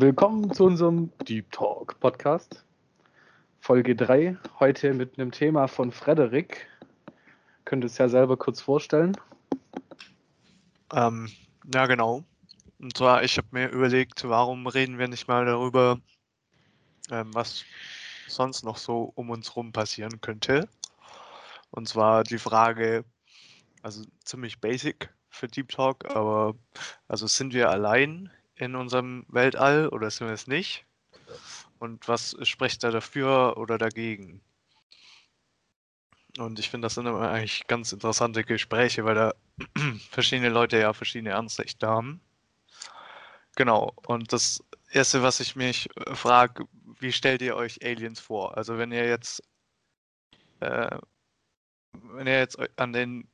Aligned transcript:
Willkommen 0.00 0.52
zu 0.54 0.66
unserem 0.66 1.10
Deep 1.26 1.50
Talk 1.50 1.98
Podcast. 1.98 2.64
Folge 3.58 3.96
3. 3.96 4.36
Heute 4.60 4.94
mit 4.94 5.18
einem 5.18 5.32
Thema 5.32 5.66
von 5.66 5.90
Frederik. 5.90 6.68
Könnt 7.64 7.82
ihr 7.82 7.88
es 7.88 7.98
ja 7.98 8.08
selber 8.08 8.36
kurz 8.36 8.60
vorstellen? 8.60 9.16
Ähm, 10.94 11.28
ja, 11.74 11.86
genau. 11.86 12.22
Und 12.78 12.96
zwar, 12.96 13.24
ich 13.24 13.38
habe 13.38 13.48
mir 13.50 13.70
überlegt, 13.70 14.22
warum 14.22 14.68
reden 14.68 15.00
wir 15.00 15.08
nicht 15.08 15.26
mal 15.26 15.44
darüber, 15.44 15.98
ähm, 17.10 17.34
was 17.34 17.64
sonst 18.28 18.62
noch 18.62 18.76
so 18.76 19.10
um 19.16 19.30
uns 19.30 19.56
rum 19.56 19.72
passieren 19.72 20.20
könnte. 20.20 20.68
Und 21.72 21.88
zwar 21.88 22.22
die 22.22 22.38
Frage, 22.38 23.04
also 23.82 24.04
ziemlich 24.24 24.60
basic 24.60 25.12
für 25.28 25.48
Deep 25.48 25.70
Talk, 25.70 26.08
aber 26.14 26.54
also 27.08 27.26
sind 27.26 27.52
wir 27.52 27.68
allein 27.68 28.30
in 28.58 28.74
unserem 28.74 29.24
Weltall 29.28 29.88
oder 29.88 30.10
sind 30.10 30.26
wir 30.26 30.34
es 30.34 30.46
nicht? 30.46 30.84
Und 31.78 32.08
was 32.08 32.36
spricht 32.42 32.82
da 32.82 32.90
dafür 32.90 33.56
oder 33.56 33.78
dagegen? 33.78 34.40
Und 36.38 36.58
ich 36.58 36.70
finde, 36.70 36.86
das 36.86 36.94
sind 36.94 37.06
immer 37.06 37.30
eigentlich 37.30 37.66
ganz 37.66 37.92
interessante 37.92 38.44
Gespräche, 38.44 39.04
weil 39.04 39.14
da 39.14 39.34
verschiedene 40.10 40.50
Leute 40.50 40.78
ja 40.78 40.92
verschiedene 40.92 41.34
Ansichten 41.34 41.86
haben. 41.86 42.20
Genau. 43.56 43.92
Und 44.06 44.32
das 44.32 44.62
Erste, 44.90 45.22
was 45.22 45.40
ich 45.40 45.56
mich 45.56 45.88
äh, 45.96 46.14
frage, 46.14 46.64
wie 47.00 47.12
stellt 47.12 47.42
ihr 47.42 47.56
euch 47.56 47.84
Aliens 47.84 48.20
vor? 48.20 48.56
Also 48.56 48.78
wenn 48.78 48.92
ihr 48.92 49.06
jetzt, 49.06 49.42
äh, 50.60 50.98
wenn 51.92 52.26
ihr 52.26 52.38
jetzt 52.38 52.58
an 52.78 52.92
den 52.92 53.28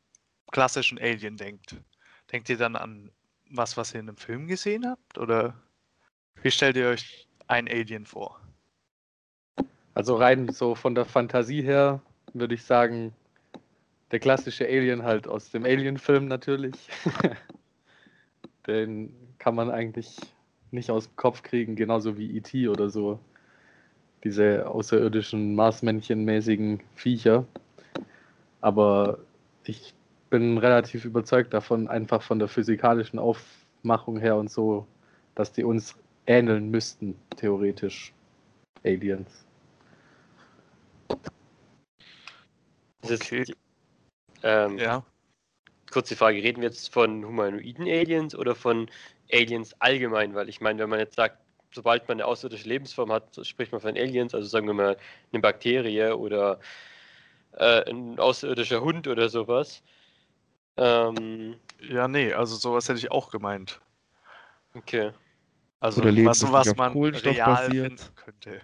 klassischen 0.50 0.98
Alien 0.98 1.36
denkt, 1.36 1.76
denkt 2.32 2.48
ihr 2.48 2.56
dann 2.56 2.76
an 2.76 3.10
was, 3.50 3.76
was 3.76 3.94
ihr 3.94 4.00
in 4.00 4.08
einem 4.08 4.16
Film 4.16 4.46
gesehen 4.46 4.86
habt? 4.86 5.18
Oder 5.18 5.54
wie 6.42 6.50
stellt 6.50 6.76
ihr 6.76 6.88
euch 6.88 7.28
ein 7.46 7.68
Alien 7.68 8.06
vor? 8.06 8.40
Also 9.94 10.16
rein 10.16 10.48
so 10.48 10.74
von 10.74 10.94
der 10.94 11.04
Fantasie 11.04 11.62
her 11.62 12.00
würde 12.32 12.54
ich 12.54 12.64
sagen, 12.64 13.14
der 14.10 14.18
klassische 14.18 14.66
Alien 14.66 15.02
halt 15.02 15.26
aus 15.28 15.50
dem 15.50 15.64
Alien-Film 15.64 16.26
natürlich. 16.26 16.74
Den 18.66 19.14
kann 19.38 19.54
man 19.54 19.70
eigentlich 19.70 20.16
nicht 20.70 20.90
aus 20.90 21.08
dem 21.08 21.16
Kopf 21.16 21.42
kriegen, 21.42 21.76
genauso 21.76 22.16
wie 22.16 22.36
E.T. 22.36 22.68
oder 22.68 22.90
so. 22.90 23.18
Diese 24.24 24.68
außerirdischen 24.68 25.54
Marsmännchen-mäßigen 25.54 26.80
Viecher. 26.94 27.44
Aber 28.60 29.18
ich 29.64 29.94
bin 30.34 30.58
relativ 30.58 31.04
überzeugt 31.04 31.54
davon, 31.54 31.86
einfach 31.86 32.20
von 32.20 32.40
der 32.40 32.48
physikalischen 32.48 33.20
Aufmachung 33.20 34.18
her 34.18 34.34
und 34.34 34.50
so, 34.50 34.84
dass 35.36 35.52
die 35.52 35.62
uns 35.62 35.94
ähneln 36.26 36.72
müssten, 36.72 37.16
theoretisch. 37.36 38.12
Aliens. 38.82 39.46
Okay. 43.02 43.42
Ist, 43.42 43.52
ähm, 44.42 44.76
ja. 44.76 45.04
Kurze 45.92 46.16
Frage, 46.16 46.42
reden 46.42 46.62
wir 46.62 46.68
jetzt 46.68 46.92
von 46.92 47.24
humanoiden 47.24 47.86
Aliens 47.86 48.34
oder 48.34 48.56
von 48.56 48.90
Aliens 49.30 49.72
allgemein? 49.78 50.34
Weil 50.34 50.48
ich 50.48 50.60
meine, 50.60 50.80
wenn 50.82 50.90
man 50.90 50.98
jetzt 50.98 51.14
sagt, 51.14 51.38
sobald 51.72 52.08
man 52.08 52.16
eine 52.16 52.26
außerirdische 52.26 52.68
Lebensform 52.68 53.12
hat, 53.12 53.38
spricht 53.46 53.70
man 53.70 53.80
von 53.80 53.96
Aliens, 53.96 54.34
also 54.34 54.48
sagen 54.48 54.66
wir 54.66 54.74
mal 54.74 54.96
eine 55.32 55.40
Bakterie 55.40 56.10
oder 56.10 56.58
äh, 57.52 57.88
ein 57.88 58.18
außerirdischer 58.18 58.80
Hund 58.80 59.06
oder 59.06 59.28
sowas. 59.28 59.80
Ähm, 60.76 61.56
ja, 61.80 62.08
nee, 62.08 62.32
also 62.32 62.56
sowas 62.56 62.88
hätte 62.88 62.98
ich 62.98 63.10
auch 63.10 63.30
gemeint. 63.30 63.80
Okay. 64.74 65.12
Also 65.80 66.02
was, 66.02 66.42
was 66.50 66.76
man 66.76 66.92
real 66.96 67.70
finden 67.70 67.98
könnte. 68.16 68.60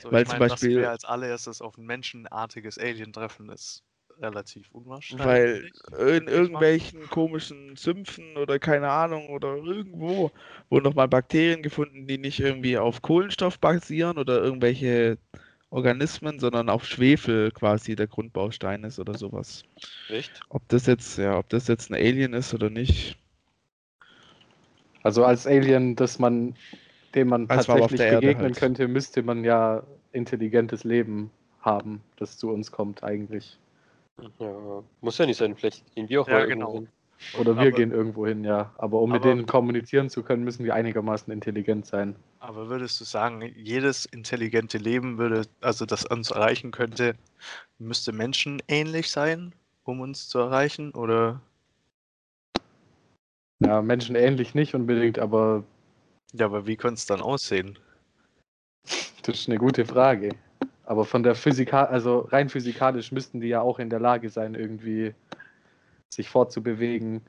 So, 0.00 0.10
Weil 0.10 0.24
zum 0.26 0.38
mein, 0.38 0.48
Beispiel. 0.48 0.74
Dass 0.74 0.80
wir 0.80 0.90
als 0.90 1.04
allererstes 1.04 1.60
auf 1.60 1.76
ein 1.76 1.84
menschenartiges 1.84 2.78
Alien 2.78 3.12
treffen, 3.12 3.50
ist 3.50 3.82
relativ 4.20 4.70
unwahrscheinlich. 4.72 5.72
Weil 5.92 6.16
in 6.16 6.28
irgendwelchen 6.28 7.08
komischen 7.10 7.76
Sümpfen 7.76 8.36
oder 8.36 8.58
keine 8.58 8.90
Ahnung 8.90 9.28
oder 9.28 9.56
irgendwo 9.56 10.30
wurden 10.70 10.84
nochmal 10.84 11.08
Bakterien 11.08 11.62
gefunden, 11.62 12.06
die 12.06 12.18
nicht 12.18 12.40
irgendwie 12.40 12.78
auf 12.78 13.02
Kohlenstoff 13.02 13.58
basieren 13.58 14.18
oder 14.18 14.42
irgendwelche 14.42 15.18
Organismen, 15.72 16.38
sondern 16.38 16.68
auf 16.68 16.84
Schwefel 16.84 17.50
quasi 17.50 17.96
der 17.96 18.06
Grundbaustein 18.06 18.84
ist 18.84 18.98
oder 18.98 19.14
sowas. 19.14 19.62
Echt? 20.10 20.40
Ob 20.50 20.66
das 20.68 20.86
jetzt, 20.86 21.16
ja, 21.16 21.38
ob 21.38 21.48
das 21.48 21.66
jetzt 21.66 21.90
ein 21.90 21.94
Alien 21.94 22.34
ist 22.34 22.52
oder 22.52 22.68
nicht. 22.68 23.16
Also 25.02 25.24
als 25.24 25.46
Alien, 25.46 25.96
dass 25.96 26.18
man, 26.18 26.54
dem 27.14 27.28
man 27.28 27.48
also 27.48 27.72
tatsächlich 27.72 28.10
begegnen 28.10 28.44
halt. 28.44 28.56
könnte, 28.56 28.86
müsste 28.86 29.22
man 29.22 29.44
ja 29.44 29.82
intelligentes 30.12 30.84
Leben 30.84 31.30
haben, 31.62 32.02
das 32.16 32.36
zu 32.36 32.50
uns 32.50 32.70
kommt 32.70 33.02
eigentlich. 33.02 33.58
Ja, 34.38 34.82
muss 35.00 35.16
ja 35.16 35.24
nicht 35.24 35.38
sein, 35.38 35.56
vielleicht 35.56 35.94
gehen 35.94 36.08
wir 36.08 36.20
auch 36.20 36.28
ja, 36.28 36.34
mal 36.34 36.46
genau. 36.46 36.74
hin. 36.74 36.88
Oder 37.38 37.56
wir 37.56 37.68
aber, 37.68 37.70
gehen 37.70 37.92
irgendwo 37.92 38.26
hin, 38.26 38.44
ja. 38.44 38.72
Aber 38.78 39.00
um 39.00 39.12
aber, 39.12 39.18
mit 39.18 39.24
denen 39.24 39.46
kommunizieren 39.46 40.10
zu 40.10 40.22
können, 40.22 40.44
müssen 40.44 40.64
wir 40.64 40.74
einigermaßen 40.74 41.32
intelligent 41.32 41.86
sein. 41.86 42.16
Aber 42.40 42.68
würdest 42.68 43.00
du 43.00 43.04
sagen, 43.04 43.42
jedes 43.56 44.04
intelligente 44.06 44.78
Leben 44.78 45.18
würde, 45.18 45.46
also 45.60 45.86
das 45.86 46.04
uns 46.04 46.30
erreichen 46.30 46.70
könnte, 46.70 47.14
müsste 47.78 48.12
menschenähnlich 48.12 49.10
sein, 49.10 49.54
um 49.84 50.00
uns 50.00 50.28
zu 50.28 50.38
erreichen? 50.38 50.92
Oder? 50.92 51.40
Ja, 53.64 53.80
menschenähnlich 53.80 54.54
nicht 54.54 54.74
unbedingt, 54.74 55.18
aber. 55.18 55.64
Ja, 56.32 56.46
aber 56.46 56.66
wie 56.66 56.76
könnte 56.76 56.98
es 56.98 57.06
dann 57.06 57.20
aussehen? 57.20 57.78
Das 59.22 59.38
ist 59.38 59.48
eine 59.48 59.58
gute 59.58 59.84
Frage. 59.84 60.30
Aber 60.84 61.04
von 61.04 61.22
der 61.22 61.34
Physikal, 61.34 61.86
also 61.86 62.20
rein 62.20 62.48
physikalisch 62.48 63.12
müssten 63.12 63.40
die 63.40 63.48
ja 63.48 63.60
auch 63.60 63.78
in 63.78 63.88
der 63.88 64.00
Lage 64.00 64.28
sein, 64.28 64.54
irgendwie 64.54 65.14
sich 66.12 66.28
fortzubewegen. 66.28 67.22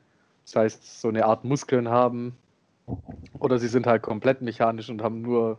Das 0.46 0.56
heißt, 0.56 1.02
so 1.02 1.08
eine 1.08 1.26
Art 1.26 1.46
Muskeln 1.46 1.90
haben. 1.90 2.36
Oder 3.40 3.60
sie 3.60 3.70
sind 3.70 3.88
halt 3.88 4.02
komplett 4.02 4.42
mechanisch 4.42 4.90
und 4.90 5.02
haben 5.02 5.22
nur 5.22 5.58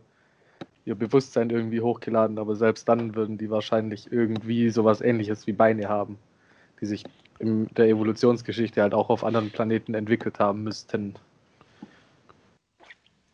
ihr 0.84 0.94
Bewusstsein 0.94 1.48
irgendwie 1.48 1.80
hochgeladen, 1.80 2.38
aber 2.38 2.54
selbst 2.54 2.86
dann 2.88 3.14
würden 3.14 3.38
die 3.38 3.48
wahrscheinlich 3.48 4.12
irgendwie 4.12 4.68
sowas 4.68 5.00
ähnliches 5.00 5.46
wie 5.46 5.52
Beine 5.52 5.88
haben, 5.88 6.18
die 6.80 6.86
sich 6.86 7.04
in 7.38 7.68
der 7.68 7.86
Evolutionsgeschichte 7.86 8.82
halt 8.82 8.92
auch 8.92 9.08
auf 9.08 9.24
anderen 9.24 9.50
Planeten 9.50 9.94
entwickelt 9.94 10.38
haben 10.38 10.62
müssten. 10.62 11.14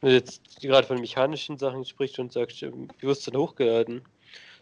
Wenn 0.00 0.10
du 0.10 0.16
jetzt 0.16 0.60
gerade 0.60 0.86
von 0.86 1.00
mechanischen 1.00 1.58
Sachen 1.58 1.84
sprichst 1.84 2.20
und 2.20 2.32
sagst, 2.32 2.64
Bewusstsein 3.00 3.36
hochgeladen, 3.36 4.02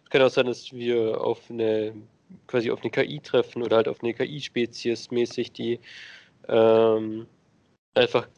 es 0.05 0.11
kann 0.11 0.23
auch 0.23 0.31
sein, 0.31 0.47
dass 0.47 0.73
wir 0.73 1.21
auf 1.21 1.51
eine 1.51 1.93
quasi 2.47 2.71
auf 2.71 2.81
eine 2.83 2.91
KI 2.91 3.21
treffen 3.21 3.63
oder 3.63 3.77
halt 3.77 3.89
auf 3.89 4.03
eine 4.03 4.15
KI-Spezies 4.15 5.11
mäßig, 5.11 5.53
die 5.53 5.81
ähm, 6.49 7.27
einfach 7.95 8.29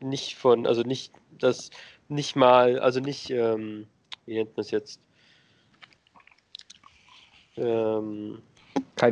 nicht 0.00 0.36
von, 0.36 0.66
also 0.66 0.82
nicht 0.82 1.12
das, 1.38 1.70
nicht 2.08 2.36
mal, 2.36 2.78
also 2.78 3.00
nicht, 3.00 3.30
ähm, 3.30 3.86
wie 4.26 4.34
nennt 4.34 4.56
man 4.56 4.62
es 4.62 4.70
jetzt? 4.70 5.00
Ähm, 7.56 8.42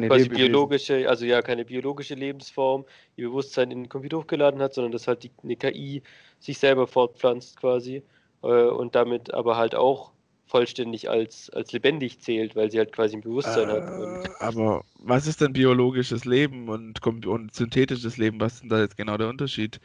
keine 0.08 0.26
biologische, 0.26 1.08
also 1.08 1.26
ja, 1.26 1.42
keine 1.42 1.64
biologische 1.64 2.14
Lebensform, 2.14 2.84
die 3.16 3.22
Bewusstsein 3.22 3.70
in 3.70 3.82
den 3.84 3.88
Computer 3.88 4.18
hochgeladen 4.18 4.60
hat, 4.62 4.74
sondern 4.74 4.92
dass 4.92 5.06
halt 5.06 5.22
die, 5.22 5.30
eine 5.42 5.56
KI 5.56 6.02
sich 6.38 6.58
selber 6.58 6.86
fortpflanzt 6.86 7.58
quasi 7.58 8.02
äh, 8.42 8.46
und 8.46 8.94
damit 8.94 9.34
aber 9.34 9.56
halt 9.56 9.74
auch 9.74 10.12
vollständig 10.50 11.08
als, 11.08 11.48
als 11.50 11.72
lebendig 11.72 12.20
zählt, 12.20 12.56
weil 12.56 12.70
sie 12.70 12.78
halt 12.78 12.92
quasi 12.92 13.16
ein 13.16 13.20
Bewusstsein 13.22 13.68
äh, 13.68 13.72
hat. 13.72 14.40
aber 14.40 14.84
was 14.94 15.26
ist 15.26 15.40
denn 15.40 15.52
biologisches 15.52 16.24
Leben 16.24 16.68
und, 16.68 17.06
und 17.26 17.54
synthetisches 17.54 18.16
Leben? 18.16 18.40
Was 18.40 18.54
ist 18.54 18.62
denn 18.62 18.68
da 18.68 18.80
jetzt 18.80 18.96
genau 18.96 19.16
der 19.16 19.28
Unterschied? 19.28 19.80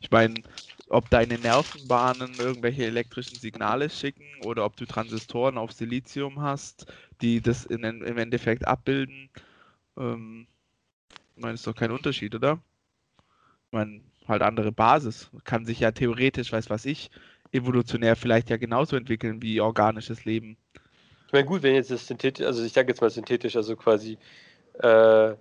Ich 0.00 0.10
meine, 0.10 0.42
ob 0.88 1.10
deine 1.10 1.38
Nervenbahnen 1.38 2.38
irgendwelche 2.38 2.84
elektrischen 2.86 3.38
Signale 3.38 3.90
schicken 3.90 4.24
oder 4.40 4.64
ob 4.64 4.76
du 4.76 4.86
Transistoren 4.86 5.58
auf 5.58 5.72
Silizium 5.72 6.40
hast, 6.40 6.86
die 7.20 7.40
das 7.42 7.66
in, 7.66 7.82
im 7.84 8.18
Endeffekt 8.18 8.66
abbilden, 8.66 9.28
ähm, 9.98 10.46
ich 11.36 11.42
meine, 11.42 11.54
ist 11.54 11.66
doch 11.66 11.74
kein 11.74 11.90
Unterschied, 11.90 12.34
oder? 12.34 12.60
Ich 13.66 13.72
meine, 13.72 14.00
halt 14.26 14.42
andere 14.42 14.72
Basis. 14.72 15.30
Kann 15.44 15.64
sich 15.66 15.80
ja 15.80 15.92
theoretisch, 15.92 16.52
weiß 16.52 16.70
was 16.70 16.84
ich, 16.86 17.10
evolutionär 17.52 18.16
vielleicht 18.16 18.50
ja 18.50 18.56
genauso 18.56 18.96
entwickeln 18.96 19.42
wie 19.42 19.60
organisches 19.60 20.24
Leben. 20.24 20.56
Ich 21.26 21.32
meine, 21.32 21.46
gut, 21.46 21.62
wenn 21.62 21.74
jetzt 21.74 21.90
das 21.90 22.06
synthetisch, 22.06 22.46
also 22.46 22.64
ich 22.64 22.72
sage 22.72 22.88
jetzt 22.88 23.00
mal 23.00 23.10
synthetisch, 23.10 23.56
also 23.56 23.76
quasi 23.76 24.18
äh, 24.80 25.34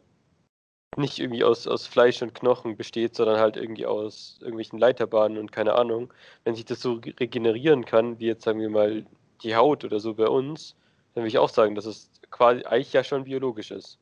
nicht 0.97 1.19
irgendwie 1.19 1.43
aus, 1.43 1.67
aus 1.67 1.87
Fleisch 1.87 2.21
und 2.21 2.33
Knochen 2.33 2.77
besteht, 2.77 3.15
sondern 3.15 3.39
halt 3.39 3.57
irgendwie 3.57 3.85
aus 3.85 4.37
irgendwelchen 4.39 4.79
Leiterbahnen 4.79 5.37
und 5.37 5.51
keine 5.51 5.73
Ahnung, 5.75 6.13
wenn 6.43 6.55
sich 6.55 6.65
das 6.65 6.81
so 6.81 7.01
regenerieren 7.19 7.85
kann, 7.85 8.19
wie 8.19 8.27
jetzt 8.27 8.43
sagen 8.43 8.59
wir 8.59 8.69
mal 8.69 9.05
die 9.43 9.55
Haut 9.55 9.83
oder 9.83 9.99
so 9.99 10.13
bei 10.13 10.27
uns, 10.27 10.75
dann 11.13 11.23
würde 11.23 11.29
ich 11.29 11.37
auch 11.37 11.49
sagen, 11.49 11.75
dass 11.75 11.85
es 11.85 12.09
quasi 12.31 12.63
eigentlich 12.63 12.93
ja 12.93 13.03
schon 13.03 13.25
biologisch 13.25 13.71
ist. 13.71 13.99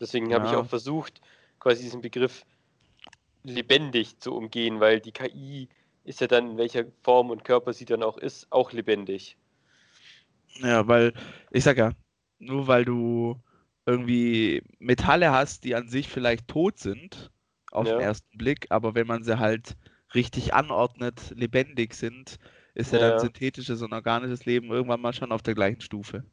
Deswegen 0.00 0.30
ja. 0.30 0.38
habe 0.38 0.48
ich 0.48 0.54
auch 0.54 0.66
versucht, 0.66 1.20
quasi 1.58 1.82
diesen 1.82 2.02
Begriff 2.02 2.44
lebendig 3.42 4.18
zu 4.18 4.34
umgehen, 4.34 4.80
weil 4.80 5.00
die 5.00 5.12
KI 5.12 5.68
ist 6.06 6.20
ja 6.22 6.26
dann, 6.28 6.52
in 6.52 6.56
welcher 6.58 6.84
Form 7.02 7.30
und 7.30 7.44
Körper 7.44 7.72
sie 7.74 7.84
dann 7.84 8.02
auch 8.02 8.18
ist, 8.18 8.46
auch 8.50 8.72
lebendig. 8.72 9.36
Ja, 10.60 10.86
weil, 10.88 11.12
ich 11.50 11.64
sag 11.64 11.76
ja, 11.76 11.92
nur 12.38 12.66
weil 12.66 12.84
du 12.84 13.36
irgendwie 13.86 14.62
Metalle 14.78 15.30
hast, 15.32 15.64
die 15.64 15.74
an 15.74 15.88
sich 15.88 16.08
vielleicht 16.08 16.48
tot 16.48 16.78
sind, 16.78 17.30
auf 17.70 17.88
Ja. 17.88 17.92
den 17.92 18.00
ersten 18.00 18.38
Blick, 18.38 18.66
aber 18.70 18.94
wenn 18.94 19.06
man 19.06 19.22
sie 19.22 19.38
halt 19.38 19.76
richtig 20.14 20.54
anordnet, 20.54 21.32
lebendig 21.36 21.94
sind, 21.94 22.38
ist 22.74 22.92
ja, 22.92 22.98
Ja. 22.98 22.98
dann 22.98 23.18
synthetisches 23.18 23.82
und 23.82 23.92
organisches 23.92 24.44
Leben 24.46 24.70
irgendwann 24.70 25.00
mal 25.00 25.12
schon 25.12 25.32
auf 25.32 25.42
der 25.42 25.54
gleichen 25.54 25.80
Stufe. 25.80 26.24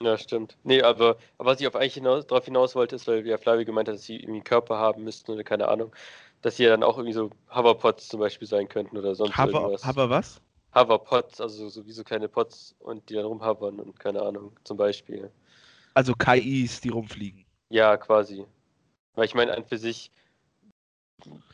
Ja, 0.00 0.16
stimmt. 0.16 0.56
Nee, 0.62 0.82
aber, 0.82 1.18
aber 1.38 1.50
was 1.50 1.60
ich 1.60 1.66
auf 1.66 1.74
eigentlich 1.74 1.94
hinaus, 1.94 2.26
darauf 2.26 2.44
hinaus 2.44 2.74
wollte, 2.76 2.94
ist, 2.96 3.08
weil 3.08 3.26
ja 3.26 3.36
Flavio 3.36 3.64
gemeint 3.64 3.88
hat, 3.88 3.96
dass 3.96 4.04
sie 4.04 4.16
irgendwie 4.16 4.34
einen 4.38 4.44
Körper 4.44 4.76
haben 4.78 5.02
müssten 5.02 5.32
oder 5.32 5.42
keine 5.42 5.66
Ahnung, 5.68 5.92
dass 6.42 6.56
sie 6.56 6.64
ja 6.64 6.70
dann 6.70 6.82
auch 6.82 6.96
irgendwie 6.96 7.14
so 7.14 7.30
Hoverpods 7.50 8.08
zum 8.08 8.20
Beispiel 8.20 8.46
sein 8.46 8.68
könnten 8.68 8.96
oder 8.96 9.14
sonst 9.14 9.36
Hover, 9.36 9.52
irgendwas. 9.52 9.86
Hover 9.86 10.10
was? 10.10 10.40
Hoverpods, 10.74 11.40
also 11.40 11.68
so 11.68 11.86
wie 11.86 11.92
so 11.92 12.04
kleine 12.04 12.28
Pods 12.28 12.74
und 12.78 13.08
die 13.08 13.14
dann 13.14 13.24
rumhovern 13.24 13.80
und 13.80 13.98
keine 13.98 14.22
Ahnung, 14.22 14.52
zum 14.64 14.76
Beispiel. 14.76 15.30
Also 15.94 16.14
KIs, 16.14 16.80
die 16.80 16.90
rumfliegen. 16.90 17.44
Ja, 17.70 17.96
quasi. 17.96 18.44
Weil 19.14 19.24
ich 19.24 19.34
meine, 19.34 19.56
an 19.56 19.64
für 19.64 19.78
sich 19.78 20.12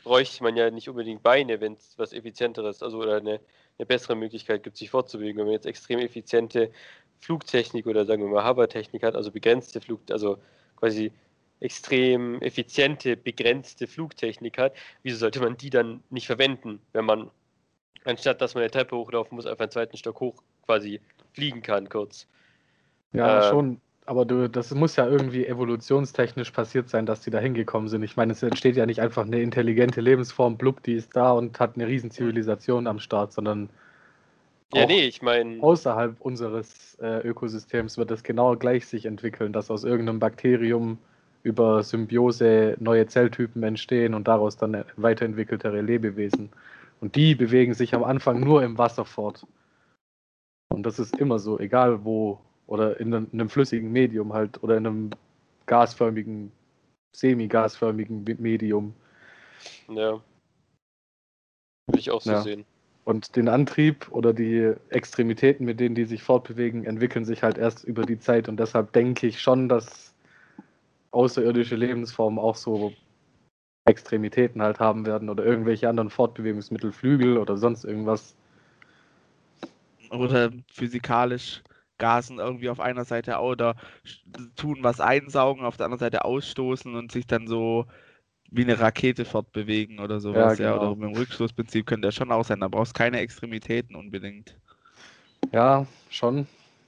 bräuchte 0.03 0.43
man 0.43 0.55
ja 0.55 0.69
nicht 0.69 0.89
unbedingt 0.89 1.23
Beine, 1.23 1.59
wenn 1.61 1.73
es 1.73 1.97
was 1.97 2.13
effizienteres, 2.13 2.83
also 2.83 2.99
oder 2.99 3.17
eine, 3.17 3.39
eine 3.79 3.85
bessere 3.85 4.15
Möglichkeit 4.15 4.63
gibt, 4.63 4.77
sich 4.77 4.91
fortzubewegen. 4.91 5.37
Wenn 5.37 5.45
man 5.45 5.53
jetzt 5.53 5.65
extrem 5.65 5.99
effiziente 5.99 6.71
Flugtechnik 7.19 7.87
oder 7.87 8.05
sagen 8.05 8.21
wir 8.21 8.29
mal 8.29 8.47
Hovertechnik 8.47 9.01
hat, 9.01 9.15
also 9.15 9.31
begrenzte 9.31 9.81
Flug, 9.81 10.01
also 10.11 10.37
quasi 10.75 11.11
extrem 11.59 12.41
effiziente, 12.41 13.15
begrenzte 13.17 13.87
Flugtechnik 13.87 14.57
hat, 14.57 14.73
wieso 15.03 15.17
sollte 15.17 15.39
man 15.39 15.57
die 15.57 15.69
dann 15.69 16.03
nicht 16.09 16.27
verwenden, 16.27 16.79
wenn 16.93 17.05
man 17.05 17.31
anstatt 18.05 18.41
dass 18.41 18.53
man 18.53 18.61
eine 18.63 18.71
Treppe 18.71 18.95
hochlaufen 18.95 19.35
muss, 19.35 19.45
einfach 19.45 19.63
einen 19.63 19.71
zweiten 19.71 19.97
Stock 19.97 20.19
hoch 20.19 20.43
quasi 20.65 21.01
fliegen 21.33 21.61
kann, 21.61 21.89
kurz. 21.89 22.27
Ja, 23.13 23.39
Äh, 23.39 23.49
schon. 23.49 23.81
Aber 24.07 24.23
du, 24.23 24.47
das 24.47 24.71
muss 24.75 24.95
ja 24.97 25.07
irgendwie 25.07 25.47
evolutionstechnisch 25.47 26.51
passiert 26.51 26.89
sein, 26.89 27.07
dass 27.07 27.21
die 27.21 27.31
da 27.31 27.39
hingekommen 27.39 27.89
sind. 27.89 28.03
Ich 28.03 28.15
meine, 28.15 28.33
es 28.33 28.43
entsteht 28.43 28.75
ja 28.75 28.85
nicht 28.85 29.01
einfach 29.01 29.25
eine 29.25 29.41
intelligente 29.41 29.99
Lebensform, 29.99 30.57
blub, 30.57 30.83
die 30.83 30.93
ist 30.93 31.15
da 31.15 31.31
und 31.31 31.59
hat 31.59 31.73
eine 31.73 31.87
riesen 31.87 32.11
Zivilisation 32.11 32.85
am 32.85 32.99
Start, 32.99 33.33
sondern 33.33 33.67
Ja, 34.71 34.85
nee, 34.85 35.05
ich 35.05 35.23
meine, 35.23 35.59
außerhalb 35.59 36.21
unseres 36.21 36.95
äh, 37.01 37.27
Ökosystems 37.27 37.97
wird 37.97 38.11
es 38.11 38.21
genau 38.21 38.55
gleich 38.55 38.85
sich 38.85 39.07
entwickeln, 39.07 39.53
dass 39.53 39.71
aus 39.71 39.83
irgendeinem 39.83 40.19
Bakterium 40.19 40.99
über 41.45 41.83
Symbiose 41.83 42.75
neue 42.79 43.05
Zelltypen 43.05 43.61
entstehen 43.61 44.15
und 44.15 44.27
daraus 44.27 44.57
dann 44.57 44.83
weiterentwickeltere 44.97 45.79
Lebewesen. 45.79 46.49
Und 47.01 47.15
die 47.15 47.35
bewegen 47.35 47.75
sich 47.75 47.93
am 47.93 48.03
Anfang 48.03 48.39
nur 48.39 48.63
im 48.63 48.79
Wasser 48.79 49.05
fort. 49.05 49.45
Und 50.69 50.83
das 50.83 50.97
ist 50.97 51.15
immer 51.17 51.37
so, 51.37 51.59
egal 51.59 52.03
wo, 52.03 52.41
oder 52.65 52.99
in 52.99 53.13
einem, 53.13 53.27
in 53.31 53.39
einem 53.39 53.49
flüssigen 53.49 53.91
Medium 53.91 54.33
halt, 54.33 54.63
oder 54.63 54.75
in 54.75 54.87
einem 54.87 55.09
gasförmigen, 55.67 56.51
semi-gasförmigen 57.15 58.23
Me- 58.23 58.37
Medium. 58.39 58.95
ja. 59.87 60.19
Würde 61.87 61.99
ich 61.99 62.09
auch 62.09 62.21
so 62.21 62.31
Ja. 62.31 62.41
sehen. 62.41 62.65
Und 63.03 63.35
den 63.35 63.49
Antrieb 63.49 64.11
oder 64.11 64.33
die 64.33 64.73
Extremitäten, 64.89 65.63
mit 65.63 65.79
denen 65.79 65.93
die 65.93 66.05
sich 66.05 66.23
fortbewegen, 66.23 66.85
entwickeln 66.85 67.23
sich 67.23 67.43
halt 67.43 67.59
erst 67.59 67.83
über 67.83 68.03
die 68.03 68.17
Zeit. 68.17 68.49
Und 68.49 68.59
deshalb 68.59 68.93
denke 68.93 69.27
ich 69.27 69.39
schon, 69.39 69.69
dass 69.69 70.14
außerirdische 71.15 71.75
Lebensformen 71.75 72.37
auch 72.39 72.55
so 72.55 72.93
Extremitäten 73.85 74.61
halt 74.61 74.79
haben 74.79 75.05
werden 75.05 75.29
oder 75.29 75.45
irgendwelche 75.45 75.87
anderen 75.87 76.09
Fortbewegungsmittel, 76.09 76.91
Flügel 76.91 77.37
oder 77.37 77.57
sonst 77.57 77.85
irgendwas. 77.85 78.35
Oder 80.09 80.51
physikalisch 80.71 81.63
gasen 81.97 82.39
irgendwie 82.39 82.69
auf 82.69 82.79
einer 82.79 83.05
Seite 83.05 83.39
oder 83.39 83.75
tun 84.55 84.79
was 84.81 84.99
einsaugen, 84.99 85.63
auf 85.63 85.77
der 85.77 85.85
anderen 85.85 85.99
Seite 85.99 86.25
ausstoßen 86.25 86.93
und 86.95 87.11
sich 87.11 87.25
dann 87.25 87.47
so 87.47 87.85
wie 88.51 88.63
eine 88.63 88.79
Rakete 88.79 89.25
fortbewegen 89.25 89.99
oder 89.99 90.19
sowas. 90.19 90.57
Ja, 90.57 90.71
genau. 90.73 90.91
oder 90.91 90.95
mit 90.95 91.09
dem 91.09 91.17
Rückstoßprinzip 91.17 91.85
könnte 91.85 92.07
das 92.07 92.15
schon 92.15 92.31
auch 92.31 92.43
sein. 92.43 92.59
Da 92.59 92.67
brauchst 92.67 92.95
du 92.95 92.97
keine 92.97 93.19
Extremitäten 93.19 93.95
unbedingt. 93.95 94.57
Ja, 95.51 95.85
schon. 96.09 96.47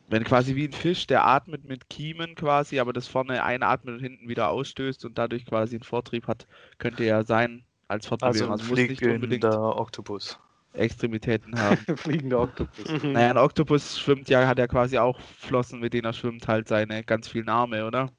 Wenn 0.09 0.23
quasi 0.23 0.55
wie 0.55 0.65
ein 0.65 0.73
Fisch, 0.73 1.05
der 1.05 1.25
atmet 1.25 1.65
mit 1.65 1.89
Kiemen 1.89 2.35
quasi, 2.35 2.79
aber 2.79 2.93
das 2.93 3.07
vorne 3.07 3.43
einatmet 3.43 3.95
und 3.95 4.01
hinten 4.01 4.29
wieder 4.29 4.49
ausstößt 4.49 5.03
und 5.05 5.17
dadurch 5.17 5.45
quasi 5.45 5.75
einen 5.75 5.83
Vortrieb 5.83 6.27
hat, 6.27 6.47
könnte 6.77 7.03
ja 7.03 7.23
sein 7.23 7.63
als 7.89 8.07
Fortbewegung. 8.07 8.51
Also 8.51 8.63
Also, 8.63 8.69
muss 8.69 8.89
nicht 8.89 9.01
unbedingt 9.03 9.43
fliegender 9.43 9.77
Oktopus. 9.77 10.39
Extremitäten 10.73 11.59
haben. 11.59 11.77
Fliegender 11.97 12.39
Oktopus. 12.41 12.85
Naja, 13.03 13.31
ein 13.31 13.37
Oktopus 13.37 13.99
schwimmt 13.99 14.29
ja, 14.29 14.47
hat 14.47 14.59
ja 14.59 14.67
quasi 14.67 14.97
auch 14.97 15.19
Flossen, 15.19 15.79
mit 15.79 15.93
denen 15.93 16.05
er 16.05 16.13
schwimmt, 16.13 16.47
halt 16.47 16.67
seine 16.67 17.03
ganz 17.03 17.27
vielen 17.27 17.49
Arme, 17.49 17.85
oder? 17.85 18.09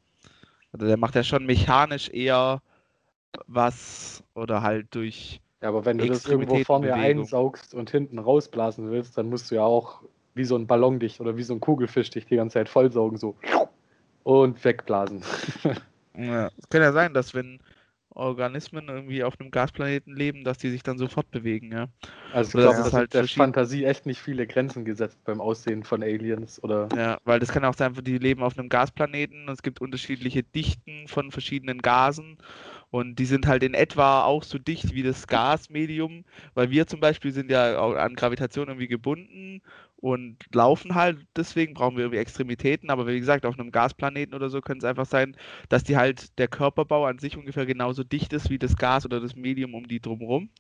Also 0.73 0.87
der 0.87 0.97
macht 0.97 1.15
ja 1.15 1.23
schon 1.23 1.47
mechanisch 1.47 2.09
eher 2.11 2.61
was 3.47 4.23
oder 4.35 4.63
halt 4.63 4.95
durch. 4.95 5.41
Ja, 5.63 5.69
aber 5.69 5.85
wenn 5.85 5.99
du 5.99 6.07
das 6.07 6.27
irgendwo 6.27 6.63
vorne 6.65 6.93
einsaugst 6.95 7.75
und 7.75 7.91
hinten 7.91 8.19
rausblasen 8.19 8.91
willst, 8.91 9.17
dann 9.19 9.29
musst 9.29 9.51
du 9.51 9.57
ja 9.57 9.63
auch 9.63 10.03
wie 10.39 10.45
so 10.45 10.57
ein 10.57 10.67
Ballon 10.67 10.99
dich 10.99 11.21
oder 11.21 11.37
wie 11.37 11.43
so 11.43 11.53
ein 11.53 11.61
Kugelfisch 11.61 12.11
dich 12.11 12.25
die 12.25 12.37
ganze 12.37 12.55
Zeit 12.55 12.71
vollsaugen, 12.71 13.19
so 13.19 13.37
und 14.25 14.65
wegblasen. 14.65 15.23
Ja, 16.17 16.51
es 16.57 16.69
kann 16.69 16.83
ja 16.83 16.93
sein, 16.93 17.15
dass 17.15 17.35
wenn 17.35 17.61
Organismen 18.11 18.89
irgendwie 18.89 19.23
auf 19.23 19.39
einem 19.39 19.51
Gasplaneten 19.51 20.17
leben, 20.17 20.43
dass 20.45 20.59
die 20.59 20.71
sich 20.71 20.83
dann 20.83 20.99
so 20.99 21.07
fortbewegen, 21.09 21.71
ja. 21.71 21.87
Also 22.33 22.49
ich 22.49 22.63
glaube, 22.63 22.79
das 22.79 22.89
ist 22.89 22.93
halt 22.93 23.15
der 23.15 23.25
Fantasie 23.29 23.85
echt 23.85 24.07
nicht 24.07 24.21
viele 24.21 24.47
Grenzen 24.47 24.85
gesetzt 24.85 25.19
beim 25.25 25.41
Aussehen 25.41 25.85
von 25.85 26.03
Aliens 26.03 26.63
oder 26.63 26.89
Ja, 26.95 27.19
weil 27.25 27.39
das 27.39 27.51
kann 27.51 27.65
auch 27.65 27.75
sein, 27.75 27.95
die 28.03 28.19
leben 28.19 28.43
auf 28.43 28.59
einem 28.59 28.69
Gasplaneten 28.69 29.49
und 29.49 29.55
es 29.55 29.63
gibt 29.63 29.81
unterschiedliche 29.81 30.43
Dichten 30.43 31.07
von 31.07 31.31
verschiedenen 31.31 31.81
Gasen 31.81 32.39
und 32.91 33.19
die 33.19 33.27
sind 33.27 33.47
halt 33.47 33.63
in 33.63 33.75
etwa 33.75 34.25
auch 34.25 34.43
so 34.43 34.59
dicht 34.59 34.95
wie 34.95 35.03
das 35.03 35.27
Gasmedium, 35.27 36.25
weil 36.55 36.71
wir 36.71 36.87
zum 36.87 37.01
Beispiel 37.01 37.33
sind 37.33 37.51
ja 37.51 37.79
an 37.79 38.15
Gravitation 38.15 38.69
irgendwie 38.69 38.89
gebunden 38.89 39.63
und 40.01 40.37
laufen 40.55 40.95
halt, 40.95 41.19
deswegen 41.37 41.75
brauchen 41.75 41.97
wir 41.97 42.05
irgendwie 42.05 42.21
Extremitäten, 42.21 42.89
aber 42.91 43.07
wie 43.07 43.19
gesagt, 43.19 43.45
auf 43.45 43.59
einem 43.59 43.73
Gasplaneten 43.73 44.35
oder 44.35 44.49
so 44.49 44.61
könnte 44.61 44.87
es 44.87 44.91
einfach 44.91 45.07
sein, 45.07 45.37
dass 45.69 45.83
die 45.85 45.97
halt 45.97 46.39
der 46.39 46.47
Körperbau 46.49 47.07
an 47.07 47.19
sich 47.19 47.37
ungefähr 47.37 47.67
genauso 47.67 48.05
dicht 48.05 48.33
ist 48.33 48.49
wie 48.51 48.59
das 48.59 48.77
Gas 48.77 49.05
oder 49.05 49.21
das 49.21 49.35
Medium 49.35 49.75
um 49.75 49.89
die 49.89 50.01
drumherum. 50.01 50.51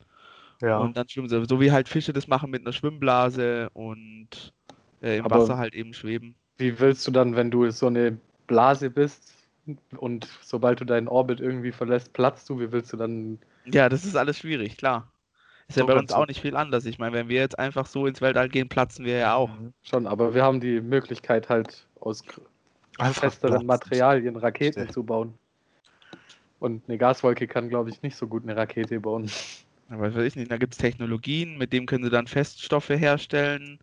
Ja. 0.60 0.78
Und 0.78 0.96
dann 0.96 1.08
schwimmen 1.08 1.28
sie, 1.28 1.44
so 1.48 1.60
wie 1.60 1.70
halt 1.70 1.88
Fische 1.88 2.12
das 2.12 2.26
machen 2.26 2.50
mit 2.50 2.62
einer 2.62 2.72
Schwimmblase 2.72 3.70
und 3.74 4.52
äh, 5.02 5.18
im 5.18 5.24
Aber- 5.26 5.40
Wasser 5.40 5.56
halt 5.56 5.74
eben 5.74 5.94
schweben. 5.94 6.34
wie 6.58 6.80
willst 6.80 7.06
du 7.06 7.12
dann, 7.12 7.36
wenn 7.36 7.52
du 7.52 7.70
so 7.70 7.86
eine 7.86 8.18
Blase 8.48 8.90
bist 8.90 9.34
und 9.98 10.26
sobald 10.42 10.80
du 10.80 10.84
deinen 10.84 11.06
Orbit 11.06 11.38
irgendwie 11.40 11.70
verlässt, 11.70 12.12
platzt 12.12 12.48
du, 12.50 12.58
wie 12.58 12.72
willst 12.72 12.92
du 12.92 12.96
dann 12.96 13.38
Ja, 13.66 13.88
das 13.88 14.04
ist 14.04 14.16
alles 14.16 14.38
schwierig, 14.38 14.76
klar. 14.76 15.12
Ist 15.68 15.76
ja 15.76 15.82
So 15.82 15.86
bei 15.86 15.98
uns 15.98 16.12
auch 16.12 16.26
nicht 16.26 16.40
viel 16.40 16.56
anders. 16.56 16.84
Ich 16.86 16.98
meine, 16.98 17.14
wenn 17.14 17.28
wir 17.28 17.40
jetzt 17.40 17.58
einfach 17.58 17.86
so 17.86 18.06
ins 18.06 18.20
Weltall 18.20 18.48
gehen, 18.48 18.68
platzen 18.68 19.04
wir 19.04 19.18
ja 19.18 19.34
auch. 19.34 19.50
Mhm. 19.50 19.72
schon, 19.82 20.06
aber 20.06 20.34
wir 20.34 20.42
haben 20.42 20.60
die 20.60 20.80
Möglichkeit 20.80 21.48
halt 21.48 21.86
aus 22.00 22.24
Einfach 22.98 23.22
festeren 23.22 23.66
platzen. 23.66 23.66
Materialien 23.66 24.36
Raketen 24.36 24.72
Stell. 24.72 24.90
zu 24.90 25.04
bauen. 25.04 25.34
Und 26.60 26.82
eine 26.88 26.98
Gaswolke 26.98 27.46
kann, 27.46 27.68
glaube 27.68 27.90
ich, 27.90 28.02
nicht 28.02 28.16
so 28.16 28.26
gut 28.26 28.42
eine 28.42 28.56
Rakete 28.56 28.98
bauen. 29.00 29.30
Aber 29.90 30.14
weiß 30.14 30.24
ich 30.24 30.36
nicht, 30.36 30.50
da 30.50 30.58
gibt 30.58 30.74
es 30.74 30.78
Technologien, 30.78 31.56
mit 31.58 31.72
dem 31.72 31.86
können 31.86 32.04
sie 32.04 32.10
dann 32.10 32.26
Feststoffe 32.26 32.90
herstellen 32.90 33.78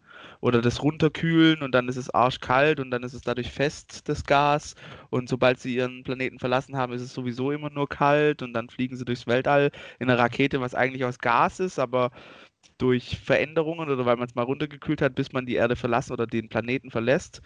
oder 0.46 0.62
das 0.62 0.84
runterkühlen 0.84 1.64
und 1.64 1.74
dann 1.74 1.90
ist 1.90 1.96
es 1.98 2.12
arschkalt 2.12 2.80
und 2.80 2.92
dann 2.92 3.02
ist 3.02 3.14
es 3.14 3.22
dadurch 3.22 3.50
fest, 3.52 4.08
das 4.08 4.24
Gas. 4.25 4.75
Und 5.10 5.28
sobald 5.28 5.60
sie 5.60 5.75
ihren 5.75 6.04
Planeten 6.04 6.38
verlassen 6.38 6.78
haben, 6.78 6.94
ist 6.94 7.02
es 7.02 7.14
sowieso 7.16 7.52
immer 7.52 7.72
nur 7.72 7.90
kalt 7.90 8.44
und 8.44 8.54
dann 8.54 8.70
fliegen 8.70 8.96
sie 8.96 9.06
durchs 9.06 9.25
Weltall 9.25 9.72
in 10.00 10.08
einer 10.08 10.20
Rakete, 10.20 10.62
was 10.62 10.75
eigentlich 10.75 11.04
aus 11.04 11.18
Gas 11.18 11.60
ist, 11.60 11.80
aber 11.80 12.12
durch 12.78 13.18
Veränderungen 13.20 13.90
oder 13.90 14.06
weil 14.06 14.18
man 14.18 14.28
es 14.28 14.36
mal 14.36 14.44
runtergekühlt 14.44 15.02
hat, 15.02 15.16
bis 15.16 15.34
man 15.34 15.48
die 15.48 15.56
Erde 15.56 15.75
verlassen 15.75 16.14
oder 16.14 16.28
den 16.28 16.48
Planeten 16.50 16.92
verlässt, 16.92 17.42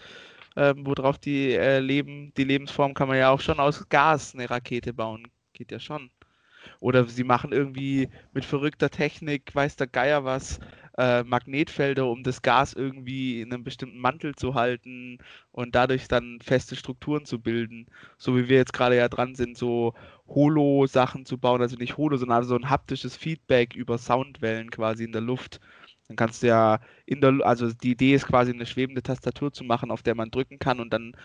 ähm, 0.58 0.86
worauf 0.86 1.18
die 1.20 1.54
äh, 1.54 1.80
leben, 1.80 2.34
die 2.38 2.44
Lebensform 2.44 2.94
kann 2.96 3.08
man 3.08 3.18
ja 3.18 3.30
auch 3.32 3.42
schon 3.42 3.60
aus 3.62 3.88
Gas 3.90 4.36
eine 4.36 4.50
Rakete 4.50 4.94
bauen. 4.94 5.28
Geht 5.54 5.72
ja 5.72 5.80
schon. 5.80 6.12
Oder 6.80 7.06
sie 7.06 7.24
machen 7.24 7.52
irgendwie 7.52 8.10
mit 8.34 8.46
verrückter 8.46 8.90
Technik, 8.90 9.54
weiß 9.54 9.76
der 9.76 9.88
Geier 9.88 10.24
was, 10.26 10.60
äh, 10.98 11.24
Magnetfelder, 11.24 12.08
um 12.08 12.24
das 12.24 12.42
Gas 12.42 12.74
irgendwie 12.74 13.42
in 13.42 13.54
einem 13.54 13.64
bestimmten 13.64 14.00
Mantel 14.00 14.36
zu 14.36 14.56
halten 14.56 15.18
und 15.52 15.76
dadurch 15.76 16.08
dann 16.08 16.40
feste 16.42 16.76
Strukturen 16.76 17.26
zu 17.26 17.40
bilden. 17.40 17.88
So 18.18 18.36
wie 18.36 18.50
wir 18.50 18.58
jetzt 18.58 18.74
gerade 18.74 18.98
ja 18.98 19.08
dran 19.10 19.36
sind, 19.36 19.58
so 19.58 19.94
Holo-Sachen 20.28 21.26
zu 21.26 21.38
bauen, 21.38 21.62
also 21.62 21.78
nicht 21.78 21.98
Holo, 21.98 22.18
sondern 22.18 22.44
so 22.44 22.56
ein 22.56 22.70
haptisches 22.70 23.16
Feedback 23.18 23.76
über 23.76 23.98
Soundwellen 23.98 24.70
quasi 24.72 25.06
in 25.06 25.12
der 25.12 25.22
Luft. 25.22 25.60
Dann 26.08 26.18
kannst 26.18 26.44
du 26.44 26.48
ja 26.48 26.80
in 27.06 27.22
der, 27.22 27.36
also 27.44 27.72
die 27.72 27.92
Idee 27.92 28.16
ist 28.16 28.28
quasi 28.28 28.52
eine 28.52 28.66
schwebende 28.66 29.04
Tastatur 29.04 29.54
zu 29.54 29.64
machen, 29.64 29.92
auf 29.92 30.02
der 30.04 30.16
man 30.16 30.32
drücken 30.32 30.60
kann 30.60 30.80
und 30.80 30.92
dann 30.92 31.16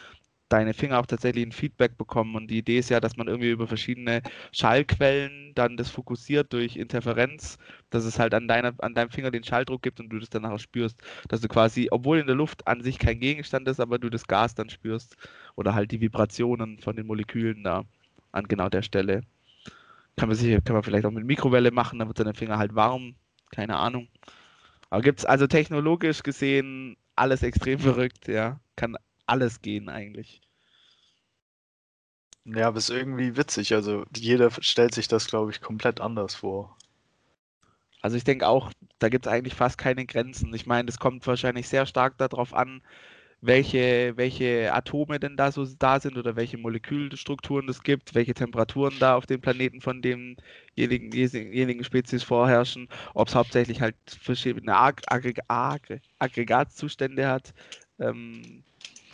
deine 0.54 0.72
Finger 0.72 1.00
auch 1.00 1.06
tatsächlich 1.06 1.44
ein 1.44 1.52
Feedback 1.52 1.98
bekommen. 1.98 2.36
Und 2.36 2.48
die 2.48 2.58
Idee 2.58 2.78
ist 2.78 2.88
ja, 2.88 3.00
dass 3.00 3.16
man 3.16 3.26
irgendwie 3.26 3.50
über 3.50 3.66
verschiedene 3.66 4.22
Schallquellen 4.52 5.52
dann 5.54 5.76
das 5.76 5.90
fokussiert 5.90 6.52
durch 6.52 6.76
Interferenz, 6.76 7.58
dass 7.90 8.04
es 8.04 8.18
halt 8.18 8.34
an, 8.34 8.46
deiner, 8.46 8.72
an 8.78 8.94
deinem 8.94 9.10
Finger 9.10 9.32
den 9.32 9.42
Schalldruck 9.42 9.82
gibt 9.82 9.98
und 9.98 10.10
du 10.10 10.18
das 10.18 10.30
dann 10.30 10.46
auch 10.46 10.58
spürst, 10.58 11.02
dass 11.28 11.40
du 11.40 11.48
quasi, 11.48 11.88
obwohl 11.90 12.18
in 12.18 12.26
der 12.26 12.36
Luft 12.36 12.66
an 12.68 12.82
sich 12.82 12.98
kein 12.98 13.18
Gegenstand 13.18 13.66
ist, 13.66 13.80
aber 13.80 13.98
du 13.98 14.08
das 14.10 14.26
Gas 14.28 14.54
dann 14.54 14.70
spürst 14.70 15.16
oder 15.56 15.74
halt 15.74 15.90
die 15.90 16.00
Vibrationen 16.00 16.78
von 16.78 16.94
den 16.94 17.06
Molekülen 17.06 17.64
da 17.64 17.84
an 18.30 18.46
genau 18.46 18.68
der 18.68 18.82
Stelle. 18.82 19.22
Kann 20.16 20.28
man, 20.28 20.36
sicher, 20.36 20.60
kann 20.60 20.74
man 20.74 20.84
vielleicht 20.84 21.04
auch 21.04 21.10
mit 21.10 21.24
Mikrowelle 21.24 21.72
machen, 21.72 21.98
dann 21.98 22.06
wird 22.08 22.20
deine 22.20 22.34
Finger 22.34 22.58
halt 22.58 22.76
warm. 22.76 23.14
Keine 23.50 23.76
Ahnung. 23.76 24.06
Aber 24.90 25.02
gibt 25.02 25.18
es 25.18 25.24
also 25.24 25.48
technologisch 25.48 26.22
gesehen 26.22 26.96
alles 27.16 27.42
extrem 27.42 27.78
verrückt, 27.80 28.28
ja. 28.28 28.60
Kann 28.76 28.96
alles 29.26 29.62
gehen 29.62 29.88
eigentlich. 29.88 30.40
Ja, 32.44 32.68
aber 32.68 32.78
ist 32.78 32.90
irgendwie 32.90 33.36
witzig. 33.36 33.72
Also 33.72 34.04
jeder 34.14 34.50
stellt 34.60 34.94
sich 34.94 35.08
das, 35.08 35.26
glaube 35.26 35.50
ich, 35.50 35.60
komplett 35.60 36.00
anders 36.00 36.34
vor. 36.34 36.76
Also 38.02 38.18
ich 38.18 38.24
denke 38.24 38.46
auch, 38.46 38.70
da 38.98 39.08
gibt 39.08 39.26
es 39.26 39.32
eigentlich 39.32 39.54
fast 39.54 39.78
keine 39.78 40.04
Grenzen. 40.04 40.52
Ich 40.52 40.66
meine, 40.66 40.90
es 40.90 40.98
kommt 40.98 41.26
wahrscheinlich 41.26 41.68
sehr 41.68 41.86
stark 41.86 42.18
darauf 42.18 42.52
an, 42.52 42.82
welche, 43.40 44.12
welche 44.16 44.72
Atome 44.72 45.20
denn 45.20 45.36
da 45.36 45.52
so 45.52 45.66
da 45.78 46.00
sind 46.00 46.16
oder 46.16 46.36
welche 46.36 46.58
Molekülstrukturen 46.58 47.68
es 47.68 47.82
gibt, 47.82 48.14
welche 48.14 48.34
Temperaturen 48.34 48.94
da 48.98 49.16
auf 49.16 49.26
dem 49.26 49.40
Planeten 49.40 49.80
von 49.80 50.02
demjenigen 50.02 51.12
jenigen 51.12 51.84
Spezies 51.84 52.22
vorherrschen, 52.22 52.88
ob 53.14 53.28
es 53.28 53.34
hauptsächlich 53.34 53.80
halt 53.80 53.96
verschiedene 54.06 54.76
Ag 54.76 55.02
Aggreg 55.08 55.40
Aggreg 55.48 56.02
Aggregatzustände 56.18 57.28
hat, 57.28 57.54
ähm, 57.98 58.64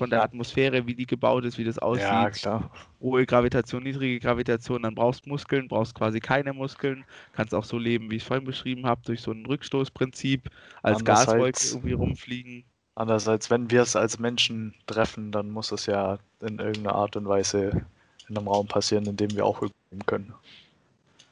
von 0.00 0.08
der 0.08 0.22
Atmosphäre, 0.22 0.86
wie 0.86 0.94
die 0.94 1.04
gebaut 1.04 1.44
ist, 1.44 1.58
wie 1.58 1.64
das 1.64 1.78
aussieht. 1.78 2.04
Ja, 2.04 2.30
klar. 2.30 2.70
Hohe 3.00 3.26
Gravitation, 3.26 3.82
niedrige 3.82 4.18
Gravitation, 4.18 4.82
dann 4.82 4.94
brauchst 4.94 5.26
du 5.26 5.28
Muskeln, 5.28 5.68
brauchst 5.68 5.94
quasi 5.94 6.20
keine 6.20 6.54
Muskeln, 6.54 7.04
kannst 7.34 7.54
auch 7.54 7.64
so 7.64 7.76
leben, 7.76 8.10
wie 8.10 8.16
ich 8.16 8.22
es 8.22 8.26
vorhin 8.26 8.46
beschrieben 8.46 8.86
habe, 8.86 9.02
durch 9.04 9.20
so 9.20 9.30
ein 9.30 9.44
Rückstoßprinzip, 9.44 10.50
als 10.82 11.04
Gaswolke 11.04 11.60
irgendwie 11.68 11.92
rumfliegen. 11.92 12.64
Andererseits, 12.94 13.50
wenn 13.50 13.70
wir 13.70 13.82
es 13.82 13.94
als 13.94 14.18
Menschen 14.18 14.74
treffen, 14.86 15.32
dann 15.32 15.50
muss 15.50 15.70
es 15.70 15.84
ja 15.84 16.18
in 16.40 16.58
irgendeiner 16.58 16.94
Art 16.94 17.14
und 17.16 17.28
Weise 17.28 17.84
in 18.28 18.38
einem 18.38 18.48
Raum 18.48 18.66
passieren, 18.66 19.04
in 19.04 19.16
dem 19.18 19.30
wir 19.36 19.44
auch 19.44 19.58
überleben 19.58 20.06
können. 20.06 20.32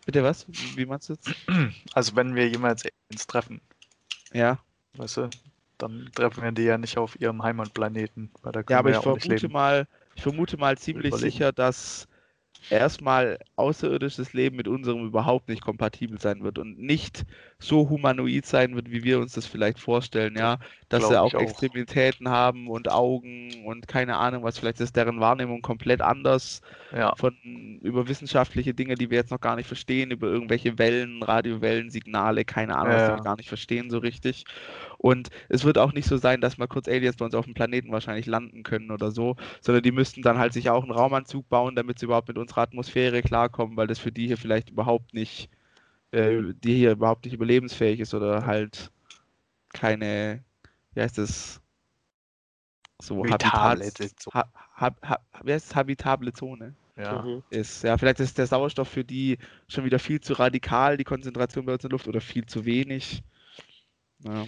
Bitte 0.05 0.23
was? 0.23 0.47
Wie 0.77 0.85
meinst 0.85 1.09
du 1.09 1.15
jetzt? 1.15 1.35
Also 1.95 2.15
wenn 2.17 2.35
wir 2.35 2.47
jemals 2.49 2.85
Aliens 2.85 3.27
treffen. 3.27 3.63
Ja. 4.35 4.59
Weißt 4.97 5.17
du, 5.17 5.31
dann 5.79 6.11
treffen 6.15 6.43
wir 6.43 6.53
die 6.53 6.63
ja 6.63 6.79
nicht 6.79 6.99
auf 6.99 7.21
ihrem 7.21 7.43
Heimatplaneten. 7.43 8.31
ja, 8.69 8.79
aber 8.79 8.91
ich 8.91 8.99
vermute 8.99 9.49
mal, 9.49 9.87
ich 10.15 10.23
vermute 10.23 10.57
mal 10.57 10.77
ziemlich 10.77 11.09
überlegen. 11.09 11.31
sicher, 11.31 11.53
dass 11.53 12.09
erstmal 12.71 13.39
außerirdisches 13.57 14.33
Leben 14.33 14.57
mit 14.57 14.69
unserem 14.69 15.07
überhaupt 15.07 15.49
nicht 15.49 15.63
kompatibel 15.63 16.21
sein 16.21 16.43
wird 16.43 16.59
und 16.59 16.79
nicht 16.79 17.25
so 17.59 17.89
humanoid 17.89 18.45
sein 18.47 18.75
wird, 18.75 18.91
wie 18.91 19.05
wir 19.05 19.19
uns 19.21 19.33
das 19.33 19.47
vielleicht 19.47 19.79
vorstellen, 19.79 20.37
ja, 20.37 20.59
dass 20.89 21.01
Glaub 21.01 21.11
sie 21.11 21.21
auch, 21.21 21.35
auch 21.35 21.41
Extremitäten 21.41 22.29
haben 22.29 22.69
und 22.69 22.91
Augen 22.91 23.65
und 23.65 23.89
keine 23.89 24.17
Ahnung 24.17 24.43
was, 24.43 24.59
vielleicht 24.59 24.81
ist 24.81 24.97
deren 24.97 25.21
Wahrnehmung 25.21 25.63
komplett 25.63 26.03
anders 26.03 26.61
ja. 26.95 27.15
von 27.17 27.35
über 27.83 28.09
wissenschaftliche 28.09 28.75
Dinge, 28.75 28.97
die 28.97 29.11
wir 29.11 29.19
jetzt 29.19 29.31
noch 29.31 29.41
gar 29.41 29.57
nicht 29.57 29.67
verstehen, 29.67 30.11
über 30.11 30.29
irgendwelche 30.29 30.79
Wellen, 30.79 31.23
Radiowellen, 31.23 31.91
Signale, 31.91 32.45
keine 32.45 32.77
Ahnung, 32.77 32.93
ja, 32.93 33.01
was 33.01 33.19
wir 33.19 33.25
gar 33.25 33.37
nicht 33.37 33.49
verstehen 33.49 33.91
so 33.91 33.99
richtig. 33.99 34.45
Und 34.99 35.29
es 35.49 35.65
wird 35.65 35.79
auch 35.79 35.93
nicht 35.93 36.09
so 36.09 36.17
sein, 36.17 36.41
dass 36.41 36.59
mal 36.59 36.67
kurz 36.67 36.89
Aliens 36.89 37.17
bei 37.17 37.25
uns 37.25 37.35
auf 37.35 37.45
dem 37.45 37.55
Planeten 37.55 37.93
wahrscheinlich 37.93 38.27
landen 38.27 38.65
können 38.65 38.91
oder 38.91 39.13
so, 39.13 39.37
sondern 39.61 39.85
die 39.85 39.93
müssten 39.93 40.23
dann 40.23 40.39
halt 40.39 40.53
sich 40.53 40.71
auch 40.71 40.83
einen 40.83 40.93
Raumanzug 40.93 41.49
bauen, 41.49 41.77
damit 41.77 42.01
sie 42.01 42.07
überhaupt 42.07 42.29
mit 42.29 42.37
unserer 42.37 42.63
Atmosphäre 42.63 43.23
klarkommen, 43.23 43.77
weil 43.77 43.87
das 43.87 44.01
für 44.01 44.13
die 44.13 44.27
hier 44.27 44.37
vielleicht 44.37 44.71
überhaupt 44.71 45.15
nicht, 45.15 45.49
äh, 46.11 46.43
die 46.65 46.75
hier 46.75 46.93
überhaupt 46.93 47.25
nicht 47.25 47.35
überlebensfähig 47.35 48.01
ist 48.01 48.13
oder 48.13 48.45
halt 48.45 48.91
keine, 49.73 50.43
wie 50.95 51.01
heißt 51.01 51.19
das? 51.19 51.61
So 53.01 53.25
habitable, 53.25 53.93
ha, 54.35 54.53
ha, 54.75 54.91
ha, 55.03 55.19
wie 55.45 55.53
heißt 55.53 55.71
das? 55.71 55.77
habitable 55.77 56.33
Zone 56.33 56.75
ja. 56.97 57.23
Mhm. 57.23 57.43
ist. 57.51 57.85
Ja, 57.85 57.97
vielleicht 57.97 58.19
ist 58.19 58.39
der 58.39 58.49
Sauerstoff 58.49 58.89
für 58.89 59.05
die 59.05 59.39
schon 59.69 59.85
wieder 59.85 60.01
viel 60.01 60.21
zu 60.21 60.33
radikal, 60.33 60.97
die 60.97 61.05
Konzentration 61.05 61.65
bei 61.65 61.75
uns 61.75 61.85
in 61.85 61.91
der 61.91 61.95
Luft, 61.95 62.09
oder 62.09 62.21
viel 62.21 62.47
zu 62.47 62.65
wenig. 62.65 63.23
Ja. 64.25 64.45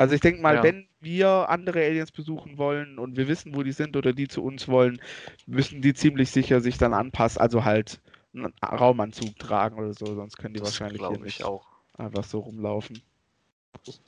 Also 0.00 0.14
ich 0.14 0.22
denke 0.22 0.40
mal, 0.40 0.54
ja. 0.54 0.62
wenn 0.62 0.88
wir 1.00 1.50
andere 1.50 1.84
Aliens 1.84 2.10
besuchen 2.10 2.56
wollen 2.56 2.98
und 2.98 3.18
wir 3.18 3.28
wissen, 3.28 3.54
wo 3.54 3.62
die 3.62 3.72
sind 3.72 3.98
oder 3.98 4.14
die 4.14 4.28
zu 4.28 4.42
uns 4.42 4.66
wollen, 4.66 4.98
müssen 5.46 5.82
die 5.82 5.92
ziemlich 5.92 6.30
sicher 6.30 6.62
sich 6.62 6.78
dann 6.78 6.94
anpassen, 6.94 7.38
also 7.38 7.66
halt 7.66 8.00
einen 8.32 8.50
Raumanzug 8.62 9.38
tragen 9.38 9.78
oder 9.78 9.92
so, 9.92 10.06
sonst 10.06 10.38
können 10.38 10.54
die 10.54 10.60
das 10.60 10.70
wahrscheinlich 10.70 11.06
hier 11.06 11.18
nicht 11.18 11.44
auch. 11.44 11.66
einfach 11.98 12.24
so 12.24 12.38
rumlaufen. 12.38 13.02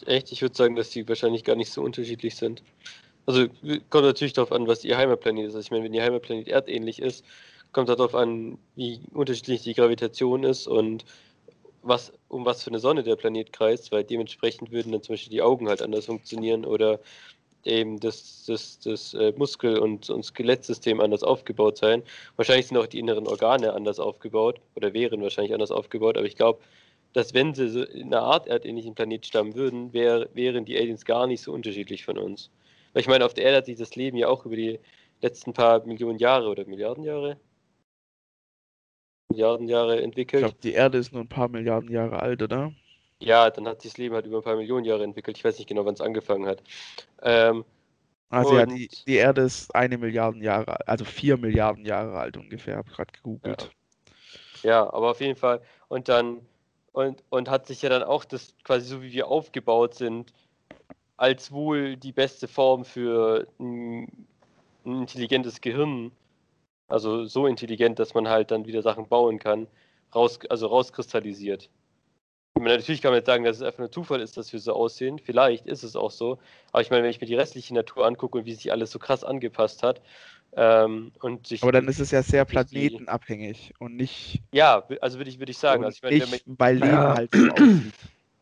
Echt? 0.06 0.32
Ich 0.32 0.40
würde 0.40 0.54
sagen, 0.54 0.76
dass 0.76 0.88
die 0.88 1.06
wahrscheinlich 1.06 1.44
gar 1.44 1.56
nicht 1.56 1.70
so 1.70 1.82
unterschiedlich 1.82 2.36
sind. 2.36 2.62
Also 3.26 3.48
kommt 3.90 4.06
natürlich 4.06 4.32
darauf 4.32 4.52
an, 4.52 4.66
was 4.66 4.84
ihr 4.84 4.96
Heimatplanet 4.96 5.48
ist. 5.48 5.54
Also 5.54 5.66
ich 5.66 5.70
meine, 5.72 5.84
wenn 5.84 5.92
ihr 5.92 6.02
Heimatplanet 6.02 6.48
erdähnlich 6.48 7.02
ist, 7.02 7.22
kommt 7.72 7.90
darauf 7.90 8.14
an, 8.14 8.56
wie 8.76 9.02
unterschiedlich 9.12 9.62
die 9.62 9.74
Gravitation 9.74 10.42
ist 10.44 10.66
und 10.66 11.04
was, 11.82 12.12
um 12.28 12.44
was 12.44 12.62
für 12.62 12.70
eine 12.70 12.78
Sonne 12.78 13.02
der 13.02 13.16
Planet 13.16 13.52
kreist, 13.52 13.92
weil 13.92 14.04
dementsprechend 14.04 14.70
würden 14.70 14.92
dann 14.92 15.02
zum 15.02 15.14
Beispiel 15.14 15.30
die 15.30 15.42
Augen 15.42 15.68
halt 15.68 15.82
anders 15.82 16.06
funktionieren 16.06 16.64
oder 16.64 17.00
eben 17.64 18.00
das, 18.00 18.44
das, 18.46 18.78
das 18.80 19.14
äh, 19.14 19.32
Muskel- 19.36 19.78
und, 19.78 20.10
und 20.10 20.24
Skelettsystem 20.24 21.00
anders 21.00 21.22
aufgebaut 21.22 21.78
sein. 21.78 22.02
Wahrscheinlich 22.36 22.66
sind 22.66 22.76
auch 22.78 22.86
die 22.86 22.98
inneren 22.98 23.26
Organe 23.26 23.72
anders 23.72 24.00
aufgebaut 24.00 24.60
oder 24.74 24.92
wären 24.94 25.22
wahrscheinlich 25.22 25.54
anders 25.54 25.70
aufgebaut, 25.70 26.16
aber 26.16 26.26
ich 26.26 26.36
glaube, 26.36 26.60
dass 27.12 27.34
wenn 27.34 27.54
sie 27.54 27.68
so 27.68 27.82
in 27.82 28.12
einer 28.12 28.22
Art 28.22 28.46
erdähnlichen 28.46 28.94
Planet 28.94 29.26
stammen 29.26 29.54
würden, 29.54 29.92
wär, 29.92 30.28
wären 30.34 30.64
die 30.64 30.76
Aliens 30.76 31.04
gar 31.04 31.26
nicht 31.26 31.42
so 31.42 31.52
unterschiedlich 31.52 32.04
von 32.04 32.18
uns. 32.18 32.50
Weil 32.92 33.02
ich 33.02 33.08
meine, 33.08 33.24
auf 33.24 33.34
der 33.34 33.44
Erde 33.44 33.58
hat 33.58 33.66
sich 33.66 33.76
das 33.76 33.96
Leben 33.96 34.16
ja 34.16 34.28
auch 34.28 34.46
über 34.46 34.56
die 34.56 34.80
letzten 35.20 35.52
paar 35.52 35.84
Millionen 35.84 36.18
Jahre 36.18 36.48
oder 36.48 36.64
Milliarden 36.64 37.04
Jahre 37.04 37.36
Milliarden 39.32 39.68
Jahre 39.68 40.02
entwickelt. 40.02 40.42
Ich 40.42 40.48
glaube, 40.48 40.62
die 40.62 40.72
Erde 40.72 40.98
ist 40.98 41.12
nur 41.12 41.22
ein 41.22 41.28
paar 41.28 41.48
Milliarden 41.48 41.90
Jahre 41.90 42.20
alt, 42.20 42.42
oder? 42.42 42.72
Ja, 43.18 43.50
dann 43.50 43.68
hat 43.68 43.82
sich 43.82 43.92
das 43.92 43.98
Leben 43.98 44.14
halt 44.14 44.26
über 44.26 44.38
ein 44.38 44.42
paar 44.42 44.56
Millionen 44.56 44.84
Jahre 44.84 45.04
entwickelt. 45.04 45.36
Ich 45.36 45.44
weiß 45.44 45.58
nicht 45.58 45.68
genau, 45.68 45.84
wann 45.84 45.94
es 45.94 46.00
angefangen 46.00 46.46
hat. 46.46 46.62
Ähm, 47.22 47.64
also 48.30 48.56
ja, 48.58 48.66
die, 48.66 48.88
die 49.06 49.16
Erde 49.16 49.42
ist 49.42 49.74
eine 49.74 49.98
Milliarden 49.98 50.42
Jahre, 50.42 50.88
also 50.88 51.04
vier 51.04 51.36
Milliarden 51.36 51.84
Jahre 51.84 52.18
alt 52.18 52.36
ungefähr, 52.36 52.78
habe 52.78 52.90
gerade 52.90 53.12
gegoogelt. 53.12 53.70
Ja. 54.62 54.70
ja. 54.70 54.92
aber 54.92 55.10
auf 55.10 55.20
jeden 55.20 55.36
Fall. 55.36 55.60
Und 55.88 56.08
dann, 56.08 56.40
und, 56.92 57.22
und 57.28 57.50
hat 57.50 57.66
sich 57.66 57.82
ja 57.82 57.90
dann 57.90 58.02
auch 58.02 58.24
das 58.24 58.54
quasi 58.64 58.86
so 58.86 59.02
wie 59.02 59.12
wir 59.12 59.28
aufgebaut 59.28 59.94
sind, 59.94 60.32
als 61.16 61.52
wohl 61.52 61.96
die 61.96 62.12
beste 62.12 62.48
Form 62.48 62.84
für 62.84 63.46
ein, 63.60 64.26
ein 64.84 65.02
intelligentes 65.02 65.60
Gehirn 65.60 66.10
also 66.92 67.24
so 67.24 67.46
intelligent, 67.46 67.98
dass 67.98 68.14
man 68.14 68.28
halt 68.28 68.50
dann 68.50 68.66
wieder 68.66 68.82
Sachen 68.82 69.08
bauen 69.08 69.38
kann, 69.38 69.66
raus, 70.14 70.38
also 70.48 70.66
rauskristallisiert. 70.66 71.70
Meine, 72.54 72.76
natürlich 72.76 73.00
kann 73.00 73.10
man 73.12 73.18
jetzt 73.18 73.26
sagen, 73.26 73.44
dass 73.44 73.56
es 73.56 73.62
einfach 73.62 73.78
nur 73.78 73.90
Zufall 73.90 74.20
ist, 74.20 74.36
dass 74.36 74.52
wir 74.52 74.60
so 74.60 74.74
aussehen. 74.74 75.18
Vielleicht 75.18 75.66
ist 75.66 75.82
es 75.82 75.96
auch 75.96 76.10
so. 76.10 76.38
Aber 76.70 76.82
ich 76.82 76.90
meine, 76.90 77.02
wenn 77.02 77.10
ich 77.10 77.20
mir 77.20 77.26
die 77.26 77.34
restliche 77.34 77.74
Natur 77.74 78.06
angucke 78.06 78.38
und 78.38 78.44
wie 78.44 78.52
sich 78.52 78.70
alles 78.70 78.90
so 78.90 78.98
krass 78.98 79.24
angepasst 79.24 79.82
hat, 79.82 80.00
ähm, 80.54 81.12
und 81.22 81.46
sich 81.46 81.62
Aber 81.62 81.72
dann 81.72 81.88
ist 81.88 81.98
es 81.98 82.10
ja 82.10 82.22
sehr 82.22 82.44
planetenabhängig 82.44 83.72
und 83.78 83.96
nicht. 83.96 84.42
Ja, 84.52 84.86
also 85.00 85.18
würde 85.18 85.30
ich, 85.30 85.38
würd 85.38 85.48
ich 85.48 85.56
sagen. 85.56 85.82
Also 85.82 85.96
ich 85.96 86.02
meine, 86.02 86.30
nicht, 86.30 86.44
weil 86.46 86.76
Leben 86.76 86.92
ja. 86.92 87.14
halt 87.14 87.34
so 87.34 87.48
aussieht. 87.48 87.94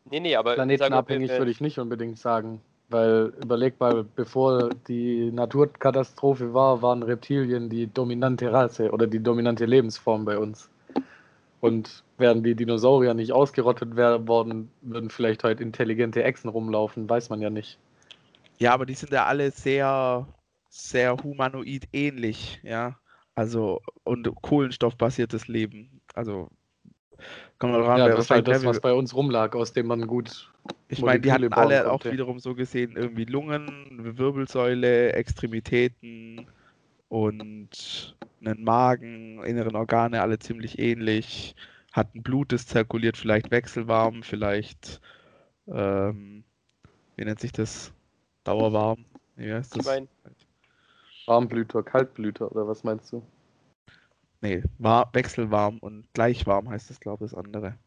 Nee, 0.09 0.19
nee, 0.19 0.35
aber. 0.35 0.55
Planetenabhängig 0.55 1.29
würde 1.29 1.51
ich 1.51 1.61
nicht 1.61 1.79
unbedingt 1.79 2.19
sagen. 2.19 2.59
Weil 2.91 3.31
überleg 3.41 3.79
mal, 3.79 4.03
bevor 4.03 4.69
die 4.87 5.31
Naturkatastrophe 5.31 6.53
war, 6.53 6.81
waren 6.81 7.03
Reptilien 7.03 7.69
die 7.69 7.87
dominante 7.87 8.51
Rasse 8.51 8.91
oder 8.91 9.07
die 9.07 9.23
dominante 9.23 9.65
Lebensform 9.65 10.25
bei 10.25 10.37
uns. 10.37 10.69
Und 11.61 12.03
wären 12.17 12.43
die 12.43 12.53
Dinosaurier 12.53 13.13
nicht 13.13 13.31
ausgerottet 13.31 13.95
worden, 13.95 14.69
würden 14.81 15.09
vielleicht 15.09 15.43
heute 15.43 15.63
intelligente 15.63 16.21
Echsen 16.23 16.49
rumlaufen, 16.49 17.09
weiß 17.09 17.29
man 17.29 17.41
ja 17.41 17.49
nicht. 17.49 17.79
Ja, 18.59 18.73
aber 18.73 18.85
die 18.85 18.93
sind 18.93 19.11
ja 19.11 19.25
alle 19.25 19.51
sehr, 19.51 20.27
sehr 20.69 21.15
humanoid 21.23 21.87
ähnlich, 21.93 22.59
ja. 22.63 22.97
Also, 23.35 23.79
und 24.03 24.29
kohlenstoffbasiertes 24.41 25.47
Leben. 25.47 26.01
Also, 26.13 26.49
Kommt 27.59 27.75
ran, 27.75 27.99
ja, 27.99 28.09
das 28.09 28.29
halt 28.29 28.47
das, 28.47 28.65
was 28.65 28.79
bei 28.79 28.93
uns 28.93 29.15
rumlag, 29.15 29.55
aus 29.55 29.73
dem 29.73 29.87
man 29.87 30.07
gut. 30.07 30.51
Ich 30.87 31.01
meine, 31.01 31.21
die 31.21 31.31
hatten 31.31 31.53
alle 31.53 31.83
konnte. 31.83 32.09
auch 32.09 32.13
wiederum 32.13 32.39
so 32.39 32.55
gesehen 32.55 32.95
irgendwie 32.95 33.25
Lungen, 33.25 34.17
Wirbelsäule, 34.17 35.13
Extremitäten 35.13 36.47
und 37.07 38.15
einen 38.43 38.63
Magen, 38.63 39.43
inneren 39.43 39.75
Organe, 39.75 40.21
alle 40.21 40.39
ziemlich 40.39 40.79
ähnlich. 40.79 41.55
Hatten 41.91 42.23
Blut, 42.23 42.51
das 42.51 42.67
zirkuliert, 42.67 43.17
vielleicht 43.17 43.51
wechselwarm, 43.51 44.23
vielleicht, 44.23 45.01
ähm, 45.67 46.43
wie 47.15 47.25
nennt 47.25 47.39
sich 47.39 47.51
das? 47.51 47.93
Dauerwarm. 48.43 49.05
Wie 49.35 49.53
heißt 49.53 49.75
das? 49.75 49.81
Ich 49.81 49.85
mein, 49.85 50.07
Warmblüter, 51.27 51.83
Kaltblüter 51.83 52.51
oder 52.51 52.67
was 52.67 52.83
meinst 52.83 53.11
du? 53.11 53.21
Nee, 54.41 54.63
war, 54.77 55.09
wechselwarm 55.13 55.79
und 55.79 56.07
gleich 56.13 56.45
warm 56.47 56.69
heißt 56.69 56.89
das, 56.91 56.99
glaube 56.99 57.25
ich, 57.25 57.31
das 57.31 57.37
andere. 57.39 57.77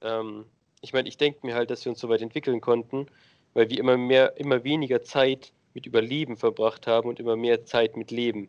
Ähm, 0.00 0.46
ich 0.80 0.92
meine, 0.92 1.08
ich 1.08 1.16
denke 1.16 1.46
mir 1.46 1.54
halt, 1.54 1.70
dass 1.70 1.84
wir 1.84 1.90
uns 1.90 2.00
so 2.00 2.08
weit 2.08 2.22
entwickeln 2.22 2.60
konnten, 2.60 3.06
weil 3.54 3.70
wir 3.70 3.78
immer 3.78 3.96
mehr, 3.96 4.36
immer 4.38 4.64
weniger 4.64 5.02
Zeit 5.02 5.52
mit 5.74 5.86
Überleben 5.86 6.36
verbracht 6.36 6.86
haben 6.86 7.08
und 7.08 7.20
immer 7.20 7.36
mehr 7.36 7.64
Zeit 7.64 7.96
mit 7.96 8.10
Leben. 8.10 8.48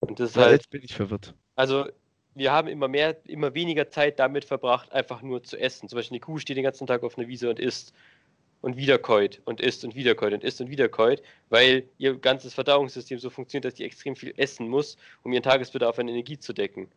Und 0.00 0.20
das 0.20 0.32
ist 0.32 0.36
Ja, 0.36 0.48
halt, 0.48 0.50
jetzt 0.50 0.70
bin 0.70 0.82
ich 0.82 0.94
verwirrt. 0.94 1.34
also 1.56 1.86
wir 2.34 2.52
haben 2.52 2.68
immer 2.68 2.88
mehr, 2.88 3.18
immer 3.28 3.54
weniger 3.54 3.90
Zeit 3.90 4.18
damit 4.20 4.44
verbracht, 4.44 4.92
einfach 4.92 5.22
nur 5.22 5.42
zu 5.44 5.58
essen. 5.58 5.88
Zum 5.88 5.98
Beispiel 5.98 6.16
eine 6.16 6.20
Kuh 6.20 6.38
steht 6.38 6.56
den 6.56 6.64
ganzen 6.64 6.86
Tag 6.86 7.02
auf 7.04 7.18
einer 7.18 7.28
Wiese 7.28 7.50
und 7.50 7.60
isst 7.60 7.94
und 8.60 8.76
wiederkäut 8.76 9.40
und 9.44 9.60
isst 9.60 9.84
und 9.84 9.94
wiederkäut 9.94 10.32
und 10.32 10.42
isst 10.44 10.60
und 10.60 10.68
wiederkäut, 10.70 11.22
weil 11.48 11.84
ihr 11.98 12.16
ganzes 12.16 12.54
Verdauungssystem 12.54 13.18
so 13.18 13.30
funktioniert, 13.30 13.64
dass 13.64 13.74
die 13.74 13.84
extrem 13.84 14.16
viel 14.16 14.34
essen 14.36 14.68
muss, 14.68 14.96
um 15.22 15.32
ihren 15.32 15.42
Tagesbedarf 15.42 15.98
an 15.98 16.08
Energie 16.08 16.38
zu 16.38 16.52
decken. 16.52 16.88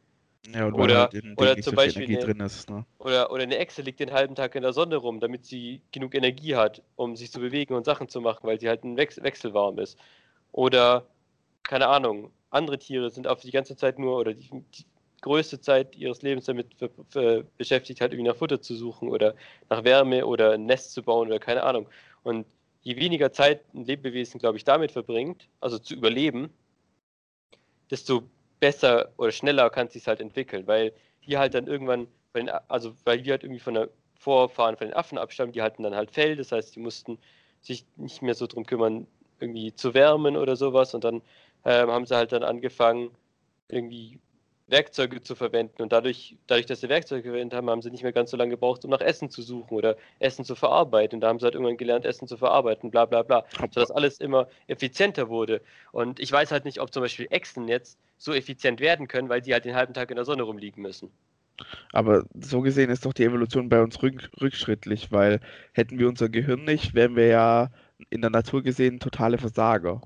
Ja, 0.52 0.72
Oder- 0.74 1.02
halt 1.02 1.14
in 1.14 1.36
oder 1.38 1.56
zum 1.62 1.76
Beispiel 1.76 2.08
eine- 2.08 2.18
drin 2.18 2.40
ist. 2.40 2.68
Ne? 2.68 2.84
Oder, 2.98 3.32
oder 3.32 3.44
eine 3.44 3.58
Echse 3.60 3.84
liegt 3.84 4.00
den 4.00 4.12
halben 4.12 4.34
Tag 4.34 4.56
in 4.56 4.64
der 4.64 4.74
Sonne 4.74 4.96
rum, 4.96 5.20
damit 5.20 5.46
sie 5.46 5.82
genug 5.92 6.16
Energie 6.16 6.56
hat, 6.56 6.82
um 6.96 7.16
sich 7.16 7.32
zu 7.32 7.40
bewegen 7.40 7.76
und 7.76 7.86
Sachen 7.86 8.10
zu 8.10 8.22
machen, 8.22 8.48
weil 8.48 8.60
sie 8.60 8.68
halt 8.68 8.84
ein 8.84 8.98
Wechsel, 8.98 9.24
wechselwarm 9.24 9.78
ist. 9.78 10.00
Oder, 10.52 11.06
keine 11.62 11.88
Ahnung, 11.88 12.32
andere 12.50 12.80
Tiere 12.80 13.12
sind 13.12 13.28
auf 13.28 13.42
die 13.42 13.52
ganze 13.52 13.76
Zeit 13.78 14.00
nur 14.00 14.18
oder 14.18 14.34
die, 14.34 14.50
die 14.50 14.86
größte 15.22 15.60
Zeit 15.62 15.96
ihres 15.96 16.22
Lebens 16.22 16.46
damit 16.46 16.76
beschäftigt, 17.58 18.02
halt 18.02 18.14
irgendwie 18.14 18.30
nach 18.30 18.36
Futter 18.36 18.62
zu 18.62 18.76
suchen 18.76 19.10
oder 19.10 19.36
nach 19.70 19.84
Wärme 19.84 20.26
oder 20.26 20.52
ein 20.54 20.66
Nest 20.66 20.94
zu 20.94 21.04
bauen 21.04 21.28
oder 21.28 21.40
keine 21.40 21.64
Ahnung. 21.64 21.88
Und 22.24 22.46
je 22.82 22.96
weniger 22.96 23.32
Zeit 23.32 23.62
ein 23.74 23.86
Lebewesen, 23.86 24.40
glaube 24.40 24.58
ich, 24.58 24.64
damit 24.64 24.92
verbringt, 24.92 25.48
also 25.60 25.78
zu 25.78 25.94
überleben, 25.94 26.50
desto 27.90 28.24
besser 28.60 29.12
oder 29.18 29.32
schneller 29.32 29.70
kann 29.70 29.88
es 29.88 29.94
sich 29.94 30.08
halt 30.08 30.22
entwickeln, 30.22 30.66
weil 30.68 30.94
die 31.26 31.38
halt 31.38 31.54
dann 31.54 31.68
irgendwann, 31.68 32.08
den, 32.36 32.50
also 32.50 32.94
weil 33.06 33.22
die 33.22 33.32
halt 33.32 33.44
irgendwie 33.44 33.60
von 33.60 33.76
der 33.76 33.90
Vorfahren 34.16 34.78
von 34.78 34.88
den 34.88 34.96
Affen 34.96 35.18
abstammen, 35.18 35.52
die 35.52 35.62
hatten 35.62 35.84
dann 35.84 35.96
halt 35.96 36.12
Fell, 36.12 36.36
das 36.36 36.52
heißt, 36.52 36.76
die 36.76 36.80
mussten 36.80 37.18
sich 37.60 37.86
nicht 37.98 38.22
mehr 38.22 38.36
so 38.36 38.48
drum 38.48 38.66
kümmern, 38.66 39.08
irgendwie 39.40 39.74
zu 39.74 39.94
wärmen 39.94 40.38
oder 40.38 40.56
sowas 40.56 40.94
und 40.94 41.04
dann 41.04 41.22
ähm, 41.66 41.92
haben 41.92 42.06
sie 42.06 42.16
halt 42.16 42.32
dann 42.32 42.44
angefangen, 42.44 43.12
irgendwie 43.68 44.20
Werkzeuge 44.68 45.22
zu 45.22 45.36
verwenden 45.36 45.82
und 45.82 45.92
dadurch, 45.92 46.38
dadurch, 46.48 46.66
dass 46.66 46.82
sie 46.82 46.90
Werkzeuge 46.90 47.30
verwendet 47.30 47.58
haben, 47.58 47.70
haben 47.70 47.82
sie 47.82 47.92
nicht 47.92 48.04
mehr 48.04 48.14
ganz 48.14 48.32
so 48.32 48.38
lange 48.38 48.52
gebraucht, 48.52 48.86
um 48.86 48.92
nach 48.92 49.02
Essen 49.02 49.30
zu 49.30 49.42
suchen 49.42 49.76
oder 49.76 49.98
Essen 50.20 50.46
zu 50.46 50.56
verarbeiten. 50.56 51.18
Und 51.18 51.22
da 51.22 51.28
haben 51.28 51.40
sie 51.40 51.46
halt 51.46 51.56
irgendwann 51.56 51.78
gelernt, 51.78 52.06
Essen 52.06 52.28
zu 52.28 52.38
verarbeiten, 52.38 52.92
bla 52.92 53.06
bla 53.06 53.24
bla, 53.24 53.46
sodass 53.72 53.92
alles 53.92 54.20
immer 54.20 54.48
effizienter 54.68 55.30
wurde. 55.30 55.62
Und 55.92 56.20
ich 56.20 56.32
weiß 56.32 56.52
halt 56.52 56.66
nicht, 56.66 56.80
ob 56.80 56.94
zum 56.94 57.04
Beispiel 57.04 57.28
Echsen 57.30 57.68
jetzt 57.68 58.00
so 58.18 58.34
effizient 58.34 58.80
werden 58.80 59.08
können, 59.08 59.30
weil 59.30 59.44
sie 59.44 59.54
halt 59.54 59.66
den 59.66 59.76
halben 59.76 59.94
Tag 59.94 60.10
in 60.10 60.16
der 60.16 60.26
Sonne 60.26 60.44
rumliegen 60.44 60.82
müssen. 60.82 61.12
Aber 61.92 62.26
so 62.34 62.62
gesehen 62.62 62.90
ist 62.90 63.06
doch 63.06 63.14
die 63.14 63.24
Evolution 63.26 63.70
bei 63.70 63.82
uns 63.82 64.02
rück, 64.02 64.30
rückschrittlich, 64.40 65.12
weil 65.12 65.40
hätten 65.74 66.00
wir 66.00 66.08
unser 66.08 66.30
Gehirn 66.30 66.64
nicht, 66.64 66.94
wären 66.94 67.16
wir 67.16 67.28
ja 67.28 67.70
in 68.10 68.22
der 68.22 68.30
Natur 68.30 68.64
gesehen 68.64 69.00
totale 69.00 69.38
Versager. 69.38 70.02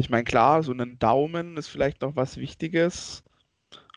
Ich 0.00 0.08
meine, 0.08 0.24
klar, 0.24 0.62
so 0.62 0.72
ein 0.72 0.98
Daumen 0.98 1.56
ist 1.58 1.68
vielleicht 1.68 2.00
noch 2.00 2.16
was 2.16 2.38
Wichtiges, 2.38 3.22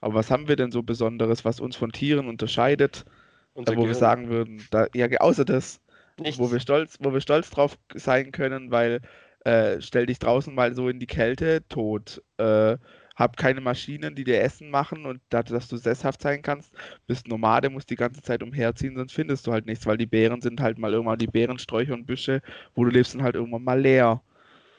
aber 0.01 0.15
was 0.15 0.31
haben 0.31 0.47
wir 0.49 0.55
denn 0.57 0.71
so 0.71 0.83
Besonderes, 0.83 1.45
was 1.45 1.59
uns 1.61 1.77
von 1.77 1.91
Tieren 1.93 2.27
unterscheidet, 2.27 3.05
Unser 3.53 3.77
wo 3.77 3.87
wir 3.87 3.95
Gehirn. 3.95 3.95
sagen 3.95 4.29
würden, 4.29 4.67
da, 4.71 4.87
ja, 4.93 5.07
außer 5.19 5.45
das, 5.45 5.81
Nichts. 6.17 6.39
wo 6.39 6.51
wir 6.51 6.59
stolz, 6.59 6.97
wo 7.01 7.13
wir 7.13 7.21
stolz 7.21 7.49
drauf 7.51 7.77
sein 7.95 8.31
können, 8.33 8.71
weil 8.71 9.01
äh, 9.45 9.81
stell 9.81 10.05
dich 10.07 10.19
draußen 10.19 10.53
mal 10.53 10.73
so 10.75 10.89
in 10.89 10.99
die 10.99 11.07
Kälte, 11.07 11.67
tot. 11.69 12.21
Äh, 12.37 12.77
hab 13.15 13.37
keine 13.37 13.61
Maschinen, 13.61 14.15
die 14.15 14.23
dir 14.25 14.41
Essen 14.41 14.69
machen 14.71 15.05
und 15.05 15.21
da, 15.29 15.43
dass 15.43 15.67
du 15.69 15.77
sesshaft 15.77 16.21
sein 16.21 16.41
kannst, 16.41 16.73
bist 17.07 17.27
Nomade, 17.29 17.69
musst 17.69 17.89
die 17.91 17.95
ganze 17.95 18.21
Zeit 18.23 18.43
umherziehen, 18.43 18.95
sonst 18.97 19.13
findest 19.13 19.47
du 19.47 19.53
halt 19.53 19.67
nichts, 19.67 19.85
weil 19.85 19.97
die 19.97 20.07
Beeren 20.07 20.41
sind 20.41 20.61
halt 20.61 20.79
mal 20.79 20.93
irgendwann 20.93 21.19
die 21.19 21.27
Beerensträucher 21.27 21.93
und 21.93 22.07
Büsche, 22.07 22.41
wo 22.75 22.83
du 22.85 22.91
lebst, 22.91 23.13
sind 23.13 23.23
halt 23.23 23.35
irgendwann 23.35 23.63
mal 23.63 23.79
leer. 23.81 24.21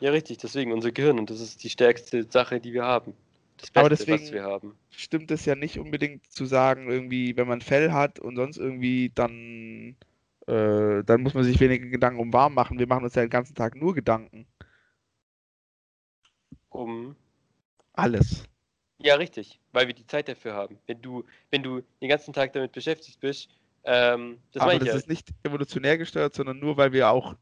Ja, 0.05 0.11
richtig, 0.11 0.37
deswegen 0.37 0.71
unser 0.71 0.93
Gehirn 0.93 1.19
und 1.19 1.31
das 1.31 1.41
ist 1.41 1.65
die 1.65 1.71
stärkste 1.71 2.25
Sache, 2.31 2.61
die 2.61 2.75
wir 2.75 2.85
haben. 2.85 3.15
Das 3.57 3.71
Beste, 3.71 3.81
Aber 3.81 3.91
was 3.91 3.99
deswegen- 4.01 4.33
wir 4.35 4.43
haben. 4.45 4.77
Stimmt 4.91 5.31
es 5.31 5.47
ja 5.47 5.55
nicht 5.55 5.79
unbedingt 5.79 6.31
zu 6.31 6.45
sagen, 6.45 6.91
irgendwie, 6.91 7.39
wenn 7.39 7.49
man 7.49 7.63
Fell 7.63 7.91
hat 7.91 8.19
und 8.19 8.37
sonst 8.37 8.59
irgendwie, 8.59 9.13
dann, 9.15 9.97
äh, 10.47 11.03
dann 11.05 11.23
muss 11.23 11.33
man 11.33 11.45
sich 11.45 11.59
weniger 11.59 11.87
Gedanken 11.87 12.21
um 12.21 12.35
warm 12.35 12.53
machen. 12.53 12.79
Wir 12.79 12.87
machen 12.87 13.05
uns 13.05 13.15
ja 13.15 13.23
den 13.23 13.31
ganzen 13.31 13.55
Tag 13.55 13.77
nur 13.77 13.95
Gedanken. 13.95 14.47
Um 16.69 17.17
Alles. 17.95 18.45
Ja, 18.99 19.15
richtig, 19.15 19.59
weil 19.73 19.87
wir 19.87 19.95
die 19.95 20.07
Zeit 20.07 20.29
dafür 20.29 20.53
haben. 20.53 20.79
Wenn 20.87 21.01
du, 21.01 21.25
wenn 21.51 21.63
du 21.63 21.81
den 22.03 22.11
ganzen 22.11 22.35
Tag 22.35 22.53
damit 22.53 22.73
beschäftigt 22.73 23.21
bist, 23.21 23.49
ähm, 23.85 24.37
das 24.53 24.63
Aber 24.63 24.79
das 24.79 24.89
ja, 24.89 24.97
ist 24.97 25.09
nicht 25.09 25.31
evolutionär 25.45 25.97
gesteuert, 25.97 26.35
sondern 26.35 26.59
nur, 26.59 26.77
weil 26.77 26.93
wir 26.93 27.09
auch 27.09 27.37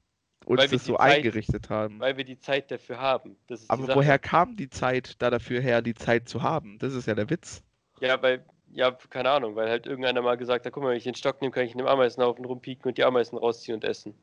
uns 0.44 0.70
das 0.70 0.84
so 0.84 0.96
Zeit- 0.96 1.16
eingerichtet 1.16 1.70
haben. 1.70 2.00
weil 2.00 2.16
wir 2.16 2.24
die 2.24 2.38
Zeit 2.38 2.70
dafür 2.70 2.98
haben. 2.98 3.36
Aber 3.68 3.94
woher 3.94 4.18
kam 4.18 4.56
die 4.56 4.70
Zeit 4.70 5.20
da 5.20 5.30
dafür 5.30 5.60
her, 5.60 5.82
die 5.82 5.94
Zeit 5.94 6.28
zu 6.28 6.42
haben? 6.42 6.78
Das 6.78 6.94
ist 6.94 7.06
ja 7.06 7.14
der 7.14 7.28
Witz. 7.30 7.62
Ja, 8.00 8.20
weil, 8.22 8.44
ja, 8.72 8.90
keine 9.10 9.30
Ahnung, 9.30 9.54
weil 9.56 9.68
halt 9.68 9.86
irgendeiner 9.86 10.22
mal 10.22 10.36
gesagt 10.36 10.66
hat, 10.66 10.72
guck 10.72 10.82
mal, 10.82 10.90
wenn 10.90 10.96
ich 10.96 11.04
den 11.04 11.14
Stock 11.14 11.40
nehme, 11.40 11.52
kann 11.52 11.64
ich 11.64 11.72
in 11.72 11.78
dem 11.78 11.86
Ameisenhaufen 11.86 12.44
rumpieken 12.44 12.88
und 12.88 12.98
die 12.98 13.04
Ameisen 13.04 13.38
rausziehen 13.38 13.76
und 13.76 13.84
essen. 13.84 14.14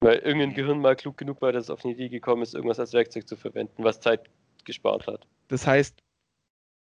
Weil 0.00 0.18
irgendein. 0.18 0.54
Gehirn 0.54 0.80
mal 0.80 0.96
klug 0.96 1.16
genug 1.16 1.40
war, 1.40 1.52
dass 1.52 1.64
es 1.64 1.70
auf 1.70 1.80
die 1.80 1.92
Idee 1.92 2.08
gekommen 2.10 2.42
ist, 2.42 2.54
irgendwas 2.54 2.78
als 2.78 2.92
Werkzeug 2.92 3.26
zu 3.26 3.36
verwenden, 3.36 3.84
was 3.84 4.00
Zeit 4.00 4.28
gespart 4.64 5.06
hat. 5.06 5.26
Das 5.48 5.66
heißt, 5.66 5.98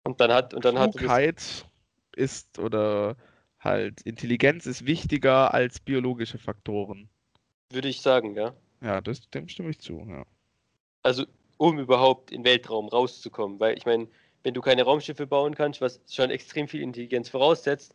Und 0.05 0.21
dann 0.21 0.33
hat, 0.33 0.53
und 0.53 0.65
dann 0.65 0.79
hat 0.79 0.95
Klugheit 0.97 1.67
ist 2.17 2.59
oder 2.59 3.17
halt 3.61 4.03
Intelligenz 4.03 4.67
ist 4.67 4.85
wichtiger 4.87 5.55
als 5.55 5.81
biologische 5.81 6.39
Faktoren. 6.39 7.09
Würde 7.71 7.89
ich 7.89 8.01
sagen, 8.01 8.35
ja. 8.35 8.55
Ja, 8.81 9.01
das, 9.01 9.29
dem 9.31 9.49
stimme 9.49 9.71
ich 9.71 9.81
zu. 9.81 10.07
Ja. 10.09 10.25
Also 11.03 11.25
um 11.59 11.79
überhaupt 11.79 12.31
in 12.31 12.45
Weltraum 12.45 12.89
rauszukommen. 12.89 13.61
Weil 13.61 13.77
ich 13.77 13.85
meine, 13.85 14.09
wenn 14.43 14.55
du 14.55 14.61
keine 14.61 14.85
Raumschiffe 14.85 15.27
bauen 15.27 15.55
kannst, 15.55 15.81
was 15.81 16.01
schon 16.09 16.31
extrem 16.31 16.69
viel 16.69 16.83
Intelligenz 16.83 17.29
voraussetzt, 17.29 17.95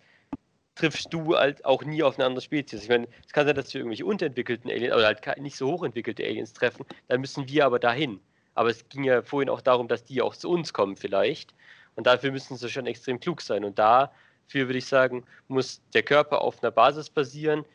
triffst 0.75 1.13
du 1.13 1.35
halt 1.35 1.63
auch 1.65 1.83
nie 1.83 2.03
auf 2.03 2.17
eine 2.17 2.25
andere 2.25 2.41
Spezies. 2.41 2.83
Ich 2.83 2.89
meine, 2.89 3.07
es 3.25 3.31
kann 3.31 3.45
sein, 3.45 3.55
dass 3.55 3.73
wir 3.73 3.79
irgendwelche 3.79 4.05
unterentwickelten 4.05 4.69
Aliens 4.69 4.93
oder 4.93 5.05
halt 5.05 5.41
nicht 5.41 5.55
so 5.55 5.71
hochentwickelte 5.71 6.23
Aliens 6.23 6.53
treffen, 6.53 6.85
dann 7.07 7.21
müssen 7.21 7.47
wir 7.47 7.65
aber 7.65 7.79
dahin. 7.79 8.19
Aber 8.55 8.69
es 8.69 8.87
ging 8.89 9.03
ja 9.03 9.21
vorhin 9.21 9.49
auch 9.49 9.61
darum, 9.61 9.87
dass 9.87 10.03
die 10.03 10.21
auch 10.21 10.35
zu 10.35 10.49
uns 10.49 10.73
kommen 10.73 10.95
vielleicht. 10.95 11.53
Und 11.95 12.07
dafür 12.07 12.31
müssen 12.31 12.57
sie 12.57 12.69
schon 12.69 12.87
extrem 12.87 13.19
klug 13.19 13.41
sein. 13.41 13.63
Und 13.63 13.77
dafür 13.77 14.67
würde 14.67 14.77
ich 14.77 14.85
sagen, 14.87 15.23
muss 15.47 15.81
der 15.93 16.03
Körper 16.03 16.41
auf 16.41 16.61
einer 16.63 16.71
Basis 16.71 17.09
basieren, 17.09 17.65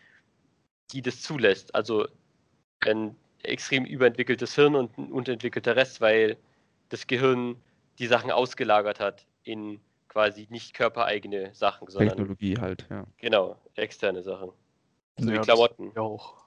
die 0.93 1.03
das 1.03 1.23
zulässt. 1.23 1.75
Also 1.75 2.07
ein 2.87 3.17
extrem 3.43 3.85
überentwickeltes 3.85 4.55
Hirn 4.55 4.75
und 4.75 4.97
ein 4.99 5.13
unterentwickelter 5.13 5.77
Rest, 5.77 6.01
weil 6.01 6.37
das 6.89 7.07
Gehirn 7.07 7.57
die 7.99 8.07
Sachen 8.07 8.31
ausgelagert 8.31 9.01
hat 9.01 9.27
in 9.45 9.81
quasi 10.09 10.47
nicht 10.51 10.75
körpereigene 10.75 11.55
Sachen, 11.55 11.89
sondern 11.89 12.17
Technologie 12.17 12.57
halt, 12.59 12.87
ja. 12.91 13.05
genau, 13.19 13.57
externe 13.75 14.23
Sachen. 14.23 14.51
So 15.19 15.29
wie 15.31 15.35
Ja, 15.35 15.43
Klamotten. 15.43 15.87
Das, 15.87 15.95
ja 15.97 16.03
auch. 16.03 16.45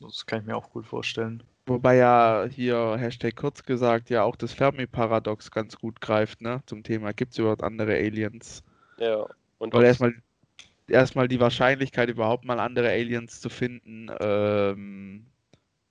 das 0.00 0.26
kann 0.26 0.40
ich 0.40 0.46
mir 0.46 0.56
auch 0.56 0.70
gut 0.70 0.86
vorstellen. 0.86 1.42
Wobei 1.66 1.96
ja 1.96 2.46
hier 2.50 2.96
Hashtag 2.98 3.36
kurz 3.36 3.62
gesagt 3.64 4.10
ja 4.10 4.22
auch 4.24 4.36
das 4.36 4.52
Fermi-Paradox 4.52 5.50
ganz 5.50 5.76
gut 5.76 6.00
greift, 6.00 6.40
ne? 6.40 6.62
Zum 6.66 6.82
Thema, 6.82 7.12
gibt 7.12 7.32
es 7.32 7.38
überhaupt 7.38 7.62
andere 7.62 7.94
Aliens? 7.94 8.62
Ja. 8.98 9.26
Und 9.58 9.72
Weil 9.74 9.80
ob's- 9.80 9.86
erstmal 9.88 10.14
erstmal 10.90 11.28
die 11.28 11.40
Wahrscheinlichkeit, 11.40 12.08
überhaupt 12.10 12.44
mal 12.44 12.60
andere 12.60 12.88
Aliens 12.90 13.40
zu 13.40 13.48
finden, 13.48 14.10
ähm, 14.20 15.26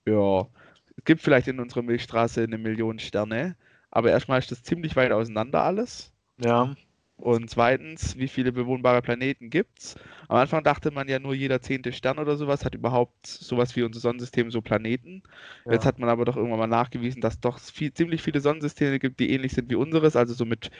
ja, 0.06 0.48
es 0.96 1.04
gibt 1.04 1.22
vielleicht 1.22 1.48
in 1.48 1.60
unserer 1.60 1.82
Milchstraße 1.82 2.42
eine 2.42 2.58
Million 2.58 2.98
Sterne, 2.98 3.56
aber 3.90 4.10
erstmal 4.10 4.38
ist 4.38 4.50
das 4.50 4.62
ziemlich 4.62 4.96
weit 4.96 5.12
auseinander 5.12 5.62
alles. 5.62 6.12
Ja, 6.38 6.76
Und 7.16 7.50
zweitens, 7.50 8.16
wie 8.16 8.28
viele 8.28 8.50
bewohnbare 8.52 9.02
Planeten 9.02 9.50
gibt's? 9.50 9.96
Am 10.28 10.38
Anfang 10.38 10.64
dachte 10.64 10.90
man 10.90 11.06
ja 11.08 11.18
nur 11.18 11.34
jeder 11.34 11.60
zehnte 11.60 11.92
Stern 11.92 12.18
oder 12.18 12.36
sowas 12.36 12.64
hat 12.64 12.74
überhaupt 12.74 13.26
sowas 13.26 13.76
wie 13.76 13.82
unser 13.82 14.00
Sonnensystem 14.00 14.50
so 14.50 14.62
Planeten. 14.62 15.22
Jetzt 15.68 15.84
ja. 15.84 15.88
hat 15.88 15.98
man 15.98 16.08
aber 16.08 16.24
doch 16.24 16.36
irgendwann 16.36 16.60
mal 16.60 16.66
nachgewiesen, 16.66 17.20
dass 17.20 17.38
doch 17.40 17.58
viel, 17.58 17.92
ziemlich 17.92 18.22
viele 18.22 18.40
Sonnensysteme 18.40 18.98
gibt, 18.98 19.20
die 19.20 19.30
ähnlich 19.32 19.52
sind 19.52 19.70
wie 19.70 19.74
unseres, 19.74 20.16
also 20.16 20.32
so 20.34 20.46
mit 20.46 20.70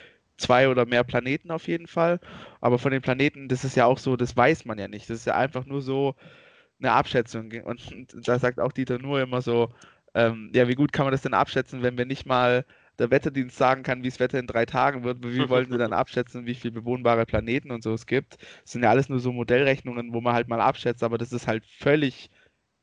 zwei 0.40 0.68
oder 0.68 0.87
mehr 0.87 1.05
Planeten 1.05 1.50
auf 1.50 1.68
jeden 1.68 1.87
Fall. 1.87 2.20
Aber 2.61 2.79
von 2.79 2.92
den 2.92 3.03
Planeten, 3.03 3.48
das 3.48 3.64
ist 3.64 3.76
ja 3.76 3.87
auch 3.87 3.98
so, 3.98 4.16
das 4.16 4.37
weiß 4.37 4.64
man 4.64 4.79
ja 4.79 4.88
nicht. 4.88 5.09
Das 5.11 5.18
ist 5.18 5.26
ja 5.26 5.37
einfach 5.37 5.66
nur 5.66 5.83
so 5.83 6.14
eine 6.81 6.92
Abschätzung. 6.92 7.53
Und 7.64 7.81
da 8.26 8.38
sagt 8.38 8.61
auch 8.61 8.72
Dieter 8.72 8.98
nur 8.98 9.20
immer 9.20 9.42
so, 9.42 9.72
ähm, 10.14 10.50
ja, 10.55 10.68
wie 10.68 10.74
gut 10.74 10.92
kann 10.92 11.07
man 11.07 11.12
das 11.12 11.22
denn 11.22 11.35
abschätzen, 11.35 11.83
wenn 11.83 11.98
wir 11.98 12.07
nicht 12.07 12.26
mal 12.26 12.64
der 12.98 13.11
Wetterdienst 13.11 13.57
sagen 13.57 13.83
kann, 13.83 14.03
wie 14.03 14.09
das 14.09 14.20
Wetter 14.20 14.38
in 14.38 14.46
drei 14.46 14.66
Tagen 14.66 15.05
wird, 15.05 15.22
wie 15.22 15.48
wollen 15.48 15.70
sie 15.70 15.79
dann 15.79 15.92
abschätzen, 15.94 16.46
wie 16.46 16.55
viele 16.55 16.72
bewohnbare 16.72 17.24
Planeten 17.26 17.70
und 17.70 17.83
so 17.83 17.94
es 17.94 18.07
gibt. 18.07 18.37
Das 18.62 18.72
sind 18.72 18.83
ja 18.83 18.90
alles 18.90 19.09
nur 19.09 19.20
so 19.20 19.33
Modellrechnungen, 19.33 20.12
wo 20.12 20.20
man 20.20 20.35
halt 20.35 20.48
mal 20.48 20.61
abschätzt, 20.61 21.03
aber 21.03 21.16
das 21.16 21.33
ist 21.33 21.46
halt 21.46 21.64
völlig 21.64 22.31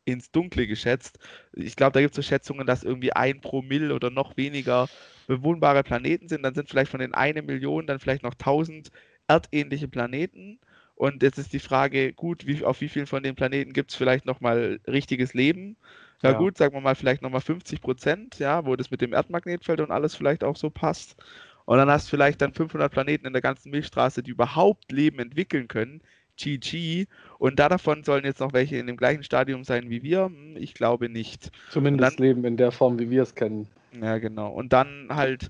ins 0.06 0.32
Dunkle 0.32 0.68
geschätzt. 0.68 1.20
Ich 1.54 1.76
glaube, 1.76 1.92
da 1.94 2.02
gibt 2.02 2.14
es 2.14 2.16
so 2.16 2.22
Schätzungen, 2.22 2.66
dass 2.66 2.84
irgendwie 2.84 3.14
ein 3.14 3.42
Promille 3.42 3.94
oder 3.94 4.10
noch 4.10 4.38
weniger 4.38 4.88
bewohnbare 5.28 5.84
Planeten 5.84 6.28
sind. 6.28 6.44
Dann 6.44 6.56
sind 6.56 6.70
vielleicht 6.70 6.90
von 6.92 7.00
den 7.00 7.14
eine 7.14 7.42
Million 7.44 7.86
dann 7.86 8.00
vielleicht 8.00 8.24
noch 8.24 8.34
1000 8.34 8.90
erdähnliche 9.28 9.88
Planeten. 9.88 10.60
Und 10.96 11.22
jetzt 11.22 11.38
ist 11.38 11.54
die 11.54 11.60
Frage, 11.60 12.12
gut, 12.14 12.48
wie, 12.48 12.64
auf 12.66 12.82
wie 12.82 12.90
vielen 12.90 13.06
von 13.06 13.22
den 13.22 13.36
Planeten 13.36 13.72
gibt 13.74 13.92
es 13.92 13.98
vielleicht 13.98 14.26
nochmal 14.26 14.80
richtiges 14.88 15.36
Leben? 15.36 15.76
Ja, 16.24 16.32
Ja. 16.32 16.38
gut, 16.40 16.58
sagen 16.58 16.74
wir 16.74 16.82
mal 16.82 16.96
vielleicht 16.96 17.22
nochmal 17.22 17.42
50 17.42 17.82
Prozent, 17.82 18.40
ja, 18.40 18.66
wo 18.66 18.76
das 18.76 18.90
mit 18.90 19.02
dem 19.02 19.14
Erdmagnetfeld 19.14 19.80
und 19.82 19.92
alles 19.92 20.16
vielleicht 20.16 20.44
auch 20.44 20.56
so 20.56 20.72
passt. 20.72 21.16
Und 21.66 21.78
dann 21.78 21.90
hast 21.92 22.08
du 22.08 22.12
vielleicht 22.12 22.42
dann 22.42 22.54
500 22.54 22.92
Planeten 22.92 23.28
in 23.28 23.34
der 23.34 23.42
ganzen 23.44 23.70
Milchstraße, 23.70 24.24
die 24.24 24.32
überhaupt 24.32 24.92
Leben 24.92 25.20
entwickeln 25.20 25.68
können. 25.68 26.02
GG. 26.38 27.08
Und 27.40 27.60
da 27.60 27.68
davon 27.68 28.04
sollen 28.04 28.24
jetzt 28.24 28.40
noch 28.40 28.54
welche 28.54 28.78
in 28.78 28.88
dem 28.88 28.96
gleichen 28.98 29.24
Stadium 29.24 29.64
sein 29.64 29.90
wie 29.90 30.02
wir? 30.04 30.26
Hm, 30.26 30.56
Ich 30.58 30.74
glaube 30.74 31.10
nicht. 31.10 31.52
Zumindest 31.70 32.18
Dann- 32.20 32.26
Leben 32.26 32.46
in 32.46 32.58
der 32.58 32.72
Form, 32.72 32.98
wie 33.00 33.10
wir 33.10 33.24
es 33.24 33.36
kennen. 33.36 33.68
Ja, 33.92 34.18
genau. 34.20 34.52
Und 34.52 34.74
dann 34.74 35.08
halt 35.12 35.50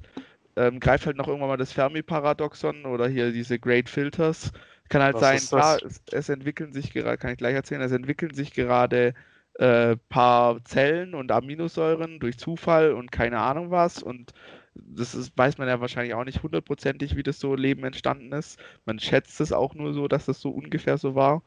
ähm, 0.57 0.79
greift 0.79 1.05
halt 1.07 1.17
noch 1.17 1.27
irgendwann 1.27 1.49
mal 1.49 1.57
das 1.57 1.73
Fermi-Paradoxon 1.73 2.85
oder 2.85 3.07
hier 3.07 3.31
diese 3.31 3.59
Great 3.59 3.89
Filters. 3.89 4.51
Kann 4.89 5.03
halt 5.03 5.17
Was 5.17 5.19
sein, 5.19 5.49
klar, 5.49 5.79
das? 5.81 5.83
es, 5.83 6.03
es 6.11 6.29
entwickeln 6.29 6.73
sich 6.73 6.93
gerade, 6.93 7.17
kann 7.17 7.31
ich 7.31 7.37
gleich 7.37 7.55
erzählen, 7.55 7.81
es 7.81 7.91
entwickeln 7.91 8.33
sich 8.33 8.53
gerade 8.53 9.13
äh, 9.55 9.97
paar 10.09 10.63
Zellen 10.65 11.15
und 11.15 11.31
Aminosäuren 11.31 12.19
durch 12.19 12.37
Zufall 12.39 12.93
und 12.93 13.11
keine 13.11 13.39
Ahnung 13.39 13.71
was. 13.71 14.01
Und 14.03 14.33
das 14.75 15.15
ist, 15.15 15.37
weiß 15.37 15.57
man 15.57 15.67
ja 15.67 15.81
wahrscheinlich 15.81 16.13
auch 16.15 16.25
nicht 16.25 16.43
hundertprozentig, 16.43 17.15
wie 17.17 17.23
das 17.23 17.39
so 17.39 17.55
Leben 17.55 17.83
entstanden 17.83 18.31
ist. 18.33 18.59
Man 18.85 18.99
schätzt 18.99 19.41
es 19.41 19.51
auch 19.53 19.73
nur 19.75 19.93
so, 19.93 20.07
dass 20.07 20.25
das 20.27 20.39
so 20.41 20.51
ungefähr 20.51 20.97
so 20.97 21.15
war. 21.15 21.43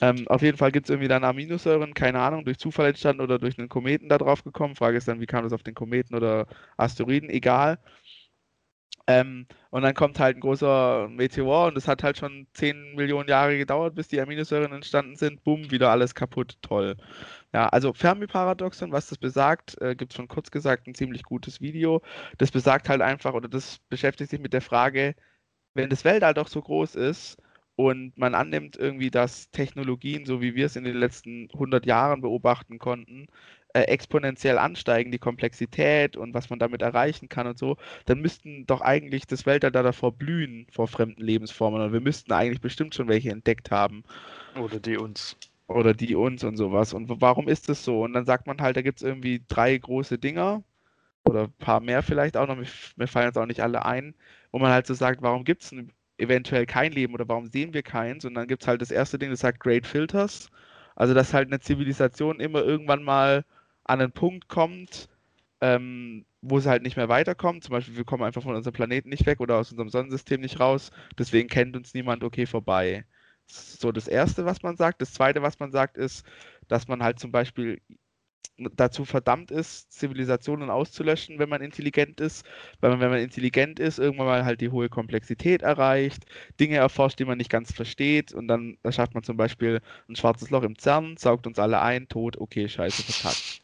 Ähm, 0.00 0.26
auf 0.28 0.42
jeden 0.42 0.56
Fall 0.56 0.72
gibt 0.72 0.86
es 0.86 0.90
irgendwie 0.90 1.08
dann 1.08 1.24
Aminosäuren, 1.24 1.94
keine 1.94 2.20
Ahnung, 2.20 2.44
durch 2.44 2.58
Zufall 2.58 2.88
entstanden 2.88 3.22
oder 3.22 3.38
durch 3.38 3.58
einen 3.58 3.68
Kometen 3.68 4.08
da 4.08 4.18
drauf 4.18 4.44
gekommen. 4.44 4.76
Frage 4.76 4.96
ist 4.96 5.08
dann, 5.08 5.20
wie 5.20 5.26
kam 5.26 5.44
das 5.44 5.52
auf 5.52 5.62
den 5.62 5.74
Kometen 5.74 6.14
oder 6.14 6.46
Asteroiden? 6.76 7.28
Egal. 7.28 7.78
Ähm, 9.06 9.46
und 9.70 9.82
dann 9.82 9.94
kommt 9.94 10.18
halt 10.20 10.36
ein 10.36 10.40
großer 10.40 11.08
Meteor 11.08 11.66
und 11.66 11.76
es 11.76 11.88
hat 11.88 12.02
halt 12.02 12.16
schon 12.16 12.46
10 12.54 12.94
Millionen 12.94 13.28
Jahre 13.28 13.58
gedauert, 13.58 13.94
bis 13.94 14.08
die 14.08 14.20
Aminosäuren 14.20 14.72
entstanden 14.72 15.16
sind. 15.16 15.42
Bumm, 15.44 15.70
wieder 15.70 15.90
alles 15.90 16.14
kaputt. 16.14 16.56
Toll. 16.62 16.96
Ja, 17.52 17.68
also 17.68 17.92
Fermi-Paradoxon, 17.92 18.92
was 18.92 19.08
das 19.08 19.18
besagt, 19.18 19.80
äh, 19.82 19.96
gibt 19.96 20.12
es 20.12 20.16
schon 20.16 20.28
kurz 20.28 20.50
gesagt 20.50 20.86
ein 20.86 20.94
ziemlich 20.94 21.24
gutes 21.24 21.60
Video. 21.60 22.02
Das 22.38 22.50
besagt 22.52 22.88
halt 22.88 23.02
einfach, 23.02 23.34
oder 23.34 23.48
das 23.48 23.80
beschäftigt 23.88 24.30
sich 24.30 24.40
mit 24.40 24.52
der 24.52 24.62
Frage, 24.62 25.14
wenn 25.74 25.90
das 25.90 26.04
Weltall 26.04 26.34
doch 26.34 26.48
so 26.48 26.62
groß 26.62 26.94
ist 26.96 27.38
und 27.88 28.16
man 28.18 28.34
annimmt 28.34 28.76
irgendwie, 28.76 29.10
dass 29.10 29.50
Technologien, 29.50 30.26
so 30.26 30.40
wie 30.42 30.54
wir 30.54 30.66
es 30.66 30.76
in 30.76 30.84
den 30.84 30.96
letzten 30.96 31.48
100 31.52 31.86
Jahren 31.86 32.20
beobachten 32.20 32.78
konnten, 32.78 33.26
äh, 33.74 33.82
exponentiell 33.82 34.58
ansteigen, 34.58 35.12
die 35.12 35.18
Komplexität 35.18 36.16
und 36.16 36.34
was 36.34 36.50
man 36.50 36.58
damit 36.58 36.82
erreichen 36.82 37.28
kann 37.28 37.46
und 37.46 37.58
so, 37.58 37.76
dann 38.06 38.20
müssten 38.20 38.66
doch 38.66 38.80
eigentlich 38.80 39.26
das 39.26 39.46
Weltall 39.46 39.72
da 39.72 39.82
davor 39.82 40.12
blühen 40.12 40.66
vor 40.72 40.88
fremden 40.88 41.22
Lebensformen 41.22 41.80
und 41.82 41.92
wir 41.92 42.00
müssten 42.00 42.32
eigentlich 42.32 42.60
bestimmt 42.60 42.94
schon 42.94 43.08
welche 43.08 43.30
entdeckt 43.30 43.70
haben 43.70 44.04
Oder 44.54 44.78
die 44.78 44.96
uns. 44.96 45.36
oder 45.68 45.94
die 45.94 46.14
uns 46.16 46.44
und 46.44 46.56
sowas. 46.56 46.92
Und 46.94 47.08
warum 47.20 47.48
ist 47.48 47.68
das 47.68 47.84
so? 47.84 48.02
Und 48.02 48.12
dann 48.14 48.24
sagt 48.26 48.46
man 48.46 48.60
halt, 48.60 48.76
da 48.76 48.82
gibt 48.82 48.98
es 48.98 49.02
irgendwie 49.06 49.42
drei 49.48 49.76
große 49.78 50.18
Dinger 50.18 50.64
oder 51.24 51.44
ein 51.44 51.52
paar 51.54 51.80
mehr 51.80 52.02
vielleicht 52.02 52.36
auch 52.36 52.46
noch, 52.48 52.56
mir, 52.56 52.66
mir 52.96 53.08
fallen 53.08 53.26
jetzt 53.28 53.38
auch 53.38 53.46
nicht 53.46 53.62
alle 53.62 53.84
ein, 53.86 54.14
wo 54.52 54.58
man 54.60 54.72
halt 54.72 54.86
so 54.86 54.94
sagt, 54.94 55.22
warum 55.22 55.44
gibt 55.44 55.62
es 55.64 55.72
eventuell 56.20 56.66
kein 56.66 56.92
Leben 56.92 57.14
oder 57.14 57.28
warum 57.28 57.46
sehen 57.46 57.74
wir 57.74 57.82
keins? 57.82 58.24
Und 58.24 58.34
dann 58.34 58.48
gibt 58.48 58.62
es 58.62 58.68
halt 58.68 58.82
das 58.82 58.90
erste 58.90 59.18
Ding, 59.18 59.30
das 59.30 59.40
sagt 59.40 59.60
Great 59.60 59.86
Filters. 59.86 60.50
Also, 60.96 61.14
dass 61.14 61.34
halt 61.34 61.48
eine 61.48 61.60
Zivilisation 61.60 62.40
immer 62.40 62.62
irgendwann 62.62 63.02
mal 63.02 63.44
an 63.84 64.00
einen 64.00 64.12
Punkt 64.12 64.48
kommt, 64.48 65.08
ähm, 65.60 66.24
wo 66.42 66.60
sie 66.60 66.68
halt 66.70 66.82
nicht 66.82 66.96
mehr 66.96 67.08
weiterkommt. 67.08 67.64
Zum 67.64 67.72
Beispiel, 67.72 67.96
wir 67.96 68.04
kommen 68.04 68.22
einfach 68.22 68.42
von 68.42 68.54
unserem 68.56 68.74
Planeten 68.74 69.10
nicht 69.10 69.26
weg 69.26 69.40
oder 69.40 69.56
aus 69.56 69.70
unserem 69.72 69.90
Sonnensystem 69.90 70.40
nicht 70.40 70.60
raus. 70.60 70.90
Deswegen 71.18 71.48
kennt 71.48 71.76
uns 71.76 71.94
niemand, 71.94 72.24
okay, 72.24 72.46
vorbei. 72.46 73.04
So 73.46 73.92
das 73.92 74.08
Erste, 74.08 74.44
was 74.44 74.62
man 74.62 74.76
sagt. 74.76 75.00
Das 75.02 75.12
Zweite, 75.12 75.42
was 75.42 75.58
man 75.58 75.72
sagt, 75.72 75.96
ist, 75.98 76.24
dass 76.68 76.88
man 76.88 77.02
halt 77.02 77.18
zum 77.18 77.32
Beispiel 77.32 77.80
dazu 78.76 79.04
verdammt 79.04 79.50
ist, 79.50 79.92
Zivilisationen 79.92 80.70
auszulöschen, 80.70 81.38
wenn 81.38 81.48
man 81.48 81.62
intelligent 81.62 82.20
ist, 82.20 82.44
weil 82.80 82.90
man, 82.90 83.00
wenn 83.00 83.10
man 83.10 83.20
intelligent 83.20 83.78
ist, 83.78 83.98
irgendwann 83.98 84.26
mal 84.26 84.44
halt 84.44 84.60
die 84.60 84.70
hohe 84.70 84.88
Komplexität 84.88 85.62
erreicht, 85.62 86.24
Dinge 86.58 86.76
erforscht, 86.76 87.18
die 87.18 87.24
man 87.24 87.38
nicht 87.38 87.50
ganz 87.50 87.72
versteht 87.72 88.32
und 88.32 88.48
dann 88.48 88.76
erschafft 88.82 89.14
man 89.14 89.22
zum 89.22 89.36
Beispiel 89.36 89.80
ein 90.08 90.16
schwarzes 90.16 90.50
Loch 90.50 90.62
im 90.62 90.76
CERN, 90.78 91.16
saugt 91.16 91.46
uns 91.46 91.58
alle 91.58 91.80
ein, 91.80 92.08
tot, 92.08 92.36
okay, 92.38 92.68
scheiße, 92.68 93.02
verkackt. 93.02 93.62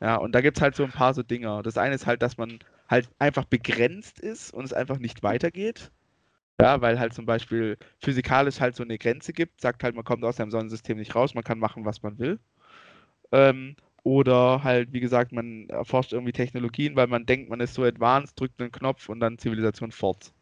Ja, 0.00 0.16
und 0.16 0.34
da 0.34 0.40
gibt 0.40 0.56
es 0.58 0.62
halt 0.62 0.74
so 0.74 0.84
ein 0.84 0.90
paar 0.90 1.14
so 1.14 1.22
Dinger. 1.22 1.62
Das 1.62 1.78
eine 1.78 1.94
ist 1.94 2.06
halt, 2.06 2.22
dass 2.22 2.36
man 2.36 2.58
halt 2.88 3.08
einfach 3.20 3.44
begrenzt 3.44 4.18
ist 4.18 4.52
und 4.52 4.64
es 4.64 4.72
einfach 4.72 4.98
nicht 4.98 5.22
weitergeht. 5.22 5.92
Ja, 6.60 6.80
weil 6.80 6.98
halt 7.00 7.14
zum 7.14 7.26
Beispiel 7.26 7.78
physikalisch 8.00 8.60
halt 8.60 8.76
so 8.76 8.82
eine 8.82 8.98
Grenze 8.98 9.32
gibt, 9.32 9.60
sagt 9.60 9.82
halt, 9.84 9.94
man 9.94 10.04
kommt 10.04 10.24
aus 10.24 10.36
seinem 10.36 10.50
Sonnensystem 10.50 10.98
nicht 10.98 11.14
raus, 11.14 11.34
man 11.34 11.44
kann 11.44 11.58
machen, 11.58 11.84
was 11.84 12.02
man 12.02 12.18
will. 12.18 12.38
Ähm, 13.32 13.76
oder 14.04 14.62
halt, 14.64 14.92
wie 14.92 15.00
gesagt, 15.00 15.32
man 15.32 15.68
erforscht 15.68 16.12
irgendwie 16.12 16.32
Technologien, 16.32 16.96
weil 16.96 17.06
man 17.06 17.26
denkt, 17.26 17.50
man 17.50 17.60
ist 17.60 17.74
so 17.74 17.84
advanced, 17.84 18.38
drückt 18.40 18.60
einen 18.60 18.72
Knopf 18.72 19.08
und 19.08 19.20
dann 19.20 19.38
Zivilisation 19.38 19.92
fort. 19.92 20.32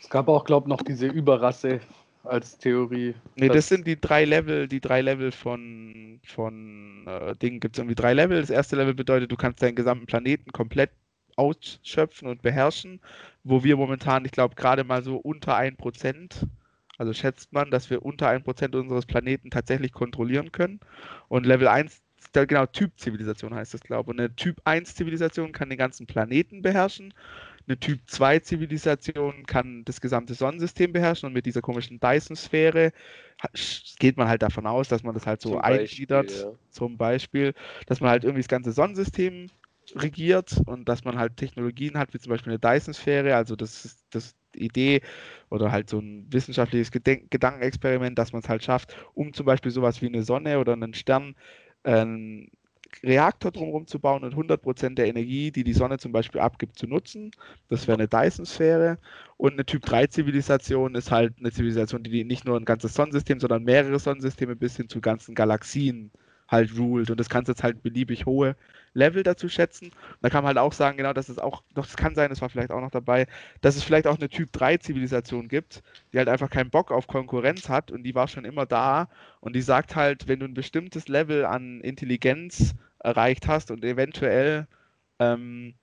Es 0.00 0.08
gab 0.08 0.28
auch, 0.28 0.44
glaube 0.44 0.66
ich, 0.66 0.68
noch 0.68 0.82
diese 0.82 1.06
Überrasse 1.06 1.80
als 2.24 2.58
Theorie. 2.58 3.14
Nee, 3.36 3.48
das 3.48 3.68
sind 3.68 3.86
die 3.86 4.00
drei 4.00 4.24
Level, 4.24 4.68
die 4.68 4.80
drei 4.80 5.00
Level 5.02 5.32
von, 5.32 6.20
von 6.24 7.06
äh, 7.06 7.36
Dingen 7.36 7.60
gibt 7.60 7.76
es 7.76 7.78
irgendwie 7.78 7.94
drei 7.94 8.12
Level. 8.12 8.40
Das 8.40 8.50
erste 8.50 8.76
Level 8.76 8.94
bedeutet, 8.94 9.30
du 9.32 9.36
kannst 9.36 9.62
deinen 9.62 9.76
gesamten 9.76 10.06
Planeten 10.06 10.52
komplett 10.52 10.90
ausschöpfen 11.36 12.28
und 12.28 12.42
beherrschen, 12.42 13.00
wo 13.44 13.64
wir 13.64 13.76
momentan, 13.76 14.24
ich 14.24 14.32
glaube, 14.32 14.56
gerade 14.56 14.84
mal 14.84 15.02
so 15.02 15.16
unter 15.16 15.56
1%, 15.56 16.46
also 16.98 17.12
schätzt 17.14 17.52
man, 17.52 17.70
dass 17.70 17.88
wir 17.88 18.04
unter 18.04 18.28
1% 18.28 18.74
unseres 18.74 19.06
Planeten 19.06 19.50
tatsächlich 19.50 19.92
kontrollieren 19.92 20.52
können. 20.52 20.80
Und 21.28 21.46
Level 21.46 21.68
1, 21.68 22.02
da- 22.02 22.02
genau, 22.32 22.66
Typ-Zivilisation 22.66 23.54
heißt 23.54 23.74
das, 23.74 23.80
glaube 23.80 24.12
ich. 24.12 24.18
Eine 24.18 24.34
Typ 24.34 24.60
1-Zivilisation 24.64 25.52
kann 25.52 25.70
den 25.70 25.78
ganzen 25.78 26.06
Planeten 26.06 26.62
beherrschen. 26.62 27.14
Eine 27.66 27.78
Typ 27.78 28.00
2 28.06 28.40
Zivilisation 28.40 29.46
kann 29.46 29.84
das 29.84 30.00
gesamte 30.00 30.34
Sonnensystem 30.34 30.92
beherrschen 30.92 31.26
und 31.26 31.32
mit 31.32 31.46
dieser 31.46 31.60
komischen 31.60 32.00
Dyson-Sphäre 32.00 32.92
geht 33.98 34.16
man 34.16 34.28
halt 34.28 34.42
davon 34.42 34.66
aus, 34.66 34.88
dass 34.88 35.02
man 35.02 35.14
das 35.14 35.26
halt 35.26 35.40
so 35.40 35.50
Zum 35.50 35.60
Beispiel, 35.60 35.80
eingliedert, 35.80 36.30
ja. 36.30 36.52
zum 36.70 36.96
Beispiel, 36.96 37.54
dass 37.86 38.00
man 38.00 38.10
halt 38.10 38.24
irgendwie 38.24 38.42
das 38.42 38.48
ganze 38.48 38.72
Sonnensystem 38.72 39.48
regiert 39.94 40.60
und 40.66 40.88
dass 40.88 41.04
man 41.04 41.18
halt 41.18 41.36
Technologien 41.36 41.98
hat, 41.98 42.12
wie 42.14 42.18
zum 42.18 42.30
Beispiel 42.30 42.52
eine 42.52 42.58
Dyson-Sphäre, 42.58 43.34
also 43.34 43.56
das 43.56 43.84
ist 43.84 44.04
das 44.10 44.34
Idee 44.54 45.00
oder 45.48 45.70
halt 45.70 45.88
so 45.88 45.98
ein 45.98 46.26
wissenschaftliches 46.30 46.90
Gedenk 46.90 47.30
Gedankenexperiment, 47.30 48.18
dass 48.18 48.32
man 48.32 48.42
es 48.42 48.48
halt 48.48 48.64
schafft, 48.64 48.94
um 49.14 49.32
zum 49.32 49.46
Beispiel 49.46 49.70
sowas 49.70 50.02
wie 50.02 50.06
eine 50.06 50.22
Sonne 50.22 50.58
oder 50.58 50.72
einen 50.72 50.94
Stern 50.94 51.34
einen 51.84 52.50
Reaktor 53.02 53.52
drumherum 53.52 53.86
zu 53.86 53.98
bauen 54.00 54.24
und 54.24 54.34
100% 54.34 54.94
der 54.94 55.06
Energie, 55.06 55.50
die 55.52 55.64
die 55.64 55.72
Sonne 55.72 55.98
zum 55.98 56.12
Beispiel 56.12 56.40
abgibt, 56.40 56.78
zu 56.78 56.86
nutzen. 56.86 57.30
Das 57.68 57.86
wäre 57.86 57.96
eine 57.98 58.08
Dyson-Sphäre. 58.08 58.98
Und 59.36 59.54
eine 59.54 59.64
Typ-3-Zivilisation 59.64 60.94
ist 60.94 61.10
halt 61.10 61.34
eine 61.38 61.52
Zivilisation, 61.52 62.02
die 62.02 62.24
nicht 62.24 62.44
nur 62.44 62.56
ein 62.58 62.64
ganzes 62.64 62.94
Sonnensystem, 62.94 63.40
sondern 63.40 63.64
mehrere 63.64 63.98
Sonnensysteme 63.98 64.56
bis 64.56 64.76
hin 64.76 64.88
zu 64.88 65.00
ganzen 65.00 65.34
Galaxien 65.34 66.10
halt 66.50 66.76
ruled. 66.76 67.10
Und 67.10 67.20
das 67.20 67.28
kannst 67.28 67.48
du 67.48 67.52
jetzt 67.52 67.62
halt 67.62 67.82
beliebig 67.82 68.26
hohe 68.26 68.56
Level 68.92 69.22
dazu 69.22 69.48
schätzen. 69.48 69.90
Da 70.20 70.28
kann 70.30 70.42
man 70.42 70.48
halt 70.48 70.58
auch 70.58 70.72
sagen, 70.72 70.96
genau, 70.96 71.12
dass 71.12 71.28
es 71.28 71.38
auch, 71.38 71.62
doch 71.74 71.86
es 71.86 71.96
kann 71.96 72.14
sein, 72.14 72.30
das 72.30 72.40
war 72.40 72.48
vielleicht 72.48 72.72
auch 72.72 72.80
noch 72.80 72.90
dabei, 72.90 73.26
dass 73.60 73.76
es 73.76 73.84
vielleicht 73.84 74.06
auch 74.06 74.18
eine 74.18 74.28
Typ-3-Zivilisation 74.28 75.48
gibt, 75.48 75.82
die 76.12 76.18
halt 76.18 76.28
einfach 76.28 76.50
keinen 76.50 76.70
Bock 76.70 76.90
auf 76.90 77.06
Konkurrenz 77.06 77.68
hat 77.68 77.90
und 77.90 78.02
die 78.02 78.14
war 78.14 78.26
schon 78.28 78.44
immer 78.44 78.66
da 78.66 79.08
und 79.40 79.54
die 79.54 79.62
sagt 79.62 79.94
halt, 79.94 80.26
wenn 80.26 80.40
du 80.40 80.46
ein 80.46 80.54
bestimmtes 80.54 81.08
Level 81.08 81.44
an 81.44 81.80
Intelligenz 81.80 82.74
erreicht 82.98 83.46
hast 83.46 83.70
und 83.70 83.84
eventuell 83.84 84.66
ähm, 85.20 85.74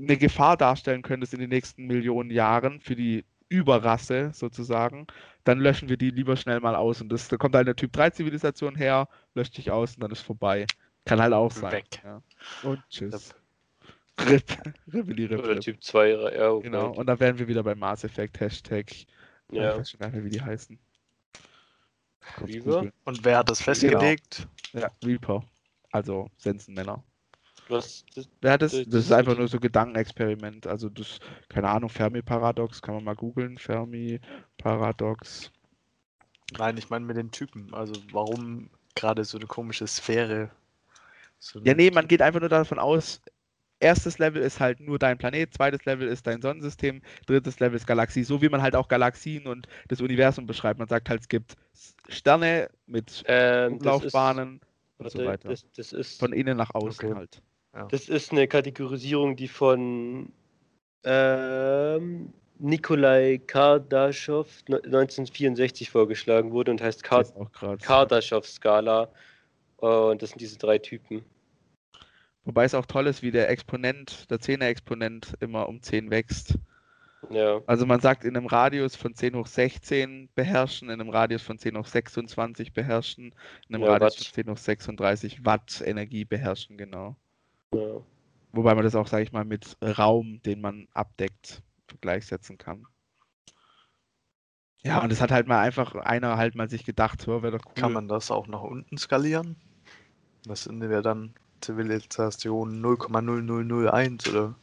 eine 0.00 0.16
Gefahr 0.16 0.56
darstellen 0.56 1.02
könntest 1.02 1.32
in 1.32 1.40
den 1.40 1.50
nächsten 1.50 1.86
Millionen 1.86 2.30
Jahren 2.30 2.80
für 2.80 2.96
die 2.96 3.24
Überrasse 3.48 4.30
sozusagen, 4.32 5.06
dann 5.44 5.60
löschen 5.60 5.88
wir 5.88 5.96
die 5.96 6.10
lieber 6.10 6.36
schnell 6.36 6.60
mal 6.60 6.74
aus. 6.74 7.00
Und 7.00 7.10
das, 7.10 7.28
da 7.28 7.36
kommt 7.36 7.54
halt 7.54 7.66
eine 7.66 7.76
Typ-3-Zivilisation 7.76 8.74
her, 8.74 9.08
löscht 9.34 9.56
dich 9.56 9.70
aus 9.70 9.94
und 9.94 10.02
dann 10.02 10.10
ist 10.10 10.22
vorbei. 10.22 10.66
Kann 11.04 11.20
halt 11.20 11.32
auch 11.32 11.52
sein. 11.52 11.72
Weg. 11.72 12.02
Ja. 12.04 12.22
Und 12.62 12.80
tschüss. 12.90 13.34
RIP. 14.18 14.56
Rippeli, 14.92 15.26
rip, 15.26 15.38
Oder 15.44 15.50
rip. 15.50 15.60
Typ 15.60 15.82
2, 15.82 16.10
ja, 16.10 16.50
okay. 16.50 16.64
Genau, 16.64 16.92
und 16.92 17.06
dann 17.06 17.20
wären 17.20 17.38
wir 17.38 17.46
wieder 17.46 17.62
beim 17.62 17.78
Mass 17.78 18.02
Effect 18.04 18.40
Hashtag. 18.40 18.90
Ich 18.90 19.06
Ja. 19.52 19.78
weiß 19.78 19.90
schon 19.90 20.00
gar 20.00 20.06
nicht 20.08 20.16
mehr, 20.16 20.24
wie 20.24 20.30
die 20.30 20.42
heißen. 20.42 20.78
Und 23.04 23.24
wer 23.24 23.38
hat 23.38 23.48
das 23.50 23.62
festgelegt? 23.62 24.48
Ja, 24.72 24.90
Reaper. 25.04 25.44
Also 25.92 26.28
Sensenmänner. 26.38 27.02
Was, 27.68 28.04
das, 28.14 28.28
Ja, 28.42 28.56
das, 28.56 28.72
Das- 28.72 28.88
das 28.88 29.04
ist 29.06 29.12
einfach 29.12 29.36
nur 29.36 29.48
so 29.48 29.58
Gedankenexperiment. 29.58 30.66
Also 30.66 30.88
das, 30.88 31.18
keine 31.48 31.68
Ahnung, 31.68 31.90
Fermi-Paradox, 31.90 32.80
kann 32.82 32.94
man 32.94 33.04
mal 33.04 33.14
googeln. 33.16 33.58
Fermi-Paradox. 33.58 35.50
Nein, 36.58 36.76
ich 36.76 36.90
meine 36.90 37.04
mit 37.04 37.16
den 37.16 37.30
Typen. 37.32 37.74
Also 37.74 37.94
warum 38.12 38.70
gerade 38.94 39.24
so 39.24 39.38
eine 39.38 39.46
komische 39.46 39.86
Sphäre. 39.86 40.50
So 41.38 41.60
Ja, 41.60 41.74
nee, 41.74 41.90
man 41.90 42.08
geht 42.08 42.22
einfach 42.22 42.40
nur 42.40 42.48
davon 42.48 42.78
aus, 42.78 43.20
erstes 43.80 44.18
Level 44.18 44.42
ist 44.42 44.60
halt 44.60 44.80
nur 44.80 44.98
dein 44.98 45.18
Planet, 45.18 45.52
zweites 45.52 45.84
Level 45.84 46.08
ist 46.08 46.26
dein 46.26 46.40
Sonnensystem, 46.40 47.02
drittes 47.26 47.60
Level 47.60 47.76
ist 47.76 47.86
Galaxie, 47.86 48.24
so 48.24 48.40
wie 48.40 48.48
man 48.48 48.62
halt 48.62 48.74
auch 48.74 48.88
Galaxien 48.88 49.46
und 49.46 49.66
das 49.88 50.00
Universum 50.00 50.46
beschreibt. 50.46 50.78
Man 50.78 50.88
sagt 50.88 51.10
halt, 51.10 51.20
es 51.22 51.28
gibt 51.28 51.56
Sterne 52.08 52.70
mit 52.86 53.22
Ähm, 53.26 53.74
Umlaufbahnen 53.74 54.60
und 54.98 55.10
so 55.10 55.24
weiter. 55.24 55.48
Das, 55.50 55.66
das, 55.76 55.92
ist, 55.92 56.18
Von 56.20 56.32
innen 56.32 56.56
nach 56.56 56.74
außen 56.74 57.06
Okay. 57.06 57.14
halt. 57.14 57.42
Das 57.90 58.08
ist 58.08 58.32
eine 58.32 58.46
Kategorisierung, 58.48 59.36
die 59.36 59.48
von 59.48 60.32
ähm, 61.04 62.32
Nikolai 62.58 63.38
Kardaschow 63.46 64.46
ne- 64.68 64.76
1964 64.84 65.90
vorgeschlagen 65.90 66.52
wurde 66.52 66.70
und 66.70 66.82
heißt 66.82 67.02
Kar. 67.02 67.24
Kardaschow-Skala. 67.82 69.08
Und 69.78 70.22
das 70.22 70.30
sind 70.30 70.40
diese 70.40 70.58
drei 70.58 70.78
Typen. 70.78 71.22
Wobei 72.44 72.64
es 72.64 72.74
auch 72.74 72.86
toll 72.86 73.08
ist, 73.08 73.22
wie 73.22 73.30
der 73.30 73.50
Exponent, 73.50 74.30
der 74.30 74.38
10er 74.38 74.66
Exponent 74.68 75.34
immer 75.40 75.68
um 75.68 75.82
10 75.82 76.10
wächst. 76.10 76.54
Ja. 77.30 77.60
Also 77.66 77.86
man 77.86 78.00
sagt 78.00 78.24
in 78.24 78.36
einem 78.36 78.46
Radius 78.46 78.94
von 78.94 79.14
10 79.14 79.34
hoch 79.34 79.48
16 79.48 80.28
beherrschen, 80.34 80.88
in 80.88 81.00
einem 81.00 81.10
Radius 81.10 81.42
von 81.42 81.58
10 81.58 81.76
hoch 81.76 81.86
26 81.86 82.72
beherrschen, 82.72 83.34
in 83.68 83.74
einem 83.74 83.84
Ja, 83.84 83.92
Radius 83.92 84.18
Watt. 84.18 84.24
von 84.26 84.34
10 84.34 84.50
hoch 84.50 84.56
36 84.58 85.44
Watt 85.44 85.82
Energie 85.84 86.24
beherrschen, 86.24 86.78
genau. 86.78 87.16
Ja. 87.74 88.00
Wobei 88.52 88.74
man 88.74 88.84
das 88.84 88.94
auch, 88.94 89.06
sage 89.06 89.22
ich 89.22 89.32
mal, 89.32 89.44
mit 89.44 89.76
Raum, 89.82 90.40
den 90.44 90.60
man 90.60 90.88
abdeckt, 90.94 91.62
gleichsetzen 92.00 92.56
kann. 92.58 92.86
Ja, 94.82 95.02
und 95.02 95.10
es 95.12 95.20
hat 95.20 95.30
halt 95.30 95.48
mal 95.48 95.60
einfach 95.60 95.94
einer 95.96 96.36
halt 96.36 96.54
mal 96.54 96.70
sich 96.70 96.84
gedacht, 96.84 97.20
so 97.20 97.42
wäre 97.42 97.58
doch 97.58 97.66
cool. 97.66 97.74
Kann 97.74 97.92
man 97.92 98.08
das 98.08 98.30
auch 98.30 98.46
nach 98.46 98.62
unten 98.62 98.96
skalieren? 98.98 99.56
Das 100.46 100.64
sind 100.64 100.80
ja 100.82 101.02
dann 101.02 101.34
Zivilisation 101.60 102.80
0,0001 102.80 104.28
oder? 104.28 104.54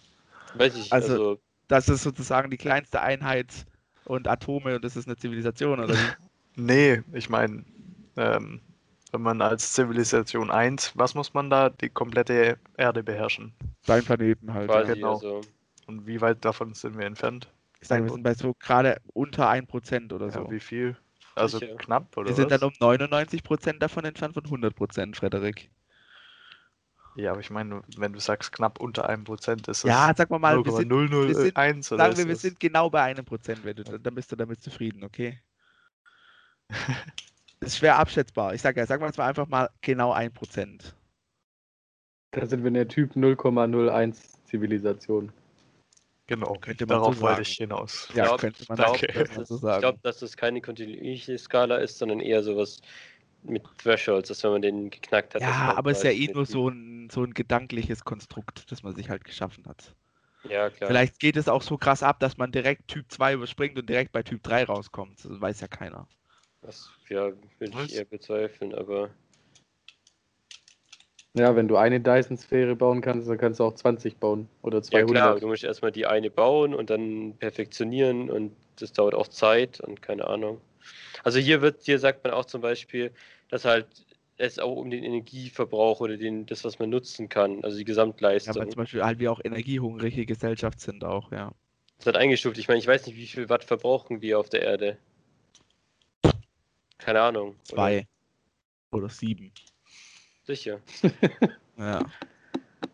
Weiß 0.53 0.75
ich, 0.75 0.91
Also- 0.93 1.13
also, 1.13 1.39
Das 1.67 1.89
ist 1.89 2.03
sozusagen 2.03 2.51
die 2.51 2.57
kleinste 2.57 3.01
Einheit 3.01 3.65
und 4.05 4.27
Atome 4.27 4.75
und 4.75 4.83
das 4.83 4.95
ist 4.95 5.07
eine 5.07 5.17
Zivilisation, 5.17 5.79
oder 5.79 5.93
wie? 5.93 5.95
Nee, 6.55 7.01
ich 7.13 7.29
meine, 7.29 7.65
ähm, 8.15 8.61
wenn 9.13 9.21
man 9.21 9.41
als 9.41 9.73
Zivilisation 9.73 10.49
1, 10.49 10.93
was 10.95 11.13
muss 11.13 11.33
man 11.35 11.49
da? 11.49 11.69
Die 11.69 11.89
komplette 11.89 12.57
Erde 12.77 13.03
beherrschen. 13.03 13.53
Dein 13.85 14.03
Planeten 14.03 14.53
halt. 14.53 14.67
quasi, 14.67 14.89
ja. 14.89 14.95
genau. 14.95 15.13
also. 15.13 15.41
Und 15.85 16.07
wie 16.07 16.19
weit 16.19 16.43
davon 16.43 16.73
sind 16.73 16.97
wir 16.97 17.05
entfernt? 17.05 17.47
Ich 17.79 17.87
sage, 17.87 18.03
wir 18.03 18.11
sind 18.11 18.23
bei 18.23 18.33
so 18.33 18.53
gerade 18.55 18.99
unter 19.13 19.49
1% 19.49 20.13
oder 20.13 20.31
so. 20.31 20.39
Ja, 20.39 20.51
wie 20.51 20.59
viel? 20.59 20.97
Also 21.35 21.59
Sicher. 21.59 21.75
knapp 21.75 22.15
oder 22.17 22.29
wir 22.29 22.35
sind 22.35 22.49
was? 22.51 22.59
dann 22.59 22.69
um 22.69 22.75
99% 22.75 23.79
davon 23.79 24.05
entfernt 24.05 24.33
von 24.33 24.43
100%, 24.43 25.15
Frederik. 25.15 25.69
Ja, 27.15 27.31
aber 27.31 27.41
ich 27.41 27.51
meine, 27.51 27.83
wenn 27.97 28.13
du 28.13 28.19
sagst 28.19 28.51
knapp 28.51 28.79
unter 28.79 29.07
einem 29.07 29.25
Prozent, 29.25 29.67
ist 29.67 29.83
das 29.83 29.89
Ja, 29.89 30.11
sag 30.15 30.31
mal 30.31 30.39
mal, 30.39 30.65
wir 30.65 30.71
sind, 30.71 30.91
0,001 30.91 31.91
oder 31.91 32.03
sagen 32.05 32.17
wir, 32.17 32.27
wir 32.27 32.35
sind 32.35 32.59
genau 32.59 32.89
bei 32.89 33.03
einem 33.03 33.25
Prozent, 33.25 33.63
wenn 33.63 33.75
du, 33.75 33.83
dann 33.83 34.15
bist 34.15 34.31
du 34.31 34.35
damit 34.35 34.63
zufrieden, 34.63 35.03
okay? 35.03 35.39
ist 37.63 37.77
schwer 37.77 37.97
abschätzbar. 37.97 38.53
Ich 38.53 38.61
sag 38.61 38.77
ja, 38.77 38.85
sagen 38.85 39.01
wir 39.01 39.07
jetzt 39.07 39.17
mal 39.17 39.27
einfach 39.27 39.47
mal 39.47 39.69
genau 39.81 40.11
ein 40.11 40.31
Prozent. 40.31 40.95
Da 42.31 42.45
sind 42.45 42.63
wir 42.63 42.69
eine 42.69 42.87
Typ 42.87 43.15
0,01 43.15 44.15
Zivilisation. 44.45 45.31
Genau, 46.27 46.53
Könnte 46.61 46.85
man 46.85 46.95
so 46.97 47.01
darauf 47.01 47.21
wollte 47.21 47.35
sagen. 47.35 47.41
ich 47.41 47.57
hinaus. 47.57 48.09
Ja, 48.15 48.25
glaub- 48.25 48.39
könnte 48.39 48.65
man, 48.69 48.77
glaub, 48.77 49.01
man 49.01 49.37
das, 49.37 49.47
so 49.49 49.55
ich 49.55 49.61
sagen. 49.61 49.81
glaube, 49.81 49.99
dass 50.03 50.19
das 50.19 50.37
keine 50.37 50.61
kontinuierliche 50.61 51.37
Skala 51.37 51.77
ist, 51.77 51.97
sondern 51.97 52.21
eher 52.21 52.41
sowas 52.41 52.81
mit 53.43 53.63
Thresholds, 53.77 54.29
dass 54.29 54.43
wenn 54.43 54.51
man 54.51 54.61
den 54.61 54.89
geknackt 54.89 55.35
hat. 55.35 55.41
ja, 55.41 55.73
aber 55.75 55.91
es 55.91 55.97
ist 55.97 56.03
ja 56.05 56.11
eh 56.11 56.31
nur 56.33 56.45
so 56.45 56.69
ein, 56.69 57.09
so 57.11 57.23
ein 57.23 57.33
gedankliches 57.33 58.05
Konstrukt, 58.05 58.71
das 58.71 58.83
man 58.83 58.95
sich 58.95 59.09
halt 59.09 59.25
geschaffen 59.25 59.65
hat. 59.67 59.93
Ja, 60.49 60.69
klar. 60.69 60.87
Vielleicht 60.87 61.19
geht 61.19 61.35
es 61.37 61.47
auch 61.47 61.61
so 61.61 61.77
krass 61.77 62.03
ab, 62.03 62.19
dass 62.19 62.37
man 62.37 62.51
direkt 62.51 62.87
Typ 62.87 63.11
2 63.11 63.33
überspringt 63.33 63.77
und 63.77 63.89
direkt 63.89 64.11
bei 64.11 64.23
Typ 64.23 64.43
3 64.43 64.63
rauskommt. 64.63 65.23
Das 65.23 65.41
weiß 65.41 65.61
ja 65.61 65.67
keiner. 65.67 66.07
Das 66.63 66.89
ja, 67.09 67.31
würde 67.59 67.83
ich 67.85 67.95
eher 67.95 68.05
bezweifeln, 68.05 68.73
aber 68.73 69.09
Ja, 71.35 71.55
wenn 71.55 71.67
du 71.67 71.77
eine 71.77 71.99
Dyson-Sphäre 71.99 72.75
bauen 72.75 73.01
kannst, 73.01 73.27
dann 73.27 73.39
kannst 73.39 73.59
du 73.59 73.63
auch 73.63 73.73
20 73.73 74.17
bauen. 74.17 74.47
Oder 74.61 74.77
ja 74.77 74.81
200. 74.81 75.07
klar, 75.07 75.39
du 75.39 75.47
musst 75.47 75.63
erstmal 75.63 75.91
die 75.91 76.05
eine 76.05 76.29
bauen 76.29 76.75
und 76.75 76.89
dann 76.91 77.35
perfektionieren 77.39 78.29
und 78.29 78.55
das 78.79 78.93
dauert 78.93 79.15
auch 79.15 79.27
Zeit 79.27 79.79
und 79.79 80.01
keine 80.01 80.27
Ahnung. 80.27 80.61
Also 81.23 81.39
hier 81.39 81.61
wird, 81.61 81.81
hier 81.83 81.97
sagt 81.97 82.23
man 82.23 82.33
auch 82.33 82.45
zum 82.45 82.61
Beispiel, 82.61 83.11
dass 83.49 83.65
halt 83.65 83.87
es 84.37 84.59
auch 84.59 84.75
um 84.75 84.91
den 84.91 85.03
Energieverbrauch 85.03 86.01
oder 86.01 86.17
den, 86.17 86.45
das, 86.45 86.63
was 86.65 86.77
man 86.79 86.89
nutzen 86.89 87.29
kann, 87.29 87.63
also 87.63 87.77
die 87.77 87.83
Ja, 87.83 87.87
Gesamtleistung. 87.87 88.55
weil 88.55 88.69
zum 88.69 88.77
Beispiel 88.83 89.03
halt 89.03 89.19
wir 89.19 89.31
auch 89.31 89.39
energiehungrige 89.43 90.25
Gesellschaft 90.25 90.79
sind 90.81 91.03
auch, 91.03 91.31
ja. 91.31 91.51
Das 91.97 92.07
hat 92.07 92.17
eingestuft. 92.17 92.57
Ich 92.57 92.67
meine, 92.67 92.79
ich 92.79 92.87
weiß 92.87 93.07
nicht, 93.07 93.15
wie 93.15 93.27
viel 93.27 93.49
Watt 93.49 93.63
verbrauchen 93.63 94.21
wir 94.21 94.37
auf 94.39 94.49
der 94.49 94.61
Erde. 94.61 94.97
Keine 97.03 97.21
Ahnung. 97.21 97.49
oder? 97.49 97.63
Zwei. 97.63 98.07
Oder 98.91 99.09
sieben. 99.09 99.51
Sicher. 100.43 100.79
Ja. 101.75 102.05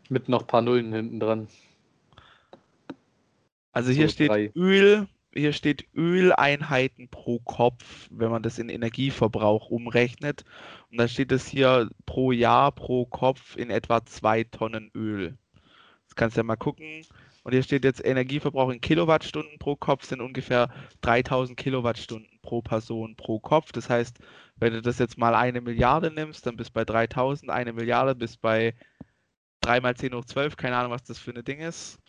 Mit 0.07 0.29
noch 0.29 0.43
ein 0.43 0.47
paar 0.47 0.61
Nullen 0.61 0.93
hinten 0.93 1.19
dran. 1.19 1.49
Also 3.73 3.91
hier 3.91 4.07
So 4.07 4.13
steht 4.13 4.29
drei. 4.29 4.51
Öl, 4.55 5.05
hier 5.33 5.51
steht 5.51 5.85
Öleinheiten 5.93 7.09
pro 7.09 7.39
Kopf, 7.39 8.07
wenn 8.09 8.31
man 8.31 8.41
das 8.41 8.57
in 8.57 8.69
Energieverbrauch 8.69 9.69
umrechnet. 9.69 10.45
Und 10.89 10.97
dann 10.97 11.09
steht 11.09 11.33
es 11.33 11.45
hier 11.45 11.89
pro 12.05 12.31
Jahr, 12.31 12.71
pro 12.71 13.05
Kopf 13.05 13.57
in 13.57 13.69
etwa 13.69 14.05
zwei 14.05 14.45
Tonnen 14.45 14.91
Öl. 14.95 15.37
Das 16.05 16.15
kannst 16.15 16.37
du 16.37 16.39
ja 16.39 16.43
mal 16.45 16.55
gucken. 16.55 17.05
Und 17.43 17.51
hier 17.51 17.63
steht 17.63 17.83
jetzt 17.83 18.03
Energieverbrauch 18.03 18.69
in 18.69 18.79
Kilowattstunden 18.79 19.59
pro 19.59 19.75
Kopf 19.75 20.05
sind 20.05 20.21
ungefähr 20.21 20.69
3000 21.01 21.57
Kilowattstunden 21.57 22.38
pro 22.41 22.61
Person 22.61 23.15
pro 23.15 23.39
Kopf. 23.39 23.71
Das 23.71 23.89
heißt, 23.89 24.19
wenn 24.57 24.73
du 24.73 24.81
das 24.81 24.99
jetzt 24.99 25.17
mal 25.17 25.35
eine 25.35 25.61
Milliarde 25.61 26.11
nimmst, 26.11 26.45
dann 26.45 26.57
bist 26.57 26.71
du 26.71 26.73
bei 26.73 26.85
3000, 26.85 27.51
eine 27.51 27.73
Milliarde 27.73 28.15
bist 28.15 28.41
bei 28.41 28.73
3 29.61 29.81
mal 29.81 29.95
10 29.95 30.13
hoch 30.13 30.25
12, 30.25 30.57
keine 30.57 30.77
Ahnung, 30.77 30.91
was 30.91 31.03
das 31.03 31.19
für 31.19 31.31
ein 31.31 31.43
Ding 31.43 31.59
ist. 31.59 31.99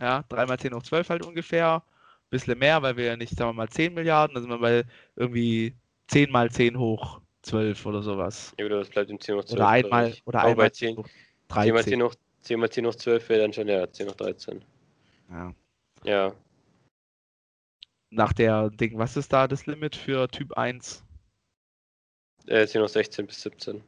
Ja, 0.00 0.24
3 0.28 0.46
mal 0.46 0.58
10 0.58 0.74
hoch 0.74 0.82
12 0.82 1.08
halt 1.08 1.26
ungefähr. 1.26 1.82
Bisschen 2.30 2.58
mehr, 2.58 2.80
weil 2.80 2.96
wir 2.96 3.04
ja 3.04 3.16
nicht, 3.16 3.36
sagen 3.36 3.50
wir 3.50 3.54
mal, 3.54 3.68
10 3.68 3.92
Milliarden, 3.92 4.34
dann 4.34 4.42
sind 4.42 4.50
wir 4.50 4.58
bei 4.58 4.84
irgendwie 5.16 5.76
10 6.06 6.30
mal 6.30 6.50
10 6.50 6.78
hoch 6.78 7.20
12 7.42 7.84
oder 7.84 8.02
sowas. 8.02 8.54
Ja, 8.58 8.64
oder 8.64 8.78
das 8.78 8.88
bleibt 8.88 9.10
im 9.10 9.20
10 9.20 9.36
hoch 9.36 9.44
12. 9.44 9.52
Oder 9.52 9.68
einmal, 9.68 10.14
oder 10.24 10.40
einmal 10.40 10.56
bei 10.56 10.70
10, 10.70 10.96
hoch 10.96 11.06
10 11.06 11.74
mal 11.74 11.84
10 11.84 11.98
13. 11.98 12.02
hoch, 12.02 12.14
10 12.40 12.60
mal 12.60 12.70
10 12.70 12.86
hoch 12.86 12.94
12 12.94 13.28
wäre 13.28 13.42
dann 13.42 13.52
schon, 13.52 13.68
ja, 13.68 13.90
10 13.90 14.08
hoch 14.08 14.14
13. 14.14 14.64
Ja. 15.30 15.54
Ja. 16.04 16.34
Nach 18.14 18.34
der 18.34 18.68
Ding, 18.68 18.98
was 18.98 19.16
ist 19.16 19.32
da 19.32 19.48
das 19.48 19.64
Limit 19.66 19.96
für 19.96 20.28
Typ 20.28 20.52
1? 20.58 21.02
Äh, 22.46 22.66
10 22.66 22.82
hoch 22.82 22.88
16 22.88 23.26
bis 23.26 23.40
17. 23.40 23.82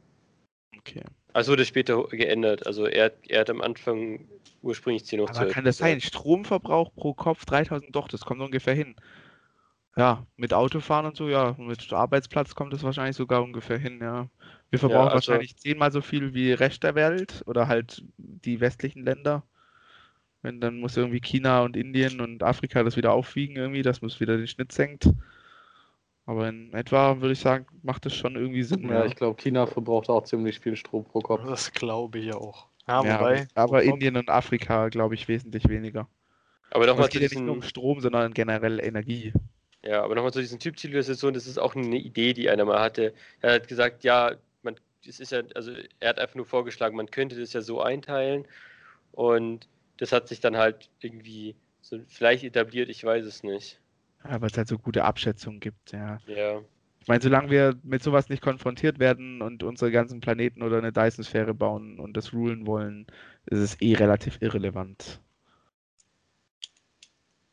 Okay. 0.79 1.03
Also 1.33 1.51
wurde 1.51 1.63
später 1.65 2.03
geändert. 2.07 2.65
Also 2.65 2.85
er, 2.87 3.05
hat- 3.05 3.27
er 3.27 3.41
hat 3.41 3.49
am 3.51 3.61
Anfang 3.61 4.27
ursprünglich 4.63 5.05
10 5.05 5.19
hoch 5.19 5.29
Aber 5.29 5.39
12. 5.39 5.53
kann 5.53 5.65
das 5.65 5.77
sein? 5.77 6.01
Stromverbrauch 6.01 6.91
pro 6.95 7.13
Kopf 7.13 7.45
3000? 7.45 7.95
Doch, 7.95 8.07
das 8.07 8.21
kommt 8.21 8.41
ungefähr 8.41 8.73
hin. 8.73 8.95
Ja, 9.95 10.25
mit 10.37 10.53
Autofahren 10.53 11.05
und 11.05 11.15
so, 11.15 11.29
ja, 11.29 11.55
mit 11.57 11.93
Arbeitsplatz 11.93 12.55
kommt 12.55 12.73
es 12.73 12.83
wahrscheinlich 12.83 13.15
sogar 13.15 13.41
ungefähr 13.43 13.77
hin, 13.77 13.99
ja. 14.01 14.27
Wir 14.69 14.79
verbrauchen 14.79 15.09
also- 15.09 15.31
wahrscheinlich 15.31 15.55
zehnmal 15.57 15.91
so 15.91 16.01
viel 16.01 16.33
wie 16.33 16.51
Rest 16.51 16.83
der 16.83 16.95
Welt 16.95 17.43
oder 17.45 17.67
halt 17.67 18.03
die 18.17 18.59
westlichen 18.59 19.05
Länder. 19.05 19.43
Wenn 20.45 20.61
dann 20.61 20.79
muss 20.79 20.95
irgendwie 20.95 21.19
China 21.21 21.63
und 21.63 21.75
Indien 21.75 22.21
und 22.21 22.43
Afrika 22.43 22.83
das 22.83 22.95
wieder 22.97 23.13
aufwiegen 23.13 23.55
irgendwie, 23.55 23.81
dass 23.81 24.01
man 24.01 24.09
es 24.09 24.19
wieder 24.19 24.37
den 24.37 24.47
Schnitt 24.47 24.71
senkt. 24.71 25.09
Aber 26.27 26.47
in 26.49 26.71
etwa 26.73 27.19
würde 27.21 27.33
ich 27.33 27.39
sagen, 27.39 27.65
macht 27.81 28.05
das 28.05 28.13
schon 28.15 28.35
irgendwie 28.35 28.63
Sinn. 28.63 28.89
Ja, 28.89 29.05
ich 29.05 29.15
glaube, 29.15 29.41
China 29.41 29.65
verbraucht 29.67 30.09
auch 30.09 30.23
ziemlich 30.23 30.59
viel 30.59 30.75
Strom 30.75 31.05
pro 31.05 31.21
Kopf. 31.21 31.43
Das 31.45 31.71
glaube 31.71 32.19
ich 32.19 32.33
auch. 32.33 32.67
Ja, 32.87 33.03
Ja, 33.03 33.19
wobei. 33.19 33.47
aber, 33.55 33.83
Indien 33.83 34.17
und 34.17 34.29
Afrika, 34.29 34.89
glaube 34.89 35.15
ich, 35.15 35.27
wesentlich 35.27 35.67
weniger. 35.69 36.09
Aber 36.69 36.85
nochmal 36.85 37.07
es 37.07 37.11
zu 37.11 37.19
geht 37.19 37.23
ja 37.23 37.29
nicht 37.29 37.43
nur 37.45 37.55
um 37.55 37.61
Strom, 37.63 38.01
sondern 38.01 38.33
generell 38.33 38.79
Energie. 38.79 39.33
ja, 39.83 40.03
aber 40.03 40.15
noch 40.15 40.23
mal 40.23 40.33
zu 40.33 40.39
diesen 40.41 40.59
Typzivilisationen, 40.59 41.33
das 41.35 41.47
ist 41.47 41.57
auch 41.59 41.75
eine 41.75 41.97
Idee, 41.97 42.33
die 42.33 42.49
einer 42.49 42.65
mal 42.65 42.79
hatte. 42.79 43.13
Er 43.41 43.53
hat 43.55 43.67
gesagt, 43.67 44.03
ja, 44.03 44.35
man, 44.63 44.75
es 45.07 45.19
ist 45.19 45.31
ja, 45.31 45.43
also 45.53 45.71
er 45.99 46.09
hat 46.09 46.19
einfach 46.19 46.35
nur 46.35 46.45
vorgeschlagen, 46.45 46.95
man 46.97 47.11
könnte 47.11 47.39
das 47.39 47.53
ja 47.53 47.61
so 47.61 47.81
einteilen 47.81 48.47
und 49.11 49.67
das 49.97 50.11
hat 50.11 50.27
sich 50.27 50.39
dann 50.39 50.57
halt 50.57 50.89
irgendwie 50.99 51.55
so 51.81 51.99
vielleicht 52.07 52.43
etabliert, 52.43 52.89
ich 52.89 53.03
weiß 53.03 53.25
es 53.25 53.43
nicht. 53.43 53.79
Ja, 54.23 54.41
weil 54.41 54.49
es 54.49 54.57
halt 54.57 54.67
so 54.67 54.77
gute 54.77 55.03
Abschätzungen 55.03 55.59
gibt, 55.59 55.91
ja. 55.91 56.17
Ja. 56.27 56.61
Ich 56.99 57.07
meine, 57.07 57.21
solange 57.21 57.51
wir 57.51 57.75
mit 57.83 58.01
sowas 58.01 58.29
nicht 58.29 58.41
konfrontiert 58.41 58.97
werden 58.97 59.43
und 59.43 59.61
unsere 59.61 59.91
ganzen 59.91 60.21
Planeten 60.21 60.63
oder 60.63 60.79
eine 60.79 60.91
Dyson-Sphäre 60.91 61.53
bauen 61.53 61.99
und 61.99 62.17
das 62.17 62.33
rulen 62.33 62.65
wollen, 62.65 63.05
ist 63.45 63.59
es 63.59 63.81
eh 63.81 63.93
relativ 63.93 64.41
irrelevant. 64.41 65.21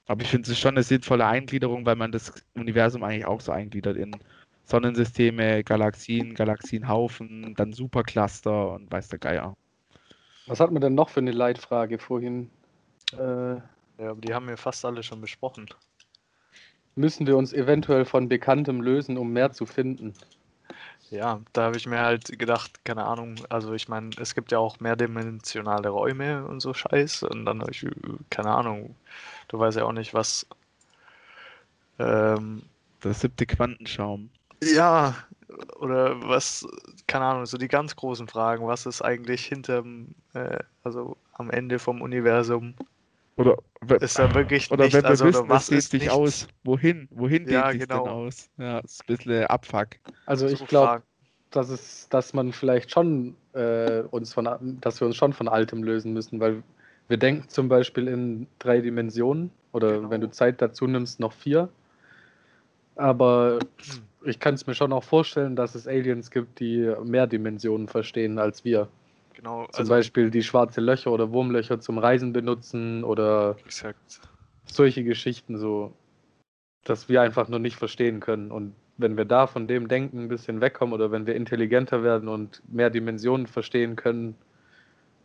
Aber 0.06 0.22
ich 0.22 0.28
finde 0.28 0.50
es 0.50 0.58
schon 0.58 0.74
eine 0.74 0.82
sinnvolle 0.82 1.26
Eingliederung, 1.26 1.84
weil 1.84 1.96
man 1.96 2.12
das 2.12 2.32
Universum 2.54 3.04
eigentlich 3.04 3.26
auch 3.26 3.42
so 3.42 3.52
eingliedert 3.52 3.96
in 3.98 4.16
Sonnensysteme, 4.64 5.62
Galaxien, 5.64 6.34
Galaxienhaufen, 6.34 7.54
dann 7.54 7.72
Supercluster 7.74 8.72
und 8.72 8.90
weiß 8.90 9.08
der 9.08 9.18
Geier. 9.18 9.56
Was 10.46 10.60
hat 10.60 10.70
man 10.70 10.80
denn 10.80 10.94
noch 10.94 11.08
für 11.08 11.20
eine 11.20 11.32
Leitfrage 11.32 11.98
vorhin? 11.98 12.50
Äh, 13.12 13.60
Ja, 13.98 14.10
aber 14.10 14.20
die 14.20 14.34
haben 14.34 14.48
wir 14.48 14.56
fast 14.58 14.84
alle 14.84 15.02
schon 15.02 15.20
besprochen. 15.20 15.66
müssen 16.94 17.26
wir 17.26 17.36
uns 17.36 17.52
eventuell 17.52 18.06
von 18.06 18.30
Bekanntem 18.30 18.80
lösen, 18.80 19.18
um 19.18 19.30
mehr 19.30 19.52
zu 19.52 19.66
finden? 19.66 20.14
Ja, 21.10 21.40
da 21.52 21.64
habe 21.64 21.76
ich 21.76 21.86
mir 21.86 22.00
halt 22.00 22.38
gedacht, 22.38 22.84
keine 22.84 23.04
Ahnung, 23.04 23.36
also 23.50 23.74
ich 23.74 23.88
meine, 23.88 24.10
es 24.18 24.34
gibt 24.34 24.50
ja 24.50 24.58
auch 24.58 24.80
mehrdimensionale 24.80 25.90
Räume 25.90 26.46
und 26.46 26.60
so 26.60 26.72
Scheiß 26.72 27.24
und 27.24 27.44
dann 27.44 27.60
habe 27.60 27.70
ich, 27.70 27.86
keine 28.30 28.50
Ahnung, 28.52 28.96
du 29.48 29.58
weißt 29.58 29.76
ja 29.78 29.84
auch 29.84 29.92
nicht, 29.92 30.14
was. 30.14 30.46
Ähm, 31.98 32.62
Der 33.04 33.14
siebte 33.14 33.46
Quantenschaum. 33.46 34.30
ja, 34.62 35.14
oder 35.76 36.20
was, 36.28 36.66
keine 37.06 37.24
Ahnung, 37.26 37.46
so 37.46 37.58
die 37.58 37.68
ganz 37.68 37.96
großen 37.96 38.28
Fragen, 38.28 38.66
was 38.66 38.86
ist 38.86 39.02
eigentlich 39.02 39.44
hinterm, 39.46 40.14
äh, 40.34 40.58
also 40.84 41.16
am 41.34 41.50
Ende 41.50 41.78
vom 41.78 42.02
Universum? 42.02 42.74
Oder, 43.36 43.56
Ist 44.00 44.18
da 44.18 44.34
wirklich 44.34 44.70
oder 44.70 44.92
nicht, 44.92 44.92
wenn 44.92 45.08
wir 45.08 45.08
also 45.08 45.24
wissen, 45.24 45.48
oder 45.48 45.48
was 45.48 45.68
ist 45.70 45.90
sich 45.90 46.10
nichts? 46.10 46.10
aus. 46.10 46.48
Wohin? 46.64 47.08
Wohin 47.10 47.46
Ja, 47.46 47.70
sich 47.70 47.88
genau. 47.88 48.02
denn 48.04 48.08
aus? 48.08 48.50
Ja, 48.58 48.78
ist 48.80 49.02
ein 49.02 49.06
bisschen 49.16 49.44
Abfuck. 49.46 49.98
Also 50.26 50.46
So 50.46 50.64
ich 50.64 50.66
glaube, 50.66 51.02
dass 51.50 51.68
es, 51.68 52.08
dass 52.08 52.32
man 52.34 52.52
vielleicht 52.52 52.90
schon 52.90 53.36
äh, 53.54 54.00
uns 54.10 54.32
von, 54.34 54.78
dass 54.80 55.00
wir 55.00 55.06
uns 55.06 55.16
schon 55.16 55.32
von 55.32 55.48
Altem 55.48 55.82
lösen 55.82 56.12
müssen, 56.12 56.40
weil 56.40 56.62
wir 57.08 57.16
denken 57.18 57.48
zum 57.48 57.68
Beispiel 57.68 58.08
in 58.08 58.46
drei 58.58 58.80
Dimensionen 58.80 59.50
oder 59.72 60.00
Genau. 60.00 60.10
wenn 60.10 60.20
du 60.20 60.30
Zeit 60.30 60.62
dazu 60.62 60.86
nimmst, 60.86 61.20
noch 61.20 61.32
vier. 61.32 61.68
Aber 62.96 63.60
ich 64.24 64.38
kann 64.38 64.54
es 64.54 64.66
mir 64.66 64.74
schon 64.74 64.92
auch 64.92 65.04
vorstellen, 65.04 65.56
dass 65.56 65.74
es 65.74 65.86
Aliens 65.86 66.30
gibt, 66.30 66.60
die 66.60 66.92
mehr 67.04 67.26
Dimensionen 67.26 67.88
verstehen 67.88 68.38
als 68.38 68.64
wir. 68.64 68.88
Genau, 69.34 69.66
Zum 69.66 69.74
also 69.74 69.90
Beispiel 69.90 70.30
die 70.30 70.42
schwarze 70.42 70.80
Löcher 70.80 71.10
oder 71.10 71.32
Wurmlöcher 71.32 71.80
zum 71.80 71.98
Reisen 71.98 72.32
benutzen 72.32 73.02
oder 73.02 73.56
exakt. 73.64 74.20
solche 74.66 75.04
Geschichten 75.04 75.58
so, 75.58 75.92
dass 76.84 77.08
wir 77.08 77.22
einfach 77.22 77.48
nur 77.48 77.58
nicht 77.58 77.76
verstehen 77.76 78.20
können. 78.20 78.50
Und 78.50 78.74
wenn 78.98 79.16
wir 79.16 79.24
da 79.24 79.46
von 79.46 79.66
dem 79.66 79.88
Denken 79.88 80.20
ein 80.20 80.28
bisschen 80.28 80.60
wegkommen 80.60 80.94
oder 80.94 81.10
wenn 81.10 81.26
wir 81.26 81.34
intelligenter 81.34 82.02
werden 82.02 82.28
und 82.28 82.62
mehr 82.72 82.90
Dimensionen 82.90 83.46
verstehen 83.46 83.96
können, 83.96 84.36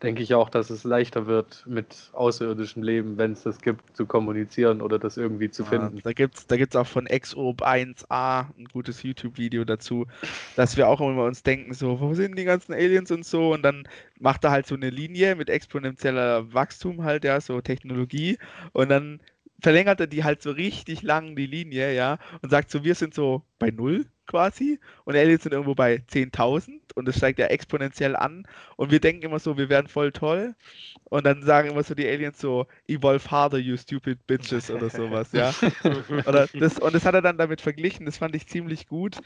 denke 0.04 0.24
ich 0.24 0.34
auch, 0.34 0.50
dass 0.50 0.70
es 0.70 0.84
leichter 0.84 1.28
wird, 1.28 1.66
mit 1.68 2.10
außerirdischem 2.14 2.84
Leben, 2.84 3.18
wenn 3.18 3.32
es 3.34 3.44
das 3.44 3.62
gibt, 3.62 3.96
zu 3.96 4.06
kommunizieren 4.06 4.82
oder 4.82 5.00
das 5.00 5.18
irgendwie 5.18 5.50
zu 5.50 5.64
Ja, 5.64 5.66
finden. 5.66 6.02
da 6.04 6.14
gibt 6.14 6.38
es 6.38 6.48
da 6.48 6.56
gibt's 6.56 6.76
auch 6.76 6.88
von 6.88 7.08
Exorb 7.08 7.62
1a 7.64 8.54
ein 8.58 8.66
gutes 8.66 9.02
YouTube-Video 9.04 9.66
dazu, 9.66 10.06
dass 10.56 10.78
wir 10.78 10.88
auch 10.88 11.02
immer 11.02 11.24
uns 11.26 11.44
denken, 11.44 11.74
so, 11.74 12.00
wo 12.00 12.14
sind 12.14 12.38
die 12.38 12.44
ganzen 12.46 12.74
Aliens 12.74 13.12
und 13.12 13.26
so? 13.26 13.54
Und 13.54 13.64
dann 13.64 13.88
macht 14.20 14.44
er 14.44 14.52
halt 14.52 14.68
so 14.68 14.76
eine 14.76 14.90
Linie 14.92 15.36
mit 15.36 15.50
exponentieller 15.50 16.54
Wachstum 16.54 17.04
halt, 17.04 17.24
ja, 17.24 17.42
so 17.42 17.60
Technologie. 17.62 18.38
Und 18.74 18.90
dann 18.90 19.20
verlängert 19.60 20.00
er 20.00 20.08
die 20.08 20.24
halt 20.24 20.42
so 20.42 20.52
richtig 20.52 21.02
lang, 21.02 21.36
die 21.36 21.48
Linie, 21.48 21.94
ja, 21.94 22.18
und 22.42 22.50
sagt 22.50 22.70
so, 22.70 22.84
wir 22.84 22.96
sind 22.96 23.14
so 23.14 23.44
bei 23.60 23.72
null 23.72 24.06
quasi 24.28 24.80
und 25.06 25.16
Aliens 25.16 25.44
sind 25.44 25.54
irgendwo 25.54 25.74
bei 25.74 26.04
10.000 26.12 26.80
und 26.96 27.08
es 27.08 27.18
steigt 27.18 27.40
ja 27.40 27.48
exponentiell 27.48 28.16
an 28.16 28.46
und 28.76 28.92
wir 28.92 29.00
denken 29.00 29.24
immer 29.24 29.40
so, 29.40 29.58
wir 29.58 29.70
wären 29.70 29.88
voll 29.88 30.12
toll 30.12 30.54
und 31.06 31.26
dann 31.26 31.44
sagen 31.44 31.70
immer 31.70 31.84
so 31.84 31.96
die 31.96 32.08
Aliens 32.08 32.40
so, 32.40 32.68
evolve 32.88 33.32
harder, 33.32 33.58
you 33.58 33.78
stupid 33.78 34.28
bitches 34.28 34.70
oder 34.70 34.90
sowas, 34.90 35.32
ja. 35.32 35.54
Oder 36.26 36.48
das, 36.48 36.78
und 36.80 36.94
das 36.94 37.06
hat 37.06 37.16
er 37.16 37.22
dann 37.22 37.38
damit 37.38 37.62
verglichen, 37.62 38.06
das 38.06 38.18
fand 38.18 38.36
ich 38.36 38.48
ziemlich 38.48 38.88
gut. 38.88 39.18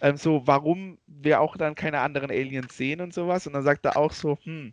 Ähm, 0.00 0.16
so, 0.16 0.46
warum 0.46 0.98
wir 1.06 1.40
auch 1.40 1.56
dann 1.56 1.74
keine 1.74 2.00
anderen 2.00 2.30
Aliens 2.30 2.76
sehen 2.76 3.00
und 3.00 3.12
sowas. 3.12 3.46
Und 3.46 3.52
dann 3.52 3.62
sagt 3.62 3.84
er 3.84 3.96
auch 3.96 4.12
so, 4.12 4.38
hm, 4.44 4.72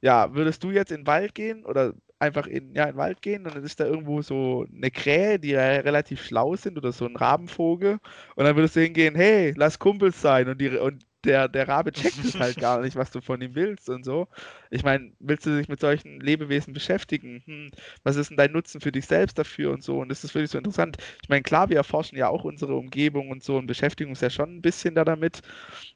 ja, 0.00 0.34
würdest 0.34 0.62
du 0.62 0.70
jetzt 0.70 0.92
in 0.92 1.00
den 1.00 1.06
Wald 1.06 1.34
gehen 1.34 1.64
oder 1.64 1.94
einfach 2.18 2.46
in, 2.46 2.74
ja, 2.74 2.84
in 2.84 2.90
den 2.92 2.96
Wald 2.96 3.22
gehen 3.22 3.46
und 3.46 3.54
dann 3.54 3.64
ist 3.64 3.80
da 3.80 3.86
irgendwo 3.86 4.22
so 4.22 4.66
eine 4.74 4.90
Krähe, 4.90 5.38
die 5.38 5.50
ja 5.50 5.60
relativ 5.60 6.22
schlau 6.24 6.56
sind 6.56 6.78
oder 6.78 6.92
so 6.92 7.06
ein 7.06 7.16
Rabenvogel 7.16 7.98
und 8.36 8.44
dann 8.44 8.56
würdest 8.56 8.76
du 8.76 8.80
hingehen, 8.80 9.14
hey, 9.14 9.52
lass 9.56 9.78
Kumpels 9.78 10.20
sein 10.20 10.48
und 10.48 10.60
die 10.60 10.70
und 10.70 11.04
der, 11.24 11.48
der 11.48 11.66
Rabe 11.68 11.90
checkt 11.92 12.18
es 12.18 12.38
halt 12.38 12.58
gar 12.58 12.80
nicht, 12.82 12.96
was 12.96 13.10
du 13.10 13.20
von 13.22 13.40
ihm 13.40 13.54
willst 13.54 13.88
und 13.88 14.04
so. 14.04 14.28
Ich 14.70 14.82
meine, 14.84 15.12
willst 15.20 15.46
du 15.46 15.56
dich 15.56 15.68
mit 15.68 15.80
solchen 15.80 16.20
Lebewesen 16.20 16.72
beschäftigen? 16.74 17.42
Hm, 17.46 17.70
was 18.02 18.16
ist 18.16 18.28
denn 18.30 18.36
dein 18.36 18.52
Nutzen 18.52 18.80
für 18.80 18.92
dich 18.92 19.06
selbst 19.06 19.38
dafür 19.38 19.72
und 19.72 19.82
so? 19.82 19.98
Und 20.00 20.08
das 20.10 20.22
ist 20.24 20.34
wirklich 20.34 20.50
so 20.50 20.58
interessant. 20.58 20.98
Ich 21.22 21.28
meine, 21.30 21.42
klar, 21.42 21.68
wir 21.70 21.76
erforschen 21.78 22.18
ja 22.18 22.28
auch 22.28 22.44
unsere 22.44 22.74
Umgebung 22.74 23.30
und 23.30 23.42
so 23.42 23.56
und 23.56 23.66
beschäftigen 23.66 24.10
uns 24.10 24.20
ja 24.20 24.30
schon 24.30 24.56
ein 24.56 24.62
bisschen 24.62 24.94
da 24.94 25.04
damit. 25.04 25.40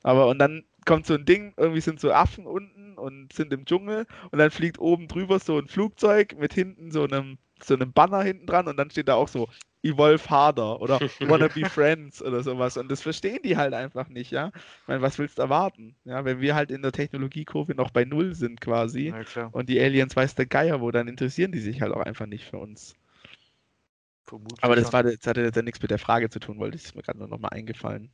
Aber 0.02 0.28
und 0.28 0.38
dann 0.38 0.64
kommt 0.84 1.06
so 1.06 1.14
ein 1.14 1.24
Ding, 1.24 1.54
irgendwie 1.56 1.80
sind 1.80 2.00
so 2.00 2.12
Affen 2.12 2.46
unten 2.46 2.96
und 2.98 3.32
sind 3.32 3.52
im 3.52 3.64
Dschungel 3.64 4.06
und 4.30 4.38
dann 4.38 4.50
fliegt 4.50 4.78
oben 4.78 5.08
drüber 5.08 5.38
so 5.38 5.58
ein 5.58 5.68
Flugzeug 5.68 6.36
mit 6.38 6.54
hinten 6.54 6.90
so 6.90 7.04
einem, 7.04 7.38
so 7.62 7.74
einem 7.74 7.92
Banner 7.92 8.22
hinten 8.22 8.46
dran 8.46 8.68
und 8.68 8.76
dann 8.76 8.90
steht 8.90 9.08
da 9.08 9.14
auch 9.14 9.28
so 9.28 9.48
Evolve 9.82 10.28
harder 10.28 10.80
oder 10.80 10.98
Wanna 11.20 11.48
be 11.48 11.64
friends 11.64 12.22
oder 12.22 12.42
sowas. 12.42 12.76
Und 12.76 12.90
das 12.90 13.02
verstehen 13.02 13.40
die 13.44 13.56
halt 13.56 13.74
einfach 13.74 14.08
nicht, 14.08 14.30
ja. 14.32 14.48
Ich 14.54 14.88
meine, 14.88 15.02
was 15.02 15.18
willst 15.18 15.38
du 15.38 15.42
erwarten? 15.42 15.94
Ja, 16.04 16.24
wenn 16.24 16.40
wir 16.40 16.54
halt 16.54 16.70
in 16.70 16.82
der 16.82 16.92
Technologiekurve 16.92 17.74
noch 17.74 17.90
bei 17.90 18.04
Null 18.04 18.34
sind 18.34 18.60
quasi 18.60 19.14
und 19.52 19.68
die 19.68 19.80
Aliens 19.80 20.16
weiß 20.16 20.34
der 20.34 20.46
Geier 20.46 20.80
wo, 20.80 20.90
dann 20.90 21.08
interessieren 21.08 21.52
die 21.52 21.60
sich 21.60 21.80
halt 21.80 21.92
auch 21.92 22.02
einfach 22.02 22.26
nicht 22.26 22.44
für 22.44 22.58
uns. 22.58 22.96
Vermutlich 24.24 24.62
Aber 24.62 24.76
das, 24.76 24.92
war, 24.92 25.02
das 25.02 25.26
hatte 25.26 25.42
jetzt 25.42 25.56
ja 25.56 25.62
nichts 25.62 25.80
mit 25.80 25.90
der 25.90 25.98
Frage 25.98 26.28
zu 26.28 26.38
tun, 26.38 26.58
wollte 26.58 26.76
ich 26.76 26.84
ist 26.84 26.94
mir 26.94 27.02
gerade 27.02 27.18
nur 27.18 27.28
noch 27.28 27.38
mal 27.38 27.48
eingefallen. 27.48 28.10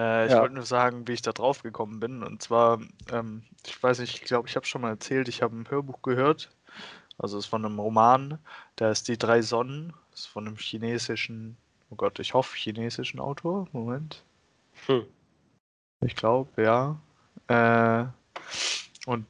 Äh, 0.00 0.26
ich 0.26 0.32
Ja. 0.32 0.40
wollte 0.40 0.54
nur 0.54 0.64
sagen, 0.64 1.06
wie 1.06 1.12
ich 1.12 1.20
da 1.22 1.32
drauf 1.32 1.62
gekommen 1.62 2.00
bin. 2.00 2.22
Und 2.22 2.42
zwar, 2.42 2.80
ähm, 3.12 3.42
ich 3.66 3.82
weiß 3.82 3.98
nicht, 3.98 4.14
ich 4.14 4.22
glaube, 4.22 4.48
ich 4.48 4.56
habe 4.56 4.64
schon 4.64 4.80
mal 4.80 4.88
erzählt, 4.90 5.28
ich 5.28 5.42
habe 5.42 5.54
ein 5.54 5.68
Hörbuch 5.68 6.00
gehört. 6.00 6.50
Also 7.18 7.36
es 7.36 7.44
ist 7.44 7.50
von 7.50 7.64
einem 7.66 7.78
Roman, 7.78 8.38
der 8.78 8.90
ist 8.90 9.08
Die 9.08 9.18
drei 9.18 9.42
Sonnen. 9.42 9.92
Das 10.10 10.20
ist 10.20 10.26
von 10.26 10.46
einem 10.46 10.56
chinesischen, 10.56 11.58
oh 11.90 11.96
Gott, 11.96 12.18
ich 12.18 12.32
hoffe 12.32 12.56
chinesischen 12.56 13.20
Autor. 13.20 13.68
Moment. 13.72 14.24
Hm. 14.86 15.04
Ich 16.02 16.16
glaube, 16.16 16.62
ja. 16.62 16.96
Äh, 17.48 18.06
und 19.06 19.26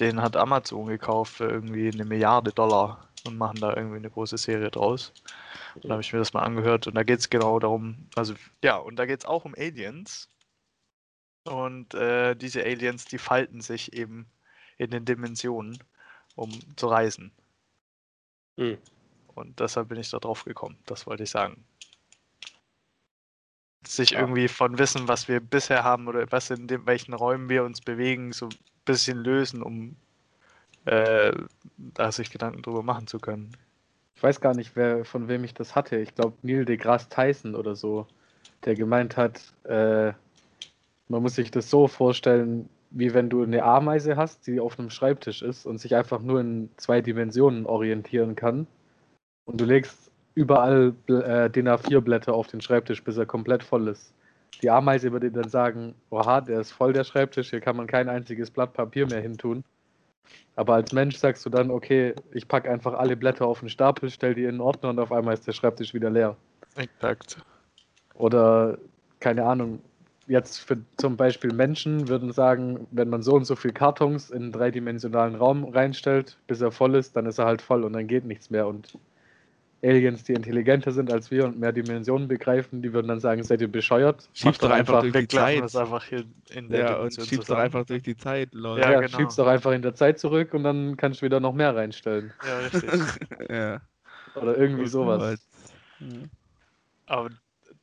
den 0.00 0.20
hat 0.20 0.36
Amazon 0.36 0.86
gekauft 0.86 1.34
für 1.34 1.48
irgendwie 1.48 1.88
eine 1.92 2.04
Milliarde 2.04 2.52
Dollar 2.52 3.07
und 3.24 3.36
machen 3.36 3.60
da 3.60 3.74
irgendwie 3.74 3.96
eine 3.96 4.10
große 4.10 4.38
Serie 4.38 4.70
draus. 4.70 5.12
Dann 5.82 5.92
habe 5.92 6.02
ich 6.02 6.12
mir 6.12 6.18
das 6.18 6.32
mal 6.32 6.42
angehört 6.42 6.86
und 6.86 6.94
da 6.94 7.02
geht 7.02 7.20
es 7.20 7.30
genau 7.30 7.58
darum, 7.58 8.08
also 8.16 8.34
ja, 8.62 8.76
und 8.76 8.96
da 8.96 9.06
geht 9.06 9.20
es 9.20 9.26
auch 9.26 9.44
um 9.44 9.54
Aliens. 9.54 10.28
Und 11.44 11.94
äh, 11.94 12.34
diese 12.34 12.62
Aliens, 12.62 13.04
die 13.06 13.18
falten 13.18 13.60
sich 13.60 13.92
eben 13.92 14.26
in 14.76 14.90
den 14.90 15.04
Dimensionen, 15.04 15.78
um 16.34 16.50
zu 16.76 16.88
reisen. 16.88 17.32
Hm. 18.58 18.78
Und 19.34 19.60
deshalb 19.60 19.88
bin 19.88 19.98
ich 19.98 20.10
da 20.10 20.18
drauf 20.18 20.44
gekommen, 20.44 20.78
das 20.86 21.06
wollte 21.06 21.22
ich 21.22 21.30
sagen. 21.30 21.64
Sich 23.86 24.10
Ja. 24.10 24.20
irgendwie 24.20 24.48
von 24.48 24.78
Wissen, 24.78 25.08
was 25.08 25.28
wir 25.28 25.40
bisher 25.40 25.84
haben 25.84 26.08
oder 26.08 26.30
was 26.32 26.50
in 26.50 26.66
dem, 26.66 26.86
welchen 26.86 27.14
Räumen 27.14 27.48
wir 27.48 27.64
uns 27.64 27.80
bewegen, 27.80 28.32
so 28.32 28.46
ein 28.46 28.58
bisschen 28.84 29.18
lösen, 29.18 29.62
um 29.62 29.96
äh, 30.88 31.32
da 31.76 32.10
sich 32.12 32.30
Gedanken 32.30 32.62
drüber 32.62 32.82
machen 32.82 33.06
zu 33.06 33.18
können. 33.18 33.52
Ich 34.16 34.22
weiß 34.22 34.40
gar 34.40 34.54
nicht, 34.54 34.74
wer, 34.74 35.04
von 35.04 35.28
wem 35.28 35.44
ich 35.44 35.54
das 35.54 35.76
hatte. 35.76 35.96
Ich 35.96 36.14
glaube, 36.14 36.34
Neil 36.42 36.64
deGrasse 36.64 37.08
Tyson 37.08 37.54
oder 37.54 37.76
so, 37.76 38.06
der 38.64 38.74
gemeint 38.74 39.16
hat, 39.16 39.40
äh, 39.64 40.12
man 41.08 41.22
muss 41.22 41.36
sich 41.36 41.50
das 41.50 41.70
so 41.70 41.86
vorstellen, 41.86 42.68
wie 42.90 43.14
wenn 43.14 43.28
du 43.28 43.42
eine 43.42 43.62
Ameise 43.62 44.16
hast, 44.16 44.46
die 44.46 44.60
auf 44.60 44.78
einem 44.78 44.90
Schreibtisch 44.90 45.42
ist 45.42 45.66
und 45.66 45.78
sich 45.78 45.94
einfach 45.94 46.20
nur 46.20 46.40
in 46.40 46.70
zwei 46.76 47.00
Dimensionen 47.00 47.66
orientieren 47.66 48.34
kann. 48.34 48.66
Und 49.44 49.60
du 49.60 49.64
legst 49.64 50.10
überall 50.34 50.94
äh, 51.08 51.50
DIN 51.50 51.68
A4-Blätter 51.68 52.32
auf 52.32 52.46
den 52.46 52.60
Schreibtisch, 52.60 53.02
bis 53.04 53.16
er 53.16 53.26
komplett 53.26 53.62
voll 53.62 53.88
ist. 53.88 54.14
Die 54.62 54.70
Ameise 54.70 55.12
würde 55.12 55.30
dann 55.30 55.48
sagen, 55.48 55.94
oha, 56.10 56.40
der 56.40 56.60
ist 56.60 56.72
voll 56.72 56.92
der 56.92 57.04
Schreibtisch, 57.04 57.50
hier 57.50 57.60
kann 57.60 57.76
man 57.76 57.86
kein 57.86 58.08
einziges 58.08 58.50
Blatt 58.50 58.72
Papier 58.72 59.06
mehr 59.06 59.20
hintun. 59.20 59.64
Aber 60.56 60.74
als 60.74 60.92
Mensch 60.92 61.16
sagst 61.16 61.46
du 61.46 61.50
dann, 61.50 61.70
okay, 61.70 62.14
ich 62.32 62.48
packe 62.48 62.70
einfach 62.70 62.94
alle 62.94 63.16
Blätter 63.16 63.46
auf 63.46 63.60
den 63.60 63.68
Stapel, 63.68 64.10
stell 64.10 64.34
die 64.34 64.44
in 64.44 64.56
den 64.56 64.60
Ordner 64.60 64.90
und 64.90 64.98
auf 64.98 65.12
einmal 65.12 65.34
ist 65.34 65.46
der 65.46 65.52
Schreibtisch 65.52 65.94
wieder 65.94 66.10
leer. 66.10 66.36
Exakt. 66.76 67.38
Oder, 68.14 68.76
keine 69.20 69.44
Ahnung, 69.44 69.80
jetzt 70.26 70.58
für 70.58 70.78
zum 70.96 71.16
Beispiel 71.16 71.52
Menschen 71.52 72.08
würden 72.08 72.32
sagen, 72.32 72.86
wenn 72.90 73.08
man 73.08 73.22
so 73.22 73.34
und 73.34 73.44
so 73.44 73.56
viel 73.56 73.72
Kartons 73.72 74.30
in 74.30 74.42
einen 74.42 74.52
dreidimensionalen 74.52 75.34
Raum 75.34 75.64
reinstellt, 75.64 76.36
bis 76.46 76.60
er 76.60 76.70
voll 76.70 76.94
ist, 76.94 77.16
dann 77.16 77.26
ist 77.26 77.38
er 77.38 77.46
halt 77.46 77.62
voll 77.62 77.84
und 77.84 77.94
dann 77.94 78.06
geht 78.06 78.24
nichts 78.24 78.50
mehr. 78.50 78.66
Und 78.66 78.98
Aliens, 79.82 80.24
die 80.24 80.32
intelligenter 80.32 80.90
sind 80.90 81.12
als 81.12 81.30
wir 81.30 81.44
und 81.44 81.58
mehr 81.60 81.72
Dimensionen 81.72 82.26
begreifen, 82.26 82.82
die 82.82 82.92
würden 82.92 83.06
dann 83.08 83.20
sagen, 83.20 83.44
seid 83.44 83.60
ihr 83.60 83.70
bescheuert? 83.70 84.28
Schieb's 84.32 84.44
Macht 84.44 84.62
doch 84.64 84.70
einfach 84.70 85.00
durch 85.02 85.12
die 85.12 85.28
Zeit. 85.28 85.62
das 85.62 85.76
einfach 85.76 86.04
hier 86.04 86.24
in 86.50 86.68
der 86.68 86.80
Ja, 86.80 86.86
und 86.94 86.98
Dimension 86.98 87.26
schiebst 87.26 87.50
doch 87.50 87.58
einfach 87.58 87.84
durch 87.86 88.02
die 88.02 88.16
Zeit, 88.16 88.52
Leute. 88.54 88.82
Ja, 88.82 88.90
Ja, 88.92 89.00
genau. 89.00 89.16
schieb's 89.18 89.36
doch 89.36 89.46
einfach 89.46 89.70
in 89.72 89.82
der 89.82 89.94
Zeit 89.94 90.18
zurück 90.18 90.52
und 90.54 90.64
dann 90.64 90.96
kannst 90.96 91.20
du 91.20 91.26
wieder 91.26 91.38
noch 91.38 91.52
mehr 91.52 91.76
reinstellen. 91.76 92.32
Ja, 92.44 92.58
richtig. 92.58 92.90
ja. 93.50 93.80
Oder 94.34 94.56
irgendwie 94.56 94.86
sowas. 94.88 95.46
Ja. 96.00 96.06
Aber 97.06 97.30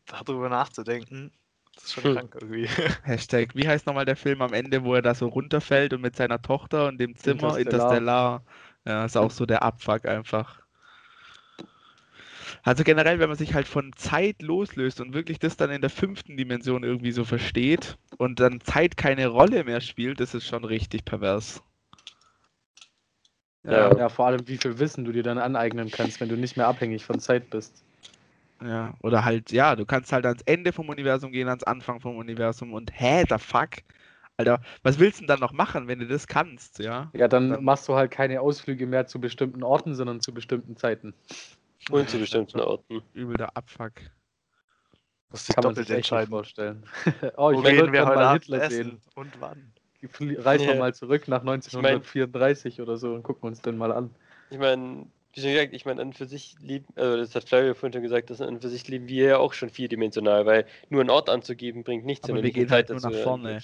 darüber 0.05 0.49
nachzudenken, 0.49 1.31
das 1.75 1.85
ist 1.85 1.93
schon 1.93 2.03
Hm. 2.03 2.13
krank 2.15 2.35
irgendwie. 2.41 2.67
Hashtag, 3.03 3.55
wie 3.55 3.67
heißt 3.67 3.87
nochmal 3.87 4.05
der 4.05 4.15
Film 4.17 4.41
am 4.41 4.53
Ende, 4.53 4.83
wo 4.83 4.95
er 4.95 5.01
da 5.01 5.15
so 5.15 5.27
runterfällt 5.27 5.93
und 5.93 6.01
mit 6.01 6.15
seiner 6.15 6.41
Tochter 6.41 6.87
und 6.87 6.97
dem 6.99 7.15
Zimmer, 7.15 7.57
Interstellar. 7.57 7.61
Interstellar. 7.97 8.43
Ja, 8.85 9.05
ist 9.05 9.17
auch 9.17 9.31
so 9.31 9.45
der 9.45 9.63
Abfuck 9.63 10.05
einfach. 10.05 10.64
Also 12.65 12.83
generell, 12.83 13.19
wenn 13.19 13.29
man 13.29 13.37
sich 13.37 13.53
halt 13.53 13.67
von 13.67 13.93
Zeit 13.93 14.41
loslöst 14.41 14.99
und 14.99 15.13
wirklich 15.13 15.37
das 15.37 15.55
dann 15.55 15.69
in 15.69 15.81
der 15.81 15.91
fünften 15.91 16.35
Dimension 16.35 16.83
irgendwie 16.83 17.11
so 17.11 17.23
versteht 17.23 17.95
und 18.17 18.39
dann 18.39 18.59
Zeit 18.59 18.97
keine 18.97 19.27
Rolle 19.27 19.63
mehr 19.63 19.81
spielt, 19.81 20.19
das 20.19 20.33
ist 20.33 20.47
schon 20.47 20.65
richtig 20.65 21.05
pervers. 21.05 21.61
Ja. 23.63 23.95
Ja, 23.95 24.09
vor 24.09 24.25
allem, 24.25 24.47
wie 24.47 24.57
viel 24.57 24.79
Wissen 24.79 25.05
du 25.05 25.11
dir 25.11 25.21
dann 25.21 25.37
aneignen 25.37 25.91
kannst, 25.91 26.19
wenn 26.19 26.29
du 26.29 26.35
nicht 26.35 26.57
mehr 26.57 26.67
abhängig 26.67 27.05
von 27.05 27.19
Zeit 27.19 27.51
bist. 27.51 27.83
Ja, 28.63 28.95
oder 29.03 29.23
halt, 29.23 29.51
ja, 29.51 29.75
du 29.75 29.85
kannst 29.85 30.11
halt 30.11 30.25
ans 30.25 30.41
Ende 30.47 30.73
vom 30.73 30.89
Universum 30.89 31.31
gehen, 31.31 31.47
ans 31.47 31.63
Anfang 31.63 31.99
vom 31.99 32.17
Universum 32.17 32.73
und 32.73 32.91
hä, 32.99 33.25
der 33.25 33.37
Fuck? 33.37 33.83
Alter, 34.37 34.59
was 34.81 34.97
willst 34.97 35.19
du 35.19 35.21
denn 35.21 35.27
dann 35.27 35.39
noch 35.39 35.53
machen, 35.53 35.87
wenn 35.87 35.99
du 35.99 36.07
das 36.07 36.25
kannst, 36.27 36.79
ja? 36.79 37.11
Ja, 37.13 37.27
dann 37.27 37.49
Dann- 37.51 37.63
machst 37.63 37.87
du 37.87 37.95
halt 37.95 38.09
keine 38.09 38.41
Ausflüge 38.41 38.87
mehr 38.87 39.05
zu 39.05 39.21
bestimmten 39.21 39.61
Orten, 39.61 39.93
sondern 39.93 40.19
zu 40.19 40.33
bestimmten 40.33 40.75
Zeiten. 40.75 41.13
Und 41.91 42.09
zu 42.09 42.17
bestimmten 42.17 42.59
Orten. 42.59 43.01
Übel 43.13 43.37
der 43.37 43.55
Abfuck. 43.55 43.93
Man 45.31 45.75
sich 45.75 45.87
nicht 45.89 45.89
Entscheidung. 45.89 46.29
vorstellen. 46.29 46.83
oh, 47.37 47.51
Wo 47.51 47.59
ich 47.59 47.63
würde 47.63 47.91
wir 47.91 48.05
heute 48.05 48.15
mal 48.15 48.25
Abend 48.25 48.43
Hitler 48.45 48.63
essen 48.63 48.83
sehen. 48.83 49.01
und 49.15 49.41
wann? 49.41 49.71
Reisen 50.19 50.67
wir 50.67 50.73
Ja. 50.73 50.79
mal 50.79 50.93
zurück 50.93 51.27
nach 51.27 51.41
1934 51.41 52.81
oder 52.81 52.97
so 52.97 53.13
und 53.13 53.23
gucken 53.23 53.47
uns 53.47 53.61
den 53.61 53.77
mal 53.77 53.91
an. 53.91 54.13
Ich 54.49 54.57
meine, 54.57 55.07
wie 55.33 55.41
schon 55.41 55.51
gesagt, 55.51 55.73
ich 55.73 55.85
meine, 55.85 56.01
an 56.01 56.07
und 56.09 56.13
für 56.17 56.25
sich 56.25 56.55
leben, 56.61 56.85
also 56.95 57.17
das 57.17 57.35
hat 57.35 57.43
Flavio 57.49 57.73
vorhin 57.73 57.93
schon 57.93 58.03
gesagt, 58.03 58.29
dass 58.29 58.39
an 58.39 58.55
und 58.55 58.61
für 58.61 58.69
sich 58.69 58.87
leben 58.87 59.07
wir 59.07 59.25
ja 59.25 59.37
auch 59.37 59.53
schon 59.53 59.69
vierdimensional, 59.69 60.45
weil 60.45 60.65
nur 60.89 61.01
einen 61.01 61.09
Ort 61.09 61.29
anzugeben 61.29 61.83
bringt 61.83 62.05
nichts, 62.05 62.29
Aber 62.29 62.41
wir 62.41 62.51
gehen 62.51 62.69
halt 62.69 62.87
Zeit 62.87 62.89
nur 62.89 63.01
dazu 63.01 63.15
nach 63.17 63.23
vorne. 63.23 63.59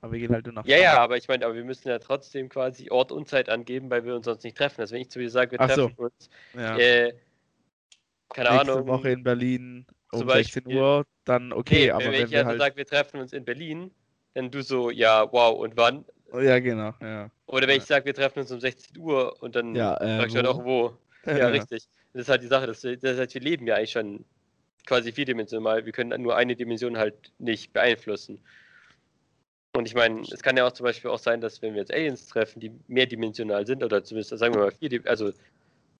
Aber 0.00 0.12
wir 0.12 0.20
gehen 0.20 0.32
halt 0.32 0.46
nur 0.46 0.54
nach 0.54 0.66
Ja, 0.66 0.76
ja, 0.76 0.90
vorne. 0.90 1.00
aber 1.02 1.16
ich 1.16 1.28
meine, 1.28 1.44
aber 1.44 1.54
wir 1.54 1.64
müssen 1.64 1.88
ja 1.88 1.98
trotzdem 1.98 2.48
quasi 2.48 2.90
Ort 2.90 3.10
und 3.12 3.28
Zeit 3.28 3.48
angeben, 3.48 3.90
weil 3.90 4.04
wir 4.04 4.14
uns 4.14 4.26
sonst 4.26 4.44
nicht 4.44 4.56
treffen. 4.56 4.80
Also 4.80 4.94
wenn 4.94 5.02
ich 5.02 5.10
zu 5.10 5.18
dir 5.18 5.30
sage, 5.30 5.52
wir 5.52 5.60
Ach 5.60 5.70
so. 5.70 5.88
treffen 5.88 5.94
uns, 6.04 6.30
Ja. 6.54 6.78
äh, 6.78 7.14
keine 8.28 8.50
Nächste 8.50 8.72
Ahnung, 8.72 8.86
Woche 8.86 9.10
in 9.10 9.22
Berlin 9.22 9.86
um 10.12 10.20
zum 10.20 10.30
16 10.30 10.64
Beispiel- 10.64 10.76
Uhr, 10.78 11.06
dann 11.24 11.52
okay, 11.52 11.84
nee, 11.84 11.90
aber 11.90 12.04
wenn 12.06 12.12
wenn 12.12 12.24
ich 12.26 12.30
wir 12.32 12.38
also 12.38 12.50
halt. 12.50 12.60
sage, 12.60 12.76
wir 12.76 12.86
treffen 12.86 13.20
uns 13.20 13.32
in 13.32 13.44
Berlin, 13.44 13.90
dann 14.34 14.50
du 14.50 14.62
so, 14.62 14.90
ja, 14.90 15.30
wow, 15.32 15.58
und 15.58 15.76
wann? 15.76 16.04
Ja, 16.32 16.58
genau, 16.58 16.92
ja. 17.00 17.30
Oder 17.46 17.66
wenn 17.68 17.76
Ja. 17.76 17.82
ich 17.82 17.84
sage, 17.84 18.06
wir 18.06 18.14
treffen 18.14 18.40
uns 18.40 18.50
um 18.50 18.60
16 18.60 18.98
Uhr 18.98 19.40
und 19.42 19.54
dann 19.54 19.74
Ja, 19.74 19.94
äh, 19.98 20.18
fragst 20.18 20.34
du 20.34 20.38
halt 20.38 20.46
wo? 20.46 20.50
auch, 20.50 20.64
wo. 20.64 20.98
Ja, 21.26 21.48
richtig. 21.48 21.88
Das 22.12 22.22
ist 22.22 22.28
halt 22.28 22.42
die 22.42 22.48
Sache, 22.48 22.66
dass, 22.66 22.80
das 22.82 23.18
heißt, 23.18 23.34
wir 23.34 23.40
leben 23.40 23.66
ja 23.66 23.76
eigentlich 23.76 23.92
schon 23.92 24.24
quasi 24.86 25.10
vierdimensional. 25.12 25.84
Wir 25.86 25.92
können 25.92 26.20
nur 26.22 26.36
eine 26.36 26.54
Dimension 26.56 26.98
halt 26.98 27.32
nicht 27.38 27.72
beeinflussen. 27.72 28.40
Und 29.76 29.86
ich 29.86 29.94
meine, 29.94 30.20
es 30.20 30.42
kann 30.42 30.56
ja 30.56 30.66
auch 30.66 30.72
zum 30.72 30.84
Beispiel 30.84 31.10
auch 31.10 31.18
sein, 31.18 31.40
dass 31.40 31.60
wenn 31.62 31.74
wir 31.74 31.80
jetzt 31.80 31.92
Aliens 31.92 32.26
treffen, 32.26 32.60
die 32.60 32.70
mehrdimensional 32.88 33.66
sind, 33.66 33.82
oder 33.82 34.04
zumindest 34.04 34.38
sagen 34.38 34.54
wir 34.54 34.60
mal 34.62 34.70
vier, 34.70 35.00
also 35.06 35.32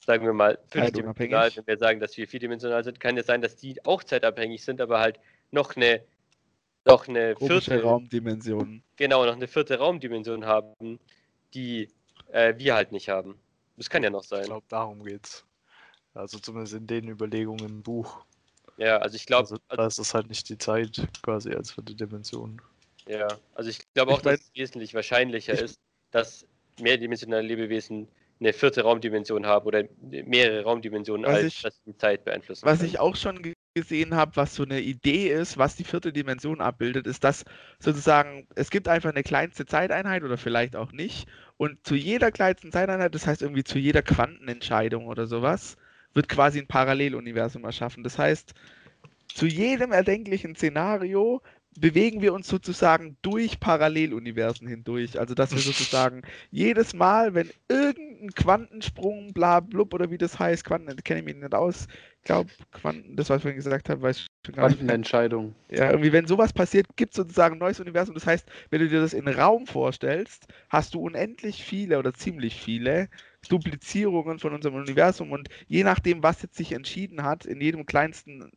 sagen 0.05 0.24
wir 0.24 0.32
mal 0.32 0.59
fünfdimensional, 0.68 1.50
wenn 1.57 1.66
wir 1.66 1.78
sagen, 1.78 2.00
dass 2.00 2.16
wir 2.16 2.28
vierdimensional 2.28 2.84
sind, 2.84 3.00
kann 3.00 3.16
es 3.16 3.26
sein, 3.26 3.40
dass 3.42 3.57
die 3.57 3.84
auch 3.84 4.02
zeitabhängig 4.05 4.64
sind, 4.64 4.80
aber 4.80 5.00
halt 5.00 5.18
noch 5.50 5.76
eine, 5.76 6.02
noch 6.84 7.09
eine 7.09 7.34
Komische 7.34 7.72
vierte, 7.72 7.82
Raumdimensionen. 7.82 8.82
genau, 8.96 9.24
noch 9.24 9.34
eine 9.34 9.48
vierte 9.48 9.78
Raumdimension 9.78 10.44
haben, 10.44 10.98
die 11.55 11.88
äh, 12.32 12.55
wir 12.59 12.74
halt 12.74 12.92
nicht 12.92 13.09
haben. 13.09 13.38
Das 13.76 13.88
kann 13.90 14.02
ja 14.02 14.11
noch 14.11 14.22
Ich 14.22 14.28
sein. 14.28 14.44
glaube, 14.44 14.66
darum 14.68 15.02
geht's. 15.05 15.44
Also 16.14 16.38
zumindest 16.38 16.74
in 16.74 16.86
den 16.86 17.09
Überlegungen 17.09 17.64
im 17.66 17.82
Buch. 17.82 18.24
Ja, 18.76 18.98
also 18.98 19.16
ich 19.16 19.26
glaube, 19.26 19.42
Also, 19.42 19.57
da 19.68 19.86
ist 19.86 19.98
es 19.98 20.14
halt 20.14 20.28
nicht 20.28 20.48
die 20.48 20.59
Zeit 20.59 21.09
quasi 21.22 21.50
als 21.52 21.72
vierte 21.72 21.94
Dimension. 21.94 22.61
Ja, 23.09 23.26
also 23.55 23.70
ich 23.70 23.78
glaube 23.94 24.12
Ich 24.12 24.18
auch, 24.18 24.22
dass 24.22 24.32
mein- 24.32 24.40
es 24.40 24.50
wesentlich 24.55 24.94
wahrscheinlicher 24.94 25.55
ich- 25.55 25.61
ist, 25.61 25.80
dass 26.11 26.46
mehrdimensionale 26.80 27.42
Lebewesen 27.46 28.09
eine 28.41 28.53
vierte 28.53 28.82
Raumdimension 28.82 29.47
haben 29.47 29.66
oder 29.66 29.85
mehrere 30.01 30.64
Raumdimensionen, 30.64 31.24
Was 31.26 31.35
als 31.35 31.47
ich- 31.47 31.62
dass 31.62 31.82
die 31.85 31.97
Zeit 31.97 32.24
beeinflussen 32.24 32.66
Was 32.66 32.78
können. 32.78 32.91
ich 32.91 32.99
auch 32.99 33.16
schon 33.16 33.43
ge- 33.43 33.55
gesehen 33.74 34.14
habe, 34.14 34.37
was 34.37 34.55
so 34.55 34.62
eine 34.64 34.80
Idee 34.80 35.28
ist, 35.28 35.57
was 35.59 35.76
die 35.76 35.85
vierte 35.85 36.12
Dimension 36.12 36.61
abbildet, 36.61 37.07
ist, 37.07 37.24
dass 37.24 37.45
sozusagen 37.78 38.47
es 38.55 38.70
gibt 38.70 38.89
einfach 38.89 39.11
eine 39.11 39.22
kleinste 39.22 39.66
Zeiteinheit 39.66 40.22
oder 40.22 40.37
vielleicht 40.37 40.76
auch 40.76 40.93
nicht. 40.93 41.26
Und 41.57 41.85
zu 41.87 41.95
jeder 41.95 42.30
kleinsten 42.32 42.70
Zeiteinheit, 42.72 43.14
das 43.14 43.26
heißt 43.26 43.43
irgendwie 43.43 43.64
zu 43.64 43.78
jeder 43.78 44.03
Quantenentscheidung 44.03 45.07
oder 45.07 45.26
sowas, 45.26 45.76
wird 46.12 46.28
quasi 46.28 46.61
ein 46.61 46.66
Paralleluniversum 46.68 47.64
erschaffen. 47.64 48.05
Das 48.05 48.18
heißt, 48.18 48.55
zu 49.32 49.47
jedem 49.47 49.91
erdenklichen 49.91 50.55
Szenario 50.55 51.43
bewegen 51.79 52.22
wir 52.22 52.33
uns 52.33 52.49
sozusagen 52.49 53.16
durch 53.22 53.61
Paralleluniversen 53.61 54.66
hindurch. 54.66 55.18
Also 55.18 55.35
dass 55.35 55.53
wir 55.53 55.61
sozusagen 55.61 56.22
jedes 56.51 56.95
Mal, 56.95 57.35
wenn 57.35 57.51
irgendein 57.68 58.31
Quantensprung, 58.35 59.33
bla 59.33 59.61
blub 59.61 59.95
oder 59.95 60.11
wie 60.11 60.18
das 60.18 60.39
heißt, 60.39 60.64
Quanten, 60.64 60.97
kenne 61.03 61.20
ich 61.20 61.27
mich 61.27 61.37
nicht 61.37 61.55
aus, 61.55 61.87
ich 62.18 62.27
glaube, 62.27 62.51
Quanten, 62.72 63.16
das 63.16 63.29
was 63.29 63.39
ich 63.39 63.43
vorhin 63.43 63.57
gesagt 63.57 63.89
habe, 63.89 64.01
weiß 64.01 64.18
ich 64.20 64.27
schon 64.47 64.55
gar 64.55 64.68
nicht. 64.68 64.79
Quantenentscheidung. 64.79 65.55
Ja, 65.70 65.91
irgendwie, 65.91 66.12
wenn 66.12 66.27
sowas 66.27 66.53
passiert, 66.53 66.87
gibt 66.97 67.12
es 67.12 67.16
sozusagen 67.16 67.57
ein 67.57 67.59
neues 67.59 67.81
Universum. 67.81 68.14
Das 68.14 68.27
heißt, 68.27 68.49
wenn 68.70 68.81
du 68.81 68.89
dir 68.89 69.01
das 69.01 69.12
in 69.12 69.29
Raum 69.29 69.66
vorstellst, 69.66 70.47
hast 70.70 70.95
du 70.95 71.01
unendlich 71.01 71.62
viele 71.64 71.99
oder 71.99 72.14
ziemlich 72.14 72.61
viele 72.61 73.09
Duplizierungen 73.49 74.39
von 74.39 74.55
unserem 74.55 74.77
Universum 74.77 75.33
und 75.33 75.49
je 75.66 75.85
nachdem, 75.85 76.22
was 76.22 76.41
jetzt 76.41 76.57
sich 76.57 76.72
entschieden 76.72 77.25
hat, 77.25 77.45
in 77.45 77.61
jedem 77.61 77.85
kleinsten 77.85 78.51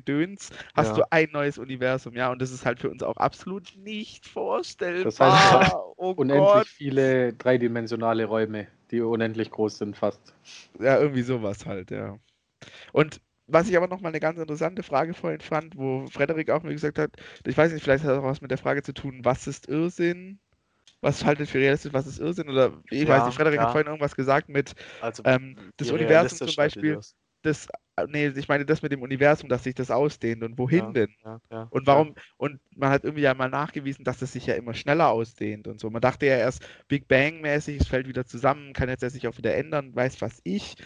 Quantengedöns, 0.00 0.50
hast 0.74 0.96
Ja. 0.96 0.98
du 0.98 1.02
ein 1.10 1.30
neues 1.32 1.58
Universum, 1.58 2.14
ja, 2.14 2.30
und 2.32 2.40
das 2.42 2.50
ist 2.52 2.66
halt 2.66 2.80
für 2.80 2.90
uns 2.90 3.02
auch 3.02 3.16
absolut 3.16 3.74
nicht 3.76 4.26
vorstellbar. 4.26 5.04
Das 5.04 5.20
heißt, 5.20 5.46
oh 5.96 6.14
Unendlich 6.16 6.68
Gott. 6.68 6.68
viele 6.70 7.32
dreidimensionale 7.34 8.24
Räume, 8.26 8.68
die 8.90 9.00
unendlich 9.00 9.50
groß 9.50 9.78
sind 9.78 9.96
fast. 9.96 10.34
Ja, 10.78 10.98
irgendwie 10.98 11.22
sowas 11.22 11.66
halt, 11.66 11.90
ja. 11.90 12.18
Und 12.92 13.20
was 13.46 13.68
ich 13.68 13.76
aber 13.76 13.88
nochmal 13.88 14.10
eine 14.12 14.20
ganz 14.20 14.38
interessante 14.40 14.82
Frage 14.82 15.14
vorhin 15.14 15.40
fand, 15.40 15.76
wo 15.76 16.08
Frederik 16.08 16.50
auch 16.50 16.62
mir 16.64 16.72
gesagt 16.72 16.98
hat, 16.98 17.12
ich 17.46 17.56
weiß 17.58 17.72
nicht, 17.72 17.84
vielleicht 17.84 18.04
hat 18.04 18.12
das 18.12 18.20
auch 18.20 18.24
was 18.24 18.40
mit 18.42 18.50
der 18.52 18.58
Frage 18.58 18.82
zu 18.82 18.94
tun, 18.94 19.20
was 19.24 19.46
ist 19.48 19.68
Irrsinn? 19.68 20.40
Was 21.02 21.24
haltet 21.24 21.48
für 21.50 21.58
realistisch, 21.60 21.92
was 21.94 22.06
ist 22.06 22.20
Irrsinn? 22.20 22.48
Oder 22.50 22.82
ich 22.90 23.06
weiß 23.08 23.24
Ja, 23.24 23.26
nicht, 23.26 23.36
Frederik 23.36 23.60
ja. 23.60 23.62
hat 23.62 23.70
vorhin 23.72 23.88
irgendwas 23.88 24.16
gesagt 24.16 24.48
mit 24.50 24.74
Also 24.98 25.24
ähm, 25.24 25.56
das 25.78 25.90
Universum 25.90 26.42
zum 26.42 26.56
Beispiel, 26.56 27.00
das? 27.42 27.68
Äh, 27.96 28.06
nee, 28.08 28.28
ich 28.28 28.48
meine 28.48 28.64
das 28.66 28.82
mit 28.82 28.92
dem 28.92 29.02
Universum, 29.02 29.48
dass 29.48 29.64
sich 29.64 29.74
das 29.74 29.90
ausdehnt 29.90 30.42
und 30.42 30.58
wohin 30.58 30.92
Ja. 30.92 30.94
denn? 30.94 31.14
Ja, 31.24 31.40
ja, 31.50 31.70
Und 31.70 31.86
warum, 31.86 32.14
und 32.38 32.60
man 32.76 32.90
hat 32.90 33.04
irgendwie 33.04 33.22
ja 33.24 33.34
mal 33.34 33.48
nachgewiesen, 33.50 34.04
dass 34.04 34.18
das 34.18 34.32
sich 34.32 34.46
ja 34.46 34.54
immer 34.54 34.74
schneller 34.74 35.08
ausdehnt 35.10 35.68
und 35.68 35.80
so. 35.80 35.90
Man 35.90 36.02
dachte 36.02 36.26
ja 36.26 36.36
erst 36.36 36.64
Big 36.88 37.08
Bang-mäßig, 37.08 37.80
es 37.80 37.88
fällt 37.88 38.08
wieder 38.08 38.26
zusammen, 38.26 38.72
kann 38.74 38.88
jetzt 38.88 39.02
ja 39.02 39.10
sich 39.10 39.26
auch 39.28 39.36
wieder 39.38 39.54
ändern, 39.56 39.94
weiß 39.94 40.20
was 40.22 40.40
ich. 40.44 40.76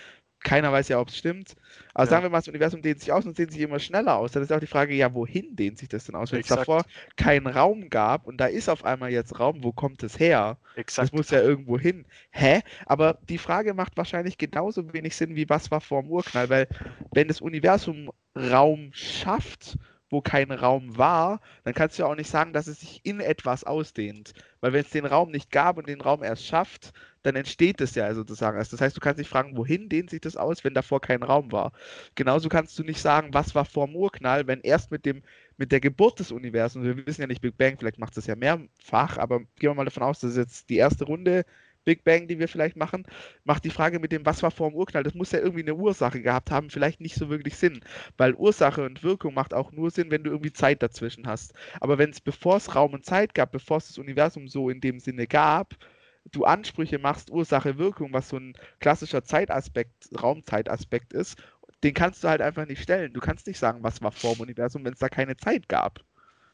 Keiner 0.40 0.72
weiß 0.72 0.88
ja, 0.88 1.00
ob 1.00 1.08
es 1.08 1.16
stimmt. 1.16 1.54
Aber 1.94 2.04
Ja. 2.04 2.10
sagen 2.10 2.22
wir 2.24 2.30
mal, 2.30 2.38
das 2.38 2.48
Universum 2.48 2.80
dehnt 2.82 3.00
sich 3.00 3.12
aus 3.12 3.24
und 3.24 3.30
es 3.32 3.36
dehnt 3.36 3.52
sich 3.52 3.60
immer 3.60 3.78
schneller 3.78 4.16
aus. 4.16 4.32
Dann 4.32 4.42
ist 4.42 4.52
auch 4.52 4.60
die 4.60 4.66
Frage, 4.66 4.94
ja, 4.94 5.12
wohin 5.14 5.56
dehnt 5.56 5.78
sich 5.78 5.88
das 5.88 6.04
denn 6.04 6.14
aus? 6.14 6.32
Wenn 6.32 6.40
es 6.40 6.46
davor 6.46 6.84
keinen 7.16 7.46
Raum 7.46 7.90
gab 7.90 8.26
und 8.26 8.38
da 8.38 8.46
ist 8.46 8.68
auf 8.68 8.84
einmal 8.84 9.10
jetzt 9.10 9.38
Raum, 9.40 9.62
wo 9.64 9.72
kommt 9.72 10.02
es 10.02 10.18
her? 10.18 10.58
Das 10.74 10.80
Exakt. 10.80 11.12
muss 11.12 11.30
ja 11.30 11.40
irgendwo 11.40 11.78
hin. 11.78 12.06
Hä? 12.30 12.60
Aber 12.86 13.18
die 13.28 13.38
Frage 13.38 13.74
macht 13.74 13.96
wahrscheinlich 13.96 14.38
genauso 14.38 14.92
wenig 14.92 15.16
Sinn 15.16 15.34
wie 15.36 15.48
was 15.48 15.70
war 15.70 15.80
vor 15.80 16.02
dem 16.02 16.10
Urknall, 16.10 16.48
weil 16.48 16.68
wenn 17.12 17.28
das 17.28 17.40
Universum 17.40 18.10
Raum 18.36 18.90
schafft, 18.92 19.76
wo 20.10 20.20
kein 20.20 20.50
Raum 20.50 20.96
war, 20.96 21.40
dann 21.64 21.74
kannst 21.74 21.98
du 21.98 22.02
ja 22.02 22.08
auch 22.08 22.14
nicht 22.14 22.30
sagen, 22.30 22.52
dass 22.52 22.66
es 22.66 22.80
sich 22.80 23.00
in 23.04 23.20
etwas 23.20 23.64
ausdehnt. 23.64 24.32
Weil 24.60 24.72
wenn 24.72 24.80
es 24.82 24.90
den 24.90 25.06
Raum 25.06 25.30
nicht 25.30 25.50
gab 25.50 25.76
und 25.76 25.88
den 25.88 26.00
Raum 26.00 26.22
erst 26.22 26.46
schafft, 26.46 26.92
dann 27.22 27.36
entsteht 27.36 27.80
es 27.80 27.94
ja 27.94 28.14
sozusagen 28.14 28.56
erst. 28.56 28.72
Das 28.72 28.80
heißt, 28.80 28.96
du 28.96 29.00
kannst 29.00 29.20
dich 29.20 29.28
fragen, 29.28 29.56
wohin 29.56 29.88
dehnt 29.88 30.10
sich 30.10 30.20
das 30.20 30.36
aus, 30.36 30.64
wenn 30.64 30.74
davor 30.74 31.00
kein 31.00 31.22
Raum 31.22 31.52
war. 31.52 31.72
Genauso 32.14 32.48
kannst 32.48 32.78
du 32.78 32.84
nicht 32.84 33.00
sagen, 33.00 33.34
was 33.34 33.54
war 33.54 33.64
vor 33.64 33.86
dem 33.86 33.96
Urknall, 33.96 34.46
wenn 34.46 34.60
erst 34.60 34.90
mit 34.90 35.04
dem 35.04 35.22
mit 35.58 35.72
der 35.72 35.80
Geburt 35.80 36.20
des 36.20 36.30
Universums, 36.30 36.86
wir 36.86 37.06
wissen 37.06 37.20
ja 37.20 37.26
nicht 37.26 37.40
Big 37.42 37.58
Bang, 37.58 37.76
vielleicht 37.78 37.98
macht 37.98 38.16
es 38.16 38.26
ja 38.26 38.36
mehrfach, 38.36 39.18
aber 39.18 39.40
gehen 39.40 39.70
wir 39.70 39.74
mal 39.74 39.84
davon 39.84 40.04
aus, 40.04 40.20
das 40.20 40.30
ist 40.32 40.36
jetzt 40.36 40.70
die 40.70 40.76
erste 40.76 41.04
Runde 41.04 41.44
Big 41.88 42.04
Bang, 42.04 42.28
die 42.28 42.38
wir 42.38 42.48
vielleicht 42.48 42.76
machen, 42.76 43.06
macht 43.44 43.64
die 43.64 43.70
Frage 43.70 43.98
mit 43.98 44.12
dem, 44.12 44.26
was 44.26 44.42
war 44.42 44.50
vor 44.50 44.68
dem 44.68 44.76
Urknall, 44.76 45.04
das 45.04 45.14
muss 45.14 45.32
ja 45.32 45.38
irgendwie 45.38 45.62
eine 45.62 45.74
Ursache 45.74 46.20
gehabt 46.20 46.50
haben, 46.50 46.68
vielleicht 46.68 47.00
nicht 47.00 47.14
so 47.14 47.30
wirklich 47.30 47.56
Sinn, 47.56 47.80
weil 48.18 48.34
Ursache 48.34 48.84
und 48.84 49.02
Wirkung 49.02 49.32
macht 49.32 49.54
auch 49.54 49.72
nur 49.72 49.90
Sinn, 49.90 50.10
wenn 50.10 50.22
du 50.22 50.30
irgendwie 50.30 50.52
Zeit 50.52 50.82
dazwischen 50.82 51.26
hast. 51.26 51.54
Aber 51.80 51.96
wenn 51.96 52.10
es, 52.10 52.20
bevor 52.20 52.58
es 52.58 52.74
Raum 52.74 52.92
und 52.92 53.06
Zeit 53.06 53.32
gab, 53.32 53.52
bevor 53.52 53.78
es 53.78 53.86
das 53.86 53.96
Universum 53.96 54.48
so 54.48 54.68
in 54.68 54.82
dem 54.82 55.00
Sinne 55.00 55.26
gab, 55.26 55.76
du 56.30 56.44
Ansprüche 56.44 56.98
machst, 56.98 57.30
Ursache, 57.30 57.78
Wirkung, 57.78 58.12
was 58.12 58.28
so 58.28 58.36
ein 58.36 58.52
klassischer 58.80 59.24
Zeitaspekt, 59.24 60.10
Raumzeitaspekt 60.22 61.14
ist, 61.14 61.42
den 61.84 61.94
kannst 61.94 62.22
du 62.22 62.28
halt 62.28 62.42
einfach 62.42 62.66
nicht 62.66 62.82
stellen. 62.82 63.14
Du 63.14 63.20
kannst 63.20 63.46
nicht 63.46 63.58
sagen, 63.58 63.82
was 63.82 64.02
war 64.02 64.12
vor 64.12 64.34
dem 64.34 64.42
Universum, 64.42 64.84
wenn 64.84 64.92
es 64.92 64.98
da 64.98 65.08
keine 65.08 65.38
Zeit 65.38 65.70
gab. 65.70 66.00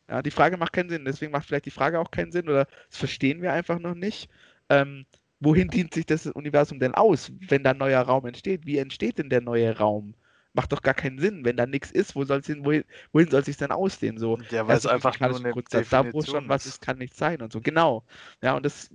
Ja, 0.09 0.23
die 0.23 0.31
Frage 0.31 0.57
macht 0.59 0.75
keinen 0.75 0.91
Sinn, 0.91 1.05
deswegen 1.05 1.33
macht 1.33 1.47
vielleicht 1.47 1.67
die 1.67 1.71
Frage 1.71 1.99
auch 1.99 2.11
keinen 2.13 2.31
Sinn 2.31 2.49
oder 2.49 2.67
das 2.91 2.99
verstehen 2.99 3.43
wir 3.43 3.53
einfach 3.53 3.79
noch 3.79 3.95
nicht. 3.95 4.29
Ähm, 4.69 5.07
wohin 5.45 5.71
dient 5.71 5.95
sich 5.95 6.07
das 6.07 6.27
Universum 6.27 6.79
denn 6.81 6.95
aus, 6.95 7.33
wenn 7.49 7.63
da 7.65 7.71
ein 7.71 7.79
neuer 7.79 8.03
Raum 8.03 8.27
entsteht? 8.27 8.67
Wie 8.67 8.79
entsteht 8.79 9.19
denn 9.19 9.31
der 9.31 9.41
neue 9.41 9.77
Raum? 9.77 10.15
macht 10.55 10.73
doch 10.73 10.83
gar 10.83 10.95
keinen 10.95 11.19
Sinn. 11.19 11.45
Wenn 11.45 11.57
da 11.57 11.67
nichts 11.67 11.91
ist, 11.91 12.15
wo 12.15 12.25
soll's 12.25 12.47
hin, 12.47 12.65
wohin, 12.65 12.85
wohin 13.13 13.29
soll 13.31 13.41
es 13.41 13.47
sich 13.47 13.57
denn 13.57 13.73
ausdehnen? 13.73 14.19
So, 14.19 14.39
Ja, 14.51 14.67
weil 14.67 14.77
es 14.77 14.87
einfach 14.87 15.19
nur 15.19 15.37
eine 15.37 15.53
Grundsatz, 15.53 15.91
da 15.91 16.13
wo 16.13 16.23
schon 16.23 16.49
was 16.49 16.65
ist. 16.65 16.75
ist, 16.75 16.81
kann 16.81 16.99
nicht 16.99 17.15
sein 17.17 17.43
und 17.43 17.53
so. 17.53 17.61
Genau. 17.61 18.05
Ja, 18.43 18.57
und 18.57 18.65
das 18.65 18.89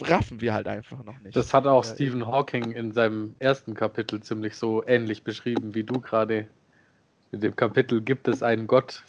raffen 0.00 0.40
wir 0.40 0.54
halt 0.54 0.68
einfach 0.68 1.04
noch 1.04 1.18
nicht. 1.20 1.36
Das 1.36 1.52
hat 1.52 1.66
auch 1.66 1.84
Ja, 1.84 1.94
Stephen 1.94 2.26
Hawking 2.26 2.72
in 2.72 2.92
seinem 2.92 3.34
ersten 3.38 3.74
Kapitel 3.74 4.20
ziemlich 4.22 4.54
so 4.56 4.86
ähnlich 4.86 5.22
beschrieben 5.24 5.74
wie 5.74 5.84
du 5.84 6.00
gerade. 6.00 6.46
In 7.32 7.40
dem 7.40 7.54
Kapitel 7.54 8.00
gibt 8.00 8.26
es 8.28 8.42
einen 8.42 8.66
Gott 8.66 9.02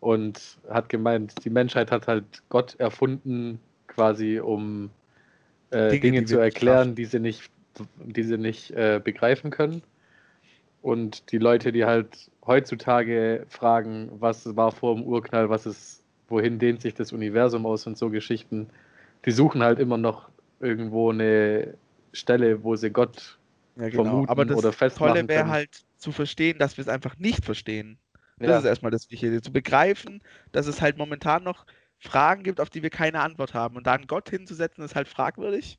und 0.00 0.58
hat 0.70 0.88
gemeint, 0.88 1.34
die 1.44 1.50
Menschheit 1.50 1.90
hat 1.90 2.08
halt 2.08 2.42
Gott 2.48 2.76
erfunden, 2.78 3.60
quasi 3.88 4.40
um 4.40 4.90
äh, 5.70 5.90
Dinge, 5.90 6.00
Dinge, 6.00 6.24
zu 6.24 6.38
erklären, 6.38 6.94
die 6.94 7.04
sie 7.04 7.20
nicht, 7.20 7.50
die 7.96 8.22
sie 8.22 8.38
nicht 8.38 8.70
äh, 8.72 9.00
begreifen 9.02 9.50
können. 9.50 9.82
Und 10.82 11.32
die 11.32 11.38
Leute, 11.38 11.72
die 11.72 11.84
halt 11.84 12.30
heutzutage 12.46 13.44
fragen, 13.48 14.10
was 14.20 14.56
war 14.56 14.72
vor 14.72 14.94
dem 14.94 15.04
Urknall, 15.04 15.50
was 15.50 15.66
ist, 15.66 16.02
wohin 16.28 16.58
dehnt 16.58 16.82
sich 16.82 16.94
das 16.94 17.12
Universum 17.12 17.66
aus 17.66 17.86
und 17.86 17.98
so 17.98 18.10
Geschichten, 18.10 18.68
die 19.24 19.30
suchen 19.30 19.62
halt 19.62 19.78
immer 19.78 19.98
noch 19.98 20.28
irgendwo 20.60 21.10
eine 21.10 21.74
Stelle, 22.12 22.62
wo 22.62 22.76
sie 22.76 22.90
Gott 22.90 23.38
ja, 23.76 23.90
vermuten 23.90 24.30
Aber 24.30 24.44
das 24.44 24.58
oder 24.58 24.72
festmachen 24.72 25.14
Tolle 25.14 25.28
wäre 25.28 25.48
halt 25.48 25.84
zu 25.98 26.12
verstehen, 26.12 26.58
dass 26.58 26.76
wir 26.76 26.82
es 26.82 26.88
einfach 26.88 27.16
nicht 27.18 27.44
verstehen. 27.44 27.98
Das 28.38 28.50
Ja. 28.50 28.58
ist 28.60 28.64
erstmal 28.64 28.92
das 28.92 29.10
Wichtige. 29.10 29.40
Zu 29.42 29.52
begreifen, 29.52 30.22
dass 30.52 30.66
es 30.66 30.80
halt 30.80 30.96
momentan 30.96 31.42
noch 31.42 31.66
Fragen 31.98 32.42
gibt, 32.42 32.60
auf 32.60 32.70
die 32.70 32.82
wir 32.82 32.90
keine 32.90 33.20
Antwort 33.20 33.54
haben. 33.54 33.76
Und 33.76 33.86
da 33.86 33.94
einen 33.94 34.06
Gott 34.06 34.30
hinzusetzen, 34.30 34.84
ist 34.84 34.94
halt 34.94 35.08
fragwürdig. 35.08 35.78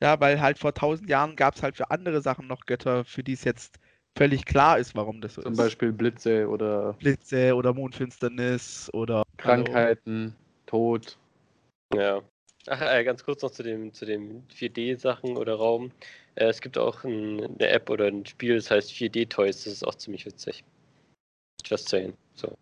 Ja, 0.00 0.18
weil 0.20 0.40
halt 0.40 0.58
vor 0.58 0.74
tausend 0.74 1.08
Jahren 1.08 1.36
gab 1.36 1.54
es 1.54 1.62
halt 1.62 1.76
für 1.76 1.90
andere 1.90 2.20
Sachen 2.20 2.48
noch 2.48 2.66
Götter, 2.66 3.04
für 3.04 3.22
die 3.22 3.34
es 3.34 3.44
jetzt 3.44 3.78
völlig 4.16 4.44
klar 4.44 4.78
ist, 4.78 4.96
warum 4.96 5.20
das 5.20 5.34
so 5.34 5.42
Zum 5.42 5.52
ist. 5.52 5.58
Beispiel 5.58 5.92
Blitze 5.92 6.48
oder 6.48 6.94
Blitze 6.94 7.54
oder 7.54 7.72
Mondfinsternis 7.72 8.90
oder 8.92 9.22
Krankheiten, 9.36 10.34
Tod. 10.66 11.16
Ja. 11.94 12.20
Ach, 12.66 12.80
äh, 12.80 13.04
ganz 13.04 13.24
kurz 13.24 13.42
noch 13.42 13.50
zu 13.50 13.62
dem, 13.62 13.92
zu 13.92 14.04
dem 14.04 14.46
4D-Sachen 14.48 15.36
oder 15.36 15.54
Raum. 15.54 15.90
Äh, 16.34 16.46
es 16.46 16.60
gibt 16.60 16.78
auch 16.78 17.04
ein, 17.04 17.40
eine 17.44 17.68
App 17.68 17.90
oder 17.90 18.06
ein 18.06 18.26
Spiel, 18.26 18.56
das 18.56 18.70
heißt 18.70 18.90
4D-Toys. 18.90 19.64
Das 19.64 19.72
ist 19.72 19.84
auch 19.84 19.94
ziemlich 19.94 20.26
witzig. 20.26 20.64
Just 21.64 21.88
saying. 21.88 22.14
So. 22.34 22.56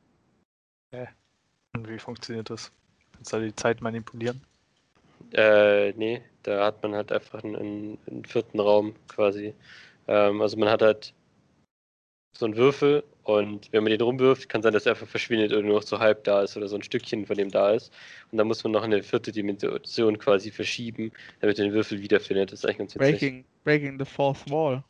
Und 1.74 1.88
wie 1.88 1.98
funktioniert 1.98 2.50
das? 2.50 2.72
Kannst 3.20 3.34
du 3.34 3.40
die 3.42 3.54
Zeit 3.54 3.82
manipulieren? 3.82 4.40
Äh, 5.34 5.92
nee, 5.92 6.22
da 6.42 6.64
hat 6.64 6.82
man 6.82 6.94
halt 6.94 7.12
einfach 7.12 7.44
einen, 7.44 7.98
einen, 8.06 8.24
vierten 8.24 8.58
Raum 8.58 8.94
quasi. 9.08 9.52
Ähm, 10.08 10.40
also 10.40 10.56
man 10.56 10.70
hat 10.70 10.80
halt 10.80 11.12
so 12.32 12.46
einen 12.46 12.56
Würfel 12.56 13.04
und 13.24 13.70
wenn 13.74 13.82
man 13.84 13.90
den 13.90 14.00
rumwirft, 14.00 14.48
kann 14.48 14.62
sein, 14.62 14.72
dass 14.72 14.86
er 14.86 14.92
einfach 14.92 15.06
verschwindet 15.06 15.52
oder 15.52 15.60
nur 15.60 15.76
noch 15.76 15.82
so 15.82 15.98
halb 15.98 16.24
da 16.24 16.40
ist 16.40 16.56
oder 16.56 16.66
so 16.66 16.76
ein 16.76 16.82
Stückchen 16.82 17.26
von 17.26 17.36
dem 17.36 17.50
da 17.50 17.72
ist. 17.72 17.92
Und 18.32 18.38
dann 18.38 18.46
muss 18.46 18.64
man 18.64 18.72
noch 18.72 18.84
eine 18.84 19.02
vierte 19.02 19.32
Dimension 19.32 20.16
quasi 20.16 20.50
verschieben, 20.50 21.12
damit 21.40 21.58
man 21.58 21.66
den 21.66 21.74
Würfel 21.74 22.00
wiederfindet. 22.00 22.52
Das 22.52 22.60
ist 22.60 22.64
eigentlich 22.64 22.78
ganz 22.78 22.94
witzig. 22.94 23.20
Breaking, 23.20 23.44
breaking 23.64 23.98
the 23.98 24.06
Fourth 24.06 24.50
Wall. 24.50 24.82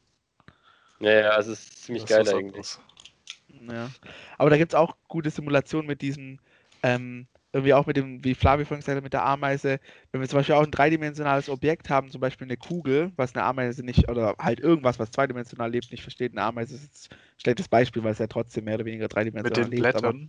Ja, 1.00 1.12
ja, 1.12 1.30
also 1.30 1.50
es 1.50 1.64
ist 1.64 1.82
ziemlich 1.82 2.04
Das 2.04 2.10
ist 2.12 2.16
geil 2.16 2.26
was 2.26 2.34
eigentlich. 2.34 2.78
Ja. 3.68 3.90
Aber 4.38 4.50
da 4.50 4.56
gibt 4.56 4.72
es 4.72 4.78
auch 4.78 4.94
gute 5.08 5.30
Simulationen 5.30 5.88
mit 5.88 6.00
diesem, 6.00 6.38
ähm, 6.84 7.26
irgendwie 7.52 7.74
auch 7.74 7.86
mit 7.86 7.96
dem, 7.96 8.22
wie 8.24 8.34
Flavio 8.34 8.64
vorhin 8.64 8.80
gesagt 8.80 8.96
hat, 8.96 9.02
mit 9.02 9.12
der 9.12 9.24
Ameise. 9.24 9.80
Wenn 10.12 10.20
wir 10.20 10.28
zum 10.28 10.38
Beispiel 10.38 10.54
auch 10.54 10.62
ein 10.64 10.70
dreidimensionales 10.70 11.48
Objekt 11.48 11.90
haben, 11.90 12.10
zum 12.10 12.20
Beispiel 12.20 12.46
eine 12.46 12.56
Kugel, 12.56 13.10
was 13.16 13.34
eine 13.34 13.44
Ameise 13.44 13.84
nicht, 13.84 14.08
oder 14.08 14.36
halt 14.38 14.60
irgendwas, 14.60 14.98
was 15.00 15.10
zweidimensional 15.10 15.70
lebt, 15.70 15.90
nicht 15.90 16.02
versteht. 16.02 16.32
Eine 16.32 16.42
Ameise 16.42 16.76
ist 16.76 16.82
jetzt 16.84 17.12
ein 17.12 17.16
schlechtes 17.38 17.66
Beispiel, 17.68 18.04
weil 18.04 18.12
es 18.12 18.18
ja 18.18 18.28
trotzdem 18.28 18.64
mehr 18.64 18.76
oder 18.76 18.84
weniger 18.84 19.08
dreidimensional 19.08 19.64
Mit 19.64 19.72
den 19.72 19.82
lebt. 19.84 19.96
aber- 19.96 20.12
Blättern. 20.12 20.28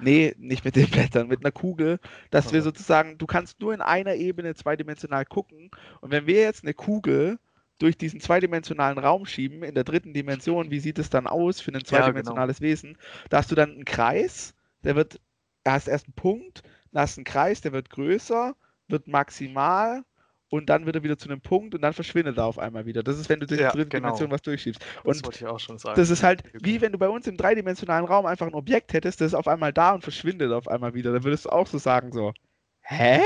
Nee, 0.00 0.34
nicht 0.38 0.64
mit 0.64 0.76
den 0.76 0.88
Blättern, 0.90 1.28
mit 1.28 1.40
einer 1.40 1.52
Kugel, 1.52 1.98
dass 2.30 2.52
wir 2.52 2.58
Also. 2.60 2.70
sozusagen, 2.70 3.18
du 3.18 3.26
kannst 3.26 3.60
nur 3.60 3.74
in 3.74 3.80
einer 3.80 4.14
Ebene 4.14 4.54
zweidimensional 4.54 5.24
gucken. 5.26 5.70
Und 6.00 6.10
wenn 6.10 6.26
wir 6.26 6.40
jetzt 6.40 6.64
eine 6.64 6.72
Kugel 6.74 7.38
durch 7.78 7.96
diesen 7.98 8.20
zweidimensionalen 8.20 8.98
Raum 8.98 9.26
schieben, 9.26 9.62
in 9.62 9.74
der 9.74 9.84
dritten 9.84 10.12
Dimension, 10.14 10.70
wie 10.70 10.80
sieht 10.80 10.98
es 10.98 11.10
dann 11.10 11.26
aus 11.26 11.60
für 11.60 11.70
ein 11.70 11.74
genau. 11.74 11.84
zweidimensionales 11.84 12.60
Wesen? 12.60 12.96
Da 13.28 13.38
hast 13.38 13.50
du 13.50 13.54
dann 13.54 13.70
einen 13.72 13.84
Kreis, 13.84 14.54
der 14.82 14.96
wird, 14.96 15.20
da 15.64 15.72
hast 15.72 15.88
erst 15.88 16.06
einen 16.06 16.14
Punkt, 16.14 16.62
dann 16.92 17.02
hast 17.02 17.16
du 17.16 17.20
einen 17.20 17.24
Kreis, 17.26 17.60
der 17.60 17.72
wird 17.72 17.90
größer, 17.90 18.54
wird 18.88 19.06
maximal 19.08 20.04
und 20.50 20.68
dann 20.70 20.86
wird 20.86 20.96
er 20.96 21.02
wieder 21.02 21.18
zu 21.18 21.28
einem 21.28 21.40
Punkt 21.40 21.74
und 21.74 21.82
dann 21.82 21.92
verschwindet 21.92 22.38
er 22.38 22.46
auf 22.46 22.58
einmal 22.58 22.86
wieder. 22.86 23.02
Das 23.02 23.18
ist, 23.18 23.28
wenn 23.28 23.40
du 23.40 23.46
durch 23.46 23.60
Ja, 23.60 23.70
die 23.70 23.76
dritte 23.76 23.90
genau. 23.90 23.92
Dimension 24.00 24.30
was 24.30 24.42
durchschiebst. 24.42 24.82
Das 25.04 25.04
Und 25.04 25.24
wollte 25.24 25.38
ich 25.40 25.46
auch 25.46 25.58
schon 25.60 25.78
sagen. 25.78 25.94
das 25.94 26.10
ist 26.10 26.22
halt 26.22 26.44
wie 26.62 26.80
wenn 26.80 26.92
du 26.92 26.98
bei 26.98 27.08
uns 27.08 27.26
im 27.26 27.36
dreidimensionalen 27.36 28.06
Raum 28.06 28.26
einfach 28.26 28.46
ein 28.46 28.54
Objekt 28.54 28.92
hättest, 28.92 29.20
das 29.20 29.28
ist 29.28 29.34
auf 29.34 29.48
einmal 29.48 29.72
da 29.72 29.92
und 29.94 30.02
verschwindet 30.02 30.52
auf 30.52 30.68
einmal 30.68 30.94
wieder. 30.94 31.12
Dann 31.12 31.24
würdest 31.24 31.46
du 31.46 31.50
auch 31.50 31.66
so 31.66 31.78
sagen, 31.78 32.12
so, 32.12 32.34
hä? 32.82 33.20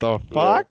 The 0.00 0.18
Ja. 0.30 0.32
fuck? 0.32 0.68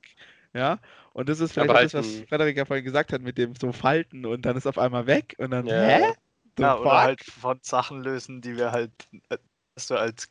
Ja. 0.54 0.80
Und 1.14 1.30
das 1.30 1.40
ist 1.40 1.54
vielleicht 1.54 1.74
halt 1.74 1.84
das, 1.84 1.94
was 1.94 2.24
Frederik 2.30 2.58
ja 2.58 2.66
vorhin 2.66 2.86
gesagt 2.86 3.14
hat, 3.14 3.22
mit 3.22 3.38
dem 3.38 3.56
so 3.56 3.72
Falten 3.72 4.26
und 4.26 4.44
dann 4.46 4.58
ist 4.58 4.68
auf 4.68 4.78
einmal 4.78 5.08
weg 5.08 5.36
und 5.40 5.52
dann, 5.52 5.68
Ja. 5.68 5.74
hä? 5.74 6.14
The 6.58 6.64
ja, 6.64 6.76
fuck? 6.82 6.82
oder 6.82 7.02
halt 7.02 7.24
von 7.24 7.60
Sachen 7.64 8.02
lösen, 8.04 8.42
die 8.42 8.56
wir 8.58 8.72
halt, 8.72 8.92
äh, 9.30 9.38
dass 9.76 9.88
du 9.88 9.96
als, 9.98 10.30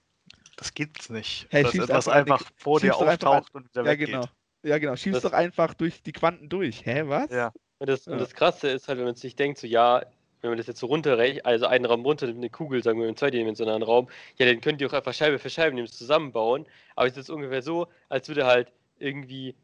das 0.60 0.74
gibt's 0.74 1.10
nicht. 1.10 1.46
Hey, 1.50 1.62
dass 1.64 1.74
etwas 1.74 2.06
einfach 2.08 2.24
den- 2.24 2.32
einfach 2.32 2.50
vor 2.56 2.80
dir 2.80 2.96
auftaucht 2.96 3.54
und 3.54 3.68
wieder 3.70 3.82
ja, 3.82 3.90
weggeht. 3.90 4.06
genau. 4.08 4.24
Ja, 4.62 4.78
genau. 4.78 4.94
Schiebst 4.96 5.24
Das- 5.24 5.30
doch 5.32 5.36
einfach 5.36 5.74
durch 5.74 6.02
die 6.02 6.12
Quanten 6.12 6.48
durch. 6.48 6.84
Hä, 6.84 7.02
was? 7.06 7.30
Ja. 7.30 7.52
Und 7.78 7.88
das, 7.88 8.04
Ja. 8.06 8.12
und 8.12 8.18
das 8.20 8.34
Krasse 8.34 8.68
ist 8.68 8.88
halt, 8.88 8.98
wenn 8.98 9.06
man 9.06 9.14
sich 9.14 9.34
denkt, 9.34 9.58
so 9.58 9.66
ja, 9.66 10.02
wenn 10.42 10.50
man 10.50 10.58
das 10.58 10.66
jetzt 10.66 10.80
so 10.80 10.86
runterrechnet, 10.86 11.44
also 11.44 11.66
einen 11.66 11.84
Raum 11.86 12.02
runter, 12.02 12.28
eine 12.28 12.50
Kugel, 12.50 12.82
sagen 12.82 13.00
wir 13.00 13.08
im 13.08 13.16
zweidimensionalen 13.16 13.82
Raum, 13.82 14.08
ja, 14.36 14.46
dann 14.46 14.60
könnt 14.60 14.80
ihr 14.80 14.86
auch 14.88 14.92
einfach 14.92 15.14
Scheibe 15.14 15.38
für 15.38 15.50
Scheibe 15.50 15.74
nämlich 15.74 15.92
zusammenbauen. 15.92 16.66
Aber 16.94 17.06
es 17.08 17.16
ist 17.16 17.30
ungefähr 17.30 17.62
so, 17.62 17.88
als 18.08 18.28
würde 18.28 18.46
halt 18.46 18.70
irgendwie 18.98 19.54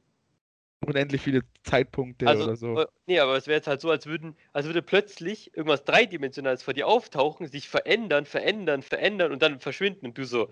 Unendlich 0.86 1.22
viele 1.22 1.40
Zeitpunkte 1.64 2.26
Also, 2.28 2.44
oder 2.44 2.56
so. 2.56 2.80
äh, 2.80 2.86
nee, 3.06 3.18
aber 3.18 3.36
es 3.36 3.46
wäre 3.46 3.56
jetzt 3.56 3.66
halt 3.66 3.80
so, 3.80 3.90
als 3.90 4.06
würden, 4.06 4.36
als 4.52 4.66
würde 4.66 4.82
plötzlich 4.82 5.54
irgendwas 5.56 5.84
Dreidimensionales 5.84 6.62
vor 6.62 6.74
dir 6.74 6.86
auftauchen, 6.86 7.46
sich 7.48 7.68
verändern, 7.68 8.24
verändern, 8.26 8.82
verändern 8.82 9.32
und 9.32 9.42
dann 9.42 9.58
verschwinden 9.60 10.06
und 10.06 10.18
du 10.18 10.24
so, 10.24 10.50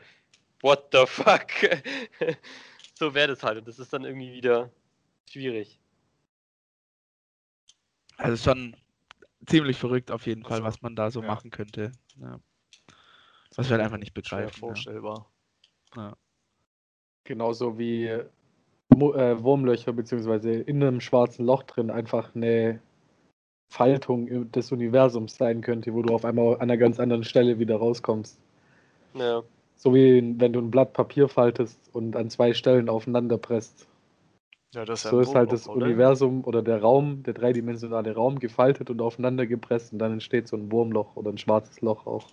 what 0.65 0.89
the 0.93 1.05
fuck? 1.07 1.51
so 2.95 3.15
wäre 3.15 3.29
das 3.29 3.43
halt 3.43 3.59
und 3.59 3.69
das 3.69 3.79
ist 3.79 3.93
dann 3.93 4.05
irgendwie 4.05 4.33
wieder 4.33 4.71
schwierig. 5.29 5.79
Also 8.17 8.43
schon 8.43 8.77
ziemlich 9.47 9.77
verrückt 9.77 10.11
auf 10.11 10.27
jeden 10.27 10.43
Fall, 10.43 10.53
Also, 10.53 10.65
was 10.65 10.83
man 10.83 10.97
da 10.97 11.11
so 11.11 11.21
ja. 11.21 11.27
machen 11.27 11.51
könnte. 11.51 11.93
Ja. 12.17 12.41
Was 13.57 13.69
wir 13.69 13.77
halt 13.77 13.85
einfach 13.85 13.99
nicht 13.99 14.13
Schwer 14.13 14.23
begreifen. 14.23 14.55
Ja. 14.55 14.67
vorstellbar. 14.67 15.31
Genauso 17.25 17.79
wie 17.79 18.07
äh, 18.07 18.25
Wurmlöcher 18.91 19.93
beziehungsweise 19.93 20.53
in 20.53 20.83
einem 20.83 21.01
schwarzen 21.01 21.45
Loch 21.45 21.63
drin 21.65 21.91
einfach 21.91 22.35
eine 22.35 22.81
Faltung 23.71 24.51
des 24.51 24.73
Universums 24.73 25.37
sein 25.37 25.61
könnte, 25.61 25.93
wo 25.95 26.03
du 26.03 26.15
auf 26.15 26.25
einmal 26.25 26.55
an 26.55 26.63
einer 26.63 26.77
ganz 26.77 26.99
anderen 26.99 27.25
Stelle 27.25 27.59
wieder 27.59 27.77
rauskommst. 27.77 28.41
Ja, 29.15 29.43
So 29.85 29.95
wie 29.95 30.35
wenn 30.41 30.55
du 30.55 30.61
ein 30.61 30.71
Blatt 30.71 30.95
Papier 30.95 31.29
faltest 31.29 31.79
und 31.93 32.17
an 32.17 32.31
zwei 32.31 32.55
Stellen 32.55 32.89
aufeinander 32.89 33.37
presst. 33.37 33.87
Ja, 34.73 34.87
das 34.87 35.01
ist 35.01 35.05
ja 35.05 35.11
So 35.11 35.21
ist 35.21 35.35
halt 35.35 35.53
das 35.53 35.69
oder? 35.69 35.85
Universum 35.85 36.43
oder 36.45 36.63
der 36.63 36.81
Raum, 36.81 37.23
der 37.23 37.35
dreidimensionale 37.35 38.15
Raum 38.15 38.39
gefaltet 38.39 38.89
und 38.89 39.03
aufeinander 39.03 39.47
gepresst 39.47 39.93
und 39.93 39.99
dann 39.99 40.13
entsteht 40.13 40.49
so 40.49 40.57
ein 40.57 40.73
Wurmloch 40.73 41.17
oder 41.17 41.29
ein 41.29 41.37
schwarzes 41.37 41.83
Loch 41.83 42.07
auch. 42.07 42.27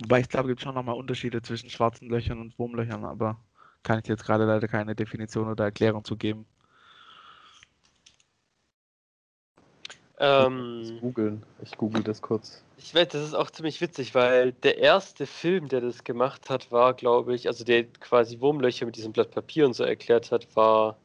Wobei 0.00 0.20
ich 0.20 0.28
glaube, 0.28 0.46
es 0.46 0.52
gibt 0.52 0.62
schon 0.62 0.76
nochmal 0.76 0.94
Unterschiede 0.94 1.42
zwischen 1.42 1.68
schwarzen 1.68 2.08
Löchern 2.08 2.40
und 2.40 2.56
Wurmlöchern, 2.56 3.04
aber 3.04 3.36
kann 3.82 3.98
ich 3.98 4.06
jetzt 4.06 4.24
gerade 4.24 4.44
leider 4.44 4.68
keine 4.68 4.94
Definition 4.94 5.48
oder 5.48 5.64
Erklärung 5.64 6.04
zu 6.04 6.16
geben. 6.16 6.46
Ähm, 10.20 10.98
googeln. 11.00 11.42
Ich 11.60 11.76
google 11.76 12.04
das 12.04 12.22
kurz. 12.22 12.62
Ich 12.82 12.94
weiß, 12.94 13.08
das 13.08 13.22
ist 13.22 13.34
auch 13.34 13.50
ziemlich 13.50 13.80
witzig, 13.80 14.14
weil 14.14 14.52
der 14.52 14.78
erste 14.78 15.26
Film, 15.26 15.68
der 15.68 15.82
das 15.82 16.02
gemacht 16.02 16.48
hat, 16.48 16.72
war, 16.72 16.94
glaube 16.94 17.34
ich, 17.34 17.46
also 17.46 17.62
der 17.62 17.84
quasi 17.84 18.40
Wurmlöcher 18.40 18.86
mit 18.86 18.96
diesem 18.96 19.12
Blatt 19.12 19.30
Papier 19.30 19.66
und 19.66 19.74
so 19.74 19.84
erklärt 19.84 20.32
hat, 20.32 20.56
war, 20.56 20.96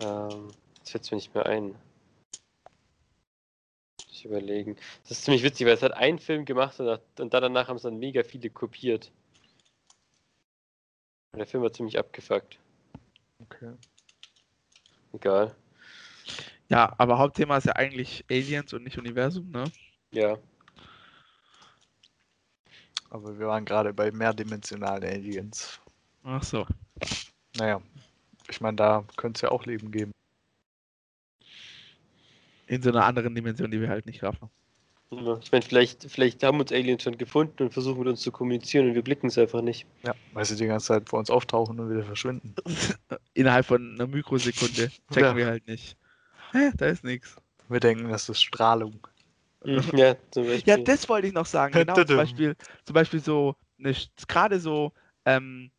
ähm, 0.00 0.48
jetzt 0.78 0.90
fällt 0.90 1.04
es 1.04 1.10
mir 1.10 1.16
nicht 1.16 1.34
mehr 1.34 1.46
ein. 1.46 1.76
Ich 4.10 4.24
überlegen. 4.24 4.76
Das 5.02 5.12
ist 5.12 5.24
ziemlich 5.24 5.44
witzig, 5.44 5.66
weil 5.66 5.74
es 5.74 5.82
hat 5.82 5.92
einen 5.92 6.18
Film 6.18 6.44
gemacht 6.44 6.80
und, 6.80 6.88
hat- 6.88 7.20
und 7.20 7.32
dann 7.32 7.42
danach 7.42 7.68
haben 7.68 7.76
es 7.76 7.82
dann 7.82 7.98
mega 7.98 8.24
viele 8.24 8.50
kopiert. 8.50 9.12
Und 11.32 11.38
der 11.38 11.46
Film 11.46 11.62
war 11.62 11.72
ziemlich 11.72 11.96
abgefuckt. 11.96 12.58
Okay. 13.38 13.72
Egal. 15.12 15.54
Ja, 16.68 16.92
aber 16.98 17.18
Hauptthema 17.18 17.56
ist 17.56 17.66
ja 17.66 17.76
eigentlich 17.76 18.24
Aliens 18.28 18.72
und 18.72 18.82
nicht 18.82 18.98
Universum, 18.98 19.48
ne? 19.50 19.64
Ja. 20.12 20.36
Aber 23.10 23.38
wir 23.38 23.46
waren 23.46 23.64
gerade 23.64 23.92
bei 23.92 24.10
mehrdimensionalen 24.10 25.04
Aliens. 25.04 25.80
Ach 26.22 26.42
so. 26.42 26.66
Naja, 27.56 27.80
ich 28.48 28.60
meine, 28.60 28.76
da 28.76 29.04
könnte 29.16 29.38
es 29.38 29.42
ja 29.42 29.50
auch 29.50 29.66
Leben 29.66 29.90
geben. 29.90 30.12
In 32.66 32.82
so 32.82 32.90
einer 32.90 33.04
anderen 33.04 33.34
Dimension, 33.34 33.70
die 33.70 33.80
wir 33.80 33.88
halt 33.88 34.06
nicht 34.06 34.22
raffen. 34.22 34.48
Ja, 35.10 35.38
Ich 35.42 35.50
meine, 35.50 35.62
vielleicht, 35.62 36.04
vielleicht 36.08 36.44
haben 36.44 36.60
uns 36.60 36.70
Aliens 36.70 37.02
schon 37.02 37.18
gefunden 37.18 37.64
und 37.64 37.72
versuchen 37.72 37.98
mit 37.98 38.06
uns 38.08 38.20
zu 38.20 38.30
kommunizieren 38.30 38.88
und 38.88 38.94
wir 38.94 39.02
blicken 39.02 39.26
es 39.26 39.36
einfach 39.38 39.60
nicht. 39.60 39.86
Ja, 40.04 40.14
weil 40.32 40.44
sie 40.44 40.54
die 40.54 40.66
ganze 40.66 40.86
Zeit 40.86 41.08
vor 41.08 41.18
uns 41.18 41.30
auftauchen 41.30 41.80
und 41.80 41.90
wieder 41.90 42.04
verschwinden. 42.04 42.54
Innerhalb 43.34 43.66
von 43.66 43.94
einer 43.94 44.06
Mikrosekunde 44.06 44.88
checken 45.10 45.24
Ja. 45.24 45.36
wir 45.36 45.46
halt 45.46 45.66
nicht. 45.66 45.96
Hä, 46.52 46.70
da 46.76 46.86
ist 46.86 47.02
nichts. 47.02 47.34
Wir 47.68 47.80
denken, 47.80 48.08
das 48.08 48.28
ist 48.28 48.40
Strahlung. 48.40 49.04
Mhm, 49.64 49.82
Ja, 49.98 50.16
zum 50.30 50.46
Beispiel. 50.46 50.72
Ja, 50.72 50.76
das 50.78 51.08
wollte 51.08 51.26
ich 51.28 51.32
noch 51.34 51.46
sagen. 51.46 51.72
Genau, 51.74 51.94
zum. 52.04 52.16
Beispiel, 52.16 52.56
zum 52.84 52.94
Beispiel 52.94 53.20
so, 53.20 53.56
eine, 53.78 53.94
gerade 54.28 54.60
so, 54.60 54.92
ähm, 55.24 55.70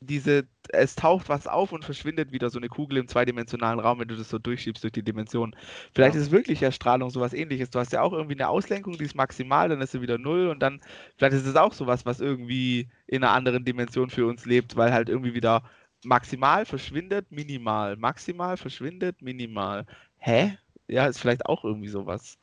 diese, 0.00 0.46
es 0.68 0.94
taucht 0.94 1.28
was 1.28 1.48
auf 1.48 1.72
und 1.72 1.84
verschwindet 1.84 2.30
wieder 2.30 2.50
so 2.50 2.58
eine 2.58 2.68
Kugel 2.68 2.98
im 2.98 3.08
zweidimensionalen 3.08 3.80
Raum, 3.80 3.98
wenn 3.98 4.06
du 4.08 4.14
das 4.16 4.28
so 4.28 4.38
durchschiebst 4.38 4.82
durch 4.84 4.92
die 4.92 5.02
Dimension. 5.02 5.56
Vielleicht 5.92 6.14
Ja. 6.14 6.20
ist 6.20 6.26
es 6.28 6.32
wirklich 6.32 6.62
Erstrahlung 6.62 7.10
sowas 7.10 7.32
ähnliches. 7.32 7.70
Du 7.70 7.80
hast 7.80 7.92
ja 7.92 8.02
auch 8.02 8.12
irgendwie 8.12 8.34
eine 8.36 8.48
Auslenkung, 8.48 8.96
die 8.96 9.04
ist 9.04 9.16
maximal, 9.16 9.68
dann 9.68 9.80
ist 9.80 9.92
sie 9.92 10.00
wieder 10.00 10.18
null 10.18 10.48
und 10.48 10.60
dann, 10.60 10.80
vielleicht 11.16 11.34
ist 11.34 11.46
es 11.46 11.56
auch 11.56 11.72
sowas, 11.72 12.06
was 12.06 12.20
irgendwie 12.20 12.88
in 13.08 13.24
einer 13.24 13.32
anderen 13.32 13.64
Dimension 13.64 14.08
für 14.10 14.26
uns 14.26 14.44
lebt, 14.46 14.76
weil 14.76 14.92
halt 14.92 15.08
irgendwie 15.08 15.34
wieder 15.34 15.64
maximal 16.04 16.64
verschwindet, 16.64 17.32
minimal, 17.32 17.96
maximal 17.96 18.56
verschwindet, 18.56 19.20
minimal. 19.20 19.84
Hä? 20.18 20.56
Ja, 20.86 21.06
ist 21.06 21.18
vielleicht 21.18 21.44
auch 21.46 21.64
irgendwie 21.64 21.88
sowas. 21.88 22.38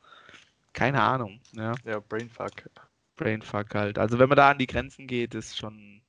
Keine 0.76 1.00
Ahnung, 1.00 1.40
ja. 1.52 1.72
Ja, 1.86 2.00
Brainfuck. 2.00 2.68
Brainfuck 3.16 3.74
halt. 3.74 3.98
Also 3.98 4.18
wenn 4.18 4.28
man 4.28 4.36
da 4.36 4.50
an 4.50 4.58
die 4.58 4.66
Grenzen 4.66 5.06
geht, 5.06 5.34
ist 5.34 5.56
schon 5.56 6.02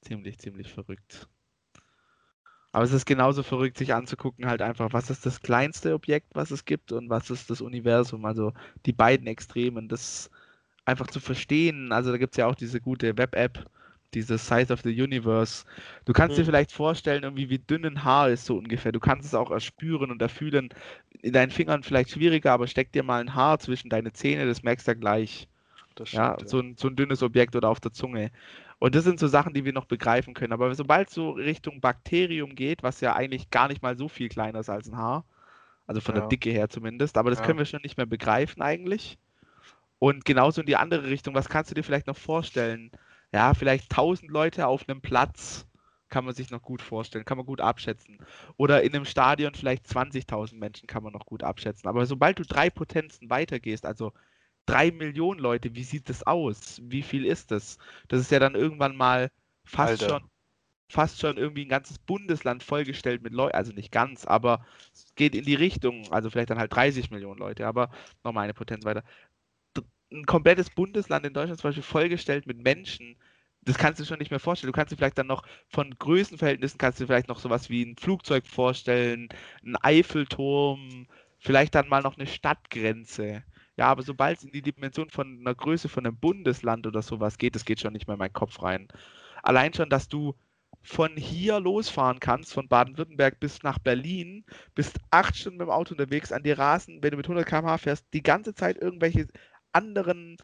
ziemlich, 0.00 0.38
ziemlich 0.38 0.72
verrückt. 0.72 1.28
Aber 2.72 2.84
es 2.84 2.94
ist 2.94 3.04
genauso 3.04 3.42
verrückt, 3.42 3.76
sich 3.76 3.92
anzugucken, 3.92 4.46
halt 4.46 4.62
einfach, 4.62 4.94
was 4.94 5.10
ist 5.10 5.26
das 5.26 5.42
kleinste 5.42 5.92
Objekt, 5.92 6.28
was 6.32 6.50
es 6.50 6.64
gibt 6.64 6.92
und 6.92 7.10
was 7.10 7.28
ist 7.28 7.50
das 7.50 7.60
Universum. 7.60 8.24
Also 8.24 8.54
die 8.86 8.94
beiden 8.94 9.26
Extremen, 9.26 9.86
das 9.86 10.30
einfach 10.86 11.08
zu 11.08 11.20
verstehen. 11.20 11.92
Also 11.92 12.10
da 12.10 12.16
gibt 12.16 12.32
es 12.32 12.38
ja 12.38 12.46
auch 12.46 12.54
diese 12.54 12.80
gute 12.80 13.18
Web-App, 13.18 13.66
diese 14.14 14.38
Size 14.38 14.72
of 14.72 14.80
the 14.82 15.02
Universe. 15.02 15.64
Du 16.04 16.12
kannst 16.12 16.36
dir 16.38 16.44
Mhm. 16.44 16.46
vielleicht 16.46 16.72
vorstellen, 16.72 17.24
irgendwie 17.24 17.50
wie 17.50 17.58
dünn 17.58 17.84
ein 17.86 18.04
Haar 18.04 18.30
ist, 18.30 18.46
so 18.46 18.56
ungefähr. 18.58 18.92
Du 18.92 19.00
kannst 19.00 19.26
es 19.26 19.34
auch 19.34 19.50
erspüren 19.50 20.10
und 20.10 20.22
erfühlen. 20.22 20.68
In 21.22 21.32
deinen 21.32 21.50
Fingern 21.50 21.82
vielleicht 21.82 22.10
schwieriger, 22.10 22.52
aber 22.52 22.66
steck 22.66 22.92
dir 22.92 23.02
mal 23.02 23.20
ein 23.20 23.34
Haar 23.34 23.58
zwischen 23.58 23.90
deine 23.90 24.12
Zähne, 24.12 24.46
das 24.46 24.62
merkst 24.62 24.86
du 24.86 24.92
ja 24.92 24.94
gleich. 24.98 25.48
Das 25.96 26.08
Ja, 26.12 26.36
stimmt, 26.36 26.44
so 26.44 26.60
ein, 26.60 26.76
so 26.78 26.88
ein 26.88 26.96
dünnes 26.96 27.22
Objekt 27.22 27.56
oder 27.56 27.68
auf 27.68 27.80
der 27.80 27.92
Zunge. 27.92 28.30
Und 28.78 28.94
das 28.94 29.04
sind 29.04 29.18
so 29.18 29.26
Sachen, 29.28 29.52
die 29.54 29.64
wir 29.64 29.72
noch 29.72 29.86
begreifen 29.86 30.34
können. 30.34 30.52
Aber 30.52 30.74
sobald 30.74 31.08
es 31.08 31.14
so 31.14 31.30
Richtung 31.32 31.80
Bakterium 31.80 32.54
geht, 32.54 32.82
was 32.84 33.00
ja 33.00 33.14
eigentlich 33.16 33.50
gar 33.50 33.68
nicht 33.68 33.82
mal 33.82 33.96
so 33.98 34.08
viel 34.08 34.28
kleiner 34.28 34.60
ist 34.60 34.70
als 34.70 34.88
ein 34.88 34.96
Haar, 34.96 35.24
also 35.86 36.00
von 36.00 36.14
der 36.14 36.22
Ja. 36.22 36.24
Dicke 36.24 36.50
her 36.50 36.68
zumindest, 36.70 37.18
aber 37.18 37.30
das 37.30 37.40
Ja. 37.40 37.42
können 37.42 37.58
wir 37.58 37.66
schon 37.66 37.82
nicht 37.82 37.96
mehr 37.98 38.06
begreifen 38.06 38.62
eigentlich. 38.62 39.18
Und 39.98 40.24
genauso 40.24 40.60
in 40.60 40.66
die 40.66 40.76
andere 40.76 41.04
Richtung, 41.08 41.34
was 41.34 41.48
kannst 41.48 41.70
du 41.70 41.74
dir 41.74 41.82
vielleicht 41.84 42.06
noch 42.06 42.16
vorstellen? 42.16 42.90
Ja, 43.34 43.54
vielleicht 43.54 43.90
1000 43.90 44.30
Leute 44.30 44.66
auf 44.68 44.88
einem 44.88 45.02
Platz 45.02 45.66
kann 46.08 46.24
man 46.24 46.34
sich 46.34 46.50
noch 46.50 46.62
gut 46.62 46.82
vorstellen, 46.82 47.24
kann 47.24 47.36
man 47.38 47.46
gut 47.46 47.60
abschätzen. 47.60 48.18
Oder 48.56 48.82
in 48.84 48.94
einem 48.94 49.04
Stadion 49.06 49.54
vielleicht 49.54 49.88
20.000 49.88 50.60
Menschen 50.60 50.86
kann 50.86 51.02
man 51.02 51.12
noch 51.12 51.26
gut 51.26 51.42
abschätzen. 51.42 51.88
Aber 51.88 52.06
sobald 52.06 52.38
du 52.38 52.44
drei 52.44 52.70
Potenzen 52.70 53.30
weitergehst, 53.30 53.86
also 53.86 54.12
drei 54.66 54.92
Millionen 54.92 55.40
Leute, 55.40 55.74
wie 55.74 55.84
sieht 55.84 56.08
das 56.08 56.24
aus? 56.24 56.80
Wie 56.84 57.02
viel 57.02 57.26
ist 57.26 57.50
das? 57.50 57.78
Das 58.08 58.20
ist 58.20 58.30
ja 58.30 58.38
dann 58.38 58.54
irgendwann 58.54 58.96
mal 58.96 59.30
fast 59.66 60.02
Alter. 60.02 60.20
schon 60.20 60.30
fast 60.90 61.20
schon 61.20 61.38
irgendwie 61.38 61.64
ein 61.66 61.70
ganzes 61.70 61.98
Bundesland 61.98 62.62
vollgestellt 62.62 63.22
mit 63.22 63.32
Leuten, 63.34 63.56
also 63.56 63.72
nicht 63.72 63.92
ganz, 63.92 64.26
aber 64.26 64.64
es 64.92 65.14
geht 65.16 65.34
in 65.34 65.44
die 65.46 65.54
Richtung, 65.56 66.12
also 66.12 66.30
vielleicht 66.30 66.50
dann 66.50 66.58
halt 66.60 66.74
30 66.74 67.10
Millionen 67.10 67.40
Leute, 67.40 67.66
aber 67.66 67.90
nochmal 68.22 68.44
eine 68.44 68.54
Potenz 68.54 68.84
weiter. 68.84 69.04
Ein 70.12 70.26
komplettes 70.26 70.70
Bundesland 70.70 71.26
in 71.26 71.34
Deutschland 71.34 71.60
zum 71.60 71.68
Beispiel 71.68 71.82
vollgestellt 71.82 72.46
mit 72.46 72.58
Menschen, 72.62 73.16
das 73.64 73.78
kannst 73.78 74.00
du 74.00 74.04
schon 74.04 74.18
nicht 74.18 74.30
mehr 74.30 74.40
vorstellen. 74.40 74.72
Du 74.72 74.76
kannst 74.76 74.92
dir 74.92 74.96
vielleicht 74.96 75.18
dann 75.18 75.26
noch 75.26 75.44
von 75.68 75.94
Größenverhältnissen 75.98 76.78
kannst 76.78 76.98
du 76.98 77.04
dir 77.04 77.08
vielleicht 77.08 77.28
noch 77.28 77.38
sowas 77.38 77.70
wie 77.70 77.84
ein 77.84 77.96
Flugzeug 77.96 78.46
vorstellen, 78.46 79.28
ein 79.64 79.76
Eiffelturm, 79.76 81.06
vielleicht 81.38 81.74
dann 81.74 81.88
mal 81.88 82.02
noch 82.02 82.16
eine 82.16 82.26
Stadtgrenze. 82.26 83.42
Ja, 83.76 83.86
aber 83.86 84.02
sobald 84.02 84.38
es 84.38 84.44
in 84.44 84.52
die 84.52 84.62
Dimension 84.62 85.10
von 85.10 85.40
einer 85.40 85.54
Größe 85.54 85.88
von 85.88 86.06
einem 86.06 86.16
Bundesland 86.16 86.86
oder 86.86 87.02
sowas 87.02 87.38
geht, 87.38 87.54
das 87.56 87.64
geht 87.64 87.80
schon 87.80 87.92
nicht 87.92 88.06
mehr 88.06 88.14
in 88.14 88.20
meinen 88.20 88.32
Kopf 88.32 88.62
rein. 88.62 88.88
Allein 89.42 89.74
schon, 89.74 89.90
dass 89.90 90.08
du 90.08 90.34
von 90.82 91.16
hier 91.16 91.60
losfahren 91.60 92.20
kannst, 92.20 92.52
von 92.52 92.68
Baden-Württemberg 92.68 93.40
bis 93.40 93.62
nach 93.62 93.78
Berlin, 93.78 94.44
bist 94.74 94.98
acht 95.10 95.36
Stunden 95.36 95.58
mit 95.58 95.66
dem 95.66 95.70
Auto 95.70 95.94
unterwegs, 95.94 96.30
an 96.30 96.42
dir 96.42 96.58
rasen, 96.58 97.02
wenn 97.02 97.10
du 97.10 97.16
mit 97.16 97.26
100 97.26 97.46
km/h 97.46 97.78
fährst, 97.78 98.06
die 98.12 98.22
ganze 98.22 98.54
Zeit 98.54 98.76
irgendwelche 98.80 99.28
anderen 99.72 100.36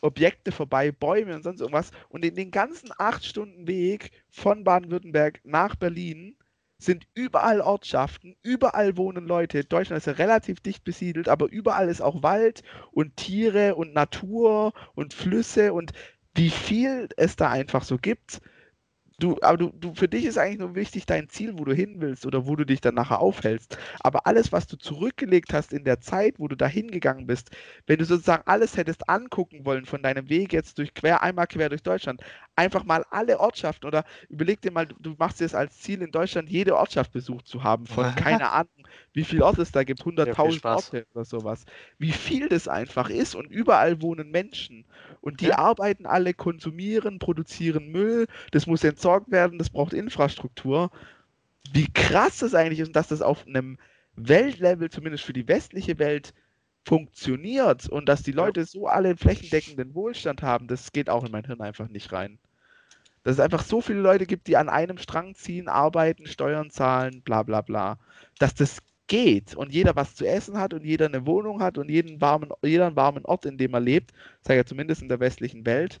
Objekte 0.00 0.52
vorbei, 0.52 0.92
Bäume 0.92 1.34
und 1.34 1.42
sonst 1.42 1.60
irgendwas. 1.60 1.90
Und 2.08 2.24
in 2.24 2.34
den 2.34 2.50
ganzen 2.50 2.90
acht 2.98 3.24
Stunden 3.24 3.66
Weg 3.66 4.10
von 4.30 4.64
Baden-Württemberg 4.64 5.40
nach 5.44 5.76
Berlin 5.76 6.36
sind 6.78 7.06
überall 7.14 7.60
Ortschaften, 7.60 8.36
überall 8.42 8.96
wohnen 8.96 9.26
Leute. 9.26 9.64
Deutschland 9.64 9.98
ist 9.98 10.06
ja 10.06 10.14
relativ 10.14 10.60
dicht 10.60 10.82
besiedelt, 10.82 11.28
aber 11.28 11.46
überall 11.50 11.88
ist 11.88 12.00
auch 12.00 12.22
Wald 12.22 12.62
und 12.92 13.16
Tiere 13.16 13.74
und 13.74 13.92
Natur 13.92 14.72
und 14.94 15.12
Flüsse 15.12 15.74
und 15.74 15.92
wie 16.34 16.50
viel 16.50 17.08
es 17.16 17.36
da 17.36 17.50
einfach 17.50 17.84
so 17.84 17.98
gibt. 17.98 18.40
Du, 19.20 19.36
aber 19.42 19.58
du, 19.58 19.70
du, 19.78 19.94
für 19.94 20.08
dich 20.08 20.24
ist 20.24 20.38
eigentlich 20.38 20.58
nur 20.60 20.74
wichtig 20.74 21.04
dein 21.04 21.28
Ziel, 21.28 21.58
wo 21.58 21.64
du 21.64 21.72
hin 21.74 21.96
willst 22.00 22.26
oder 22.26 22.46
wo 22.46 22.56
du 22.56 22.64
dich 22.64 22.80
dann 22.80 22.94
nachher 22.94 23.20
aufhältst. 23.20 23.76
Aber 24.00 24.26
alles, 24.26 24.50
was 24.52 24.66
du 24.66 24.76
zurückgelegt 24.78 25.52
hast 25.52 25.72
in 25.72 25.84
der 25.84 26.00
Zeit, 26.00 26.38
wo 26.38 26.48
du 26.48 26.56
da 26.56 26.66
hingegangen 26.66 27.26
bist, 27.26 27.50
wenn 27.86 27.98
du 27.98 28.04
sozusagen 28.04 28.42
alles 28.46 28.76
hättest 28.76 29.08
angucken 29.08 29.66
wollen 29.66 29.84
von 29.84 30.02
deinem 30.02 30.28
Weg 30.30 30.52
jetzt 30.52 30.78
durch 30.78 30.94
quer, 30.94 31.22
einmal 31.22 31.46
quer 31.48 31.68
durch 31.68 31.82
Deutschland, 31.82 32.22
einfach 32.56 32.84
mal 32.84 33.04
alle 33.10 33.40
Ortschaften 33.40 33.86
oder 33.86 34.04
überleg 34.28 34.60
dir 34.62 34.70
mal, 34.72 34.86
du, 34.86 35.14
machst 35.18 35.40
dir 35.40 35.44
es 35.44 35.54
als 35.54 35.78
Ziel 35.80 36.02
in 36.02 36.12
Deutschland, 36.12 36.48
jede 36.48 36.76
Ortschaft 36.76 37.12
besucht 37.12 37.46
zu 37.46 37.62
haben, 37.62 37.86
von 37.86 38.14
keine 38.14 38.50
Ahnung, 38.50 38.86
wie 39.12 39.24
viele 39.24 39.44
Orte 39.44 39.62
es 39.62 39.72
da 39.72 39.84
gibt, 39.84 40.04
viel 40.36 40.52
100.000 40.52 40.52
Spaß. 40.52 40.92
Orte 40.92 41.06
oder 41.14 41.24
sowas. 41.24 41.64
Wie 41.98 42.12
viel 42.12 42.48
das 42.48 42.68
einfach 42.68 43.10
ist 43.10 43.34
und 43.34 43.50
überall 43.50 44.02
wohnen 44.02 44.30
Menschen 44.30 44.86
und 45.20 45.40
die 45.40 45.52
Ja. 45.52 45.54
arbeiten 45.54 46.06
alle, 46.06 46.34
konsumieren, 46.34 47.18
produzieren 47.18 47.88
Müll, 47.88 48.26
das 48.52 48.66
muss 48.66 48.84
entsorgt 48.84 49.09
werden, 49.28 49.58
das 49.58 49.70
braucht 49.70 49.92
Infrastruktur. 49.92 50.90
Wie 51.72 51.90
krass 51.92 52.38
das 52.38 52.54
eigentlich 52.54 52.80
ist 52.80 52.88
und 52.88 52.96
dass 52.96 53.08
das 53.08 53.22
auf 53.22 53.46
einem 53.46 53.78
Weltlevel, 54.16 54.90
zumindest 54.90 55.24
für 55.24 55.32
die 55.32 55.48
westliche 55.48 55.98
Welt, 55.98 56.34
funktioniert 56.84 57.88
und 57.88 58.08
dass 58.08 58.22
die 58.22 58.32
Leute 58.32 58.64
so 58.64 58.86
alle 58.86 59.16
flächendeckenden 59.16 59.94
Wohlstand 59.94 60.42
haben, 60.42 60.66
das 60.66 60.92
geht 60.92 61.10
auch 61.10 61.24
in 61.24 61.32
mein 61.32 61.44
Hirn 61.44 61.60
einfach 61.60 61.88
nicht 61.88 62.12
rein. 62.12 62.38
Dass 63.22 63.34
es 63.34 63.40
einfach 63.40 63.62
so 63.62 63.82
viele 63.82 64.00
Leute 64.00 64.26
gibt, 64.26 64.46
die 64.46 64.56
an 64.56 64.70
einem 64.70 64.96
Strang 64.96 65.34
ziehen, 65.34 65.68
arbeiten, 65.68 66.26
Steuern 66.26 66.70
zahlen, 66.70 67.20
bla 67.22 67.42
bla 67.42 67.60
bla. 67.60 67.98
Dass 68.38 68.54
das 68.54 68.82
geht 69.10 69.54
und 69.56 69.72
jeder 69.72 69.96
was 69.96 70.14
zu 70.14 70.24
essen 70.24 70.56
hat 70.56 70.72
und 70.72 70.84
jeder 70.84 71.06
eine 71.06 71.26
Wohnung 71.26 71.60
hat 71.60 71.76
und 71.76 71.90
jeden 71.90 72.20
warmen, 72.20 72.50
jeder 72.62 72.86
einen 72.86 72.96
warmen 72.96 73.24
Ort, 73.26 73.44
in 73.44 73.58
dem 73.58 73.74
er 73.74 73.80
lebt, 73.80 74.12
sage 74.40 74.60
ja 74.60 74.64
zumindest 74.64 75.02
in 75.02 75.08
der 75.08 75.20
westlichen 75.20 75.66
Welt, 75.66 76.00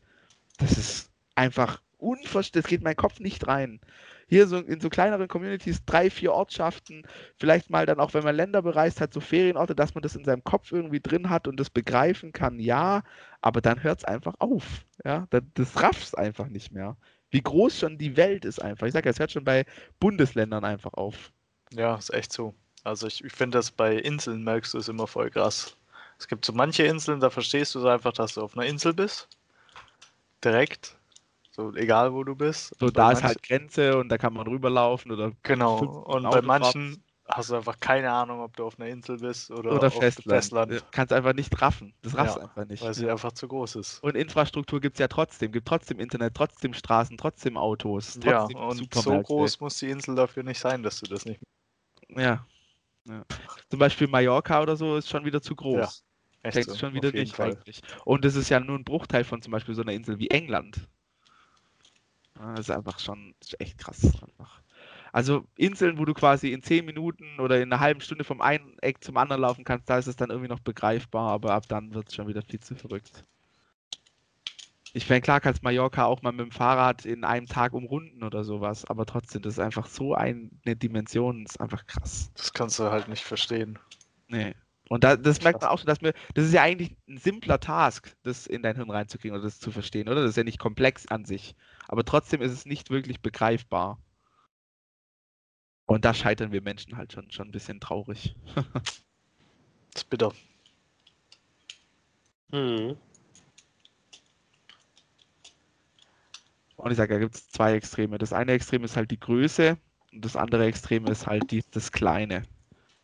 das 0.58 0.78
ist 0.78 1.10
einfach 1.34 1.82
unverständlich, 2.02 2.62
das 2.62 2.68
geht 2.68 2.80
in 2.80 2.84
meinen 2.84 2.96
Kopf 2.96 3.20
nicht 3.20 3.46
rein. 3.46 3.80
Hier 4.28 4.46
so 4.46 4.58
in 4.58 4.80
so 4.80 4.88
kleineren 4.88 5.28
Communities, 5.28 5.84
drei, 5.84 6.08
vier 6.08 6.32
Ortschaften, 6.32 7.04
vielleicht 7.36 7.68
mal 7.68 7.84
dann 7.86 7.98
auch, 7.98 8.14
wenn 8.14 8.22
man 8.22 8.36
Länder 8.36 8.62
bereist 8.62 9.00
hat, 9.00 9.12
so 9.12 9.20
Ferienorte, 9.20 9.74
dass 9.74 9.94
man 9.94 10.02
das 10.02 10.14
in 10.14 10.24
seinem 10.24 10.44
Kopf 10.44 10.70
irgendwie 10.70 11.00
drin 11.00 11.30
hat 11.30 11.48
und 11.48 11.58
das 11.58 11.70
begreifen 11.70 12.32
kann, 12.32 12.60
ja, 12.60 13.02
aber 13.40 13.60
dann 13.60 13.82
hört 13.82 13.98
es 13.98 14.04
einfach 14.04 14.34
auf. 14.38 14.84
Ja, 15.04 15.26
das, 15.30 15.42
das 15.54 15.82
raffst 15.82 16.16
einfach 16.16 16.48
nicht 16.48 16.72
mehr. 16.72 16.96
Wie 17.30 17.42
groß 17.42 17.78
schon 17.78 17.98
die 17.98 18.16
Welt 18.16 18.44
ist 18.44 18.60
einfach. 18.60 18.86
Ich 18.86 18.92
sage 18.92 19.08
ja, 19.08 19.10
es 19.10 19.18
hört 19.18 19.32
schon 19.32 19.44
bei 19.44 19.64
Bundesländern 19.98 20.64
einfach 20.64 20.94
auf. 20.94 21.32
Ja, 21.72 21.96
ist 21.96 22.12
echt 22.12 22.32
so. 22.32 22.54
Also 22.82 23.06
ich, 23.06 23.24
ich 23.24 23.32
finde 23.32 23.58
das 23.58 23.70
bei 23.70 23.96
Inseln 23.96 24.42
merkst 24.42 24.74
du 24.74 24.78
es 24.78 24.88
immer 24.88 25.06
voll 25.06 25.30
krass. 25.30 25.76
Es 26.18 26.28
gibt 26.28 26.44
so 26.44 26.52
manche 26.52 26.82
Inseln, 26.84 27.20
da 27.20 27.30
verstehst 27.30 27.74
du 27.74 27.80
es 27.80 27.84
einfach, 27.84 28.12
dass 28.12 28.34
du 28.34 28.42
auf 28.42 28.56
einer 28.56 28.66
Insel 28.66 28.92
bist. 28.92 29.28
Direkt. 30.44 30.96
So 31.60 31.74
egal 31.74 32.12
wo 32.14 32.24
du 32.24 32.34
bist. 32.34 32.74
So, 32.80 32.90
da 32.90 33.12
ist 33.12 33.22
halt 33.22 33.42
Grenze 33.42 33.98
und 33.98 34.08
da 34.08 34.16
kann 34.18 34.32
man 34.32 34.46
rüberlaufen 34.46 35.12
oder 35.12 35.32
Genau. 35.42 35.76
15 35.76 36.14
Und 36.14 36.30
bei 36.30 36.40
manchen 36.42 37.04
hast 37.28 37.50
du 37.50 37.56
einfach 37.56 37.78
keine 37.78 38.10
Ahnung, 38.10 38.40
ob 38.40 38.56
du 38.56 38.64
auf 38.64 38.78
einer 38.78 38.88
Insel 38.88 39.18
bist 39.18 39.50
oder, 39.50 39.74
oder 39.76 39.86
auf 39.88 39.94
Festland. 39.94 40.42
Festland, 40.42 40.72
Ja, 40.72 40.80
Kannst 40.90 41.12
einfach 41.12 41.34
nicht 41.34 41.60
raffen. 41.60 41.94
Das 42.02 42.16
raffst 42.16 42.36
Ja, 42.36 42.42
einfach 42.42 42.66
nicht. 42.66 42.82
weil 42.82 42.94
sie 42.94 43.08
einfach 43.10 43.32
zu 43.32 43.46
groß 43.46 43.76
ist. 43.76 44.02
Und 44.02 44.16
Infrastruktur 44.16 44.80
gibt 44.80 44.96
es 44.96 45.00
ja 45.00 45.08
trotzdem. 45.08 45.52
Gibt 45.52 45.68
trotzdem 45.68 46.00
Internet, 46.00 46.34
trotzdem 46.34 46.72
Straßen, 46.74 47.16
trotzdem 47.18 47.56
Autos, 47.56 48.18
Ja, 48.24 48.46
trotzdem 48.46 48.56
und 48.56 48.94
so 48.94 49.20
groß 49.20 49.60
muss 49.60 49.78
die 49.78 49.90
Insel 49.90 50.14
dafür 50.14 50.42
nicht 50.42 50.58
sein, 50.58 50.82
dass 50.82 50.98
du 51.00 51.06
das 51.06 51.24
nicht 51.26 51.40
Ja. 52.08 52.44
ja. 53.06 53.24
Zum 53.68 53.78
Beispiel 53.78 54.08
Mallorca 54.08 54.62
oder 54.62 54.76
so 54.76 54.96
ist 54.96 55.08
schon 55.08 55.24
wieder 55.24 55.40
zu 55.40 55.54
groß. 55.54 56.02
echt 56.42 56.54
Denkst 56.54 56.72
so, 56.72 56.76
schon 56.76 56.94
wieder 56.94 57.12
nicht 57.12 57.36
Fall. 57.36 57.52
eigentlich. 57.52 57.80
Und 58.04 58.24
das 58.24 58.34
ist 58.34 58.48
ja 58.48 58.60
nur 58.60 58.76
ein 58.78 58.84
Bruchteil 58.84 59.24
von 59.24 59.42
zum 59.42 59.52
Beispiel 59.52 59.74
so 59.74 59.82
einer 59.82 59.92
Insel 59.92 60.18
wie 60.18 60.28
England. 60.30 60.88
Das 62.40 62.60
ist 62.60 62.70
einfach 62.70 62.98
schon 62.98 63.34
ist 63.40 63.60
echt 63.60 63.78
krass. 63.78 64.04
Einfach. 64.04 64.62
Also 65.12 65.46
Inseln, 65.56 65.98
wo 65.98 66.04
du 66.04 66.14
quasi 66.14 66.52
in 66.52 66.62
10 66.62 66.84
Minuten 66.84 67.40
oder 67.40 67.56
in 67.60 67.72
einer 67.72 67.80
halben 67.80 68.00
Stunde 68.00 68.24
vom 68.24 68.40
einen 68.40 68.78
Eck 68.80 69.02
zum 69.02 69.16
anderen 69.16 69.42
laufen 69.42 69.64
kannst, 69.64 69.90
da 69.90 69.98
ist 69.98 70.06
es 70.06 70.16
dann 70.16 70.30
irgendwie 70.30 70.48
noch 70.48 70.60
begreifbar, 70.60 71.30
aber 71.30 71.54
ab 71.54 71.64
dann 71.68 71.94
wird 71.94 72.08
es 72.08 72.14
schon 72.14 72.28
wieder 72.28 72.42
viel 72.42 72.60
zu 72.60 72.76
verrückt. 72.76 73.24
Ich 74.92 75.08
meine, 75.08 75.20
klar 75.20 75.40
kannst 75.40 75.62
Mallorca 75.62 76.04
auch 76.04 76.22
mal 76.22 76.32
mit 76.32 76.40
dem 76.40 76.50
Fahrrad 76.50 77.04
in 77.04 77.24
einem 77.24 77.46
Tag 77.46 77.74
umrunden 77.74 78.24
oder 78.24 78.42
sowas, 78.42 78.84
aber 78.84 79.06
trotzdem, 79.06 79.42
das 79.42 79.54
ist 79.54 79.60
einfach 79.60 79.86
so 79.86 80.14
eine 80.14 80.50
Dimension, 80.64 81.44
das 81.44 81.52
ist 81.52 81.60
einfach 81.60 81.86
krass. 81.86 82.32
Das 82.34 82.52
kannst 82.52 82.78
du 82.78 82.84
halt 82.90 83.08
nicht 83.08 83.22
verstehen. 83.22 83.78
Nee. 84.28 84.54
Und 84.90 85.04
da, 85.04 85.16
das 85.16 85.40
merkt 85.40 85.62
man 85.62 85.70
auch 85.70 85.78
schon, 85.78 85.86
dass 85.86 86.00
mir, 86.00 86.14
das 86.34 86.46
ist 86.46 86.52
ja 86.52 86.62
eigentlich 86.62 86.96
ein 87.08 87.16
simpler 87.16 87.60
Task, 87.60 88.12
das 88.24 88.48
in 88.48 88.60
dein 88.60 88.74
Hirn 88.74 88.90
reinzukriegen 88.90 89.36
oder 89.36 89.44
das 89.44 89.60
zu 89.60 89.70
verstehen, 89.70 90.08
oder? 90.08 90.22
Das 90.22 90.30
ist 90.30 90.36
ja 90.36 90.42
nicht 90.42 90.58
komplex 90.58 91.06
an 91.06 91.24
sich. 91.24 91.54
Aber 91.86 92.04
trotzdem 92.04 92.42
ist 92.42 92.50
es 92.50 92.66
nicht 92.66 92.90
wirklich 92.90 93.20
begreifbar. 93.20 94.02
Und 95.86 96.04
da 96.04 96.12
scheitern 96.12 96.50
wir 96.50 96.60
Menschen 96.60 96.96
halt 96.96 97.12
schon, 97.12 97.30
schon 97.30 97.48
ein 97.48 97.52
bisschen 97.52 97.78
traurig. 97.78 98.34
Das 98.56 98.64
ist 99.94 100.10
bitter. 100.10 100.32
Hm. 102.50 102.96
Und 106.74 106.90
ich 106.90 106.96
sage, 106.96 107.14
da 107.14 107.20
gibt 107.20 107.36
es 107.36 107.48
zwei 107.48 107.74
Extreme. 107.74 108.18
Das 108.18 108.32
eine 108.32 108.50
Extrem 108.50 108.82
ist 108.82 108.96
halt 108.96 109.12
die 109.12 109.20
Größe 109.20 109.78
und 110.10 110.24
das 110.24 110.34
andere 110.34 110.66
Extrem 110.66 111.06
ist 111.06 111.28
halt 111.28 111.52
die, 111.52 111.62
das 111.70 111.92
Kleine. 111.92 112.42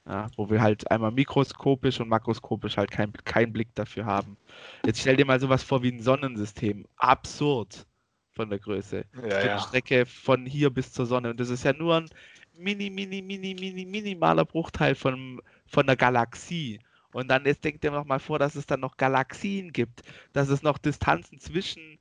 Ja, 0.09 0.29
wo 0.37 0.49
wir 0.49 0.63
halt 0.63 0.89
einmal 0.91 1.11
mikroskopisch 1.11 1.99
und 2.01 2.09
makroskopisch 2.09 2.77
halt 2.77 2.93
keinen 2.93 3.13
kein 3.25 3.53
Blick 3.53 3.75
dafür 3.75 4.07
haben. 4.07 4.37
Jetzt 4.85 5.01
stell 5.01 5.17
dir 5.17 5.27
mal 5.27 5.41
sowas 5.41 5.65
vor 5.65 5.83
wie 5.83 5.91
ein 5.91 6.01
Sonnensystem. 6.01 6.87
Absurd 6.97 7.87
von 8.31 8.49
der 8.49 8.61
Größe. 8.61 9.05
Ja, 9.29 9.45
ja. 9.45 9.59
Strecke 9.59 10.07
von 10.07 10.47
hier 10.47 10.71
bis 10.71 10.93
zur 10.93 11.07
Sonne. 11.07 11.31
Und 11.31 11.41
das 11.41 11.51
ist 11.51 11.65
ja 11.65 11.73
nur 11.73 11.97
ein 11.97 12.09
mini, 12.55 12.89
mini, 12.89 13.21
mini, 13.21 13.55
mini, 13.55 13.85
minimaler 13.85 14.45
Bruchteil 14.45 14.95
von, 14.95 15.41
von 15.67 15.87
der 15.87 15.97
Galaxie. 15.97 16.79
Und 17.13 17.29
dann 17.29 17.45
jetzt 17.45 17.65
denkt 17.65 17.83
ihr 17.83 17.91
noch 17.91 18.05
mal 18.05 18.21
vor, 18.21 18.39
dass 18.39 18.55
es 18.55 18.67
dann 18.67 18.81
noch 18.81 18.97
Galaxien 18.97 19.73
gibt, 19.73 20.03
dass 20.33 20.49
es 20.51 20.63
noch 20.63 20.79
Distanzen 20.79 21.41
zwischen 21.41 21.99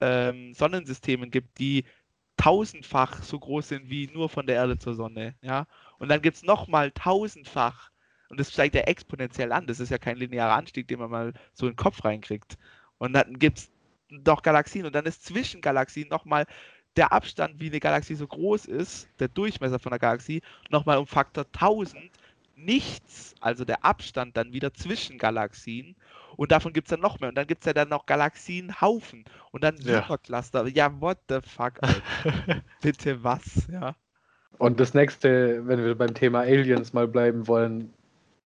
ähm, 0.00 0.54
Sonnensystemen 0.54 1.30
gibt, 1.30 1.58
die 1.58 1.84
tausendfach 2.38 3.22
so 3.22 3.38
groß 3.38 3.68
sind 3.68 3.90
wie 3.90 4.08
nur 4.12 4.30
von 4.30 4.46
der 4.46 4.56
Erde 4.56 4.78
zur 4.78 4.94
Sonne. 4.94 5.34
Ja? 5.42 5.66
Und 5.98 6.08
dann 6.08 6.22
gibt 6.22 6.38
es 6.38 6.42
nochmal 6.42 6.90
tausendfach. 6.92 7.90
Und 8.30 8.40
das 8.40 8.52
steigt 8.52 8.74
ja 8.74 8.82
exponentiell 8.82 9.52
an. 9.52 9.66
Das 9.66 9.80
ist 9.80 9.90
ja 9.90 9.98
kein 9.98 10.16
linearer 10.16 10.54
Anstieg, 10.54 10.88
den 10.88 10.98
man 10.98 11.10
mal 11.10 11.32
so 11.52 11.66
in 11.66 11.72
den 11.72 11.76
Kopf 11.76 12.04
reinkriegt. 12.04 12.56
Und 12.98 13.12
dann 13.12 13.38
gibt 13.38 13.58
es 13.58 13.70
noch 14.08 14.42
Galaxien 14.42 14.86
und 14.86 14.94
dann 14.94 15.06
ist 15.06 15.24
zwischen 15.24 15.60
Galaxien 15.60 16.08
nochmal 16.08 16.46
der 16.96 17.12
Abstand, 17.12 17.60
wie 17.60 17.68
eine 17.68 17.80
Galaxie 17.80 18.14
so 18.14 18.26
groß 18.26 18.64
ist, 18.64 19.08
der 19.20 19.28
Durchmesser 19.28 19.78
von 19.78 19.90
der 19.90 19.98
Galaxie, 19.98 20.42
nochmal 20.70 20.98
um 20.98 21.06
Faktor 21.06 21.44
1000 21.44 22.10
nichts, 22.56 23.34
also 23.40 23.64
der 23.64 23.84
Abstand 23.84 24.36
dann 24.36 24.52
wieder 24.52 24.74
zwischen 24.74 25.16
Galaxien. 25.16 25.94
Und 26.38 26.52
davon 26.52 26.72
gibt 26.72 26.86
es 26.86 26.90
dann 26.90 27.00
noch 27.00 27.18
mehr. 27.18 27.30
Und 27.30 27.34
dann 27.34 27.48
gibt 27.48 27.62
es 27.62 27.66
ja 27.66 27.72
dann 27.72 27.88
noch 27.88 28.06
Galaxienhaufen. 28.06 29.24
Und 29.50 29.64
dann 29.64 29.76
Ja. 29.78 30.02
Supercluster. 30.02 30.66
Ja, 30.68 31.00
what 31.00 31.18
the 31.28 31.40
fuck, 31.44 31.74
Alter. 31.82 32.00
Bitte 32.80 33.24
was, 33.24 33.66
ja. 33.72 33.96
Und 34.58 34.78
das 34.78 34.94
nächste, 34.94 35.66
wenn 35.66 35.84
wir 35.84 35.96
beim 35.96 36.14
Thema 36.14 36.40
Aliens 36.40 36.92
mal 36.92 37.08
bleiben 37.08 37.48
wollen, 37.48 37.92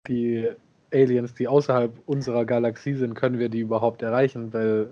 die 0.09 0.49
Aliens, 0.93 1.34
die 1.34 1.47
außerhalb 1.49 1.93
unserer 2.07 2.47
Galaxie 2.47 2.95
sind, 2.95 3.14
können 3.14 3.38
wir 3.38 3.51
die 3.51 3.61
überhaupt 3.61 4.01
erreichen, 4.03 4.53
weil 4.55 4.90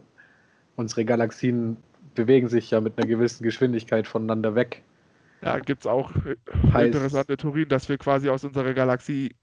unsere 0.77 1.05
Galaxien 1.07 1.79
bewegen 2.15 2.49
sich 2.49 2.71
ja 2.71 2.81
mit 2.83 2.99
einer 2.99 3.07
gewissen 3.07 3.43
Geschwindigkeit 3.45 4.07
voneinander 4.07 4.55
weg. 4.55 4.83
Ja, 5.43 5.59
gibt 5.59 5.83
es 5.83 5.87
auch 5.87 6.15
äh, 6.17 6.37
Heißt- 6.73 6.87
interessante 6.87 7.37
Theorien, 7.39 7.69
dass 7.71 7.89
wir 7.89 7.97
quasi 7.97 8.29
aus 8.29 8.45
unserer 8.45 8.75
Galaxie 8.75 9.35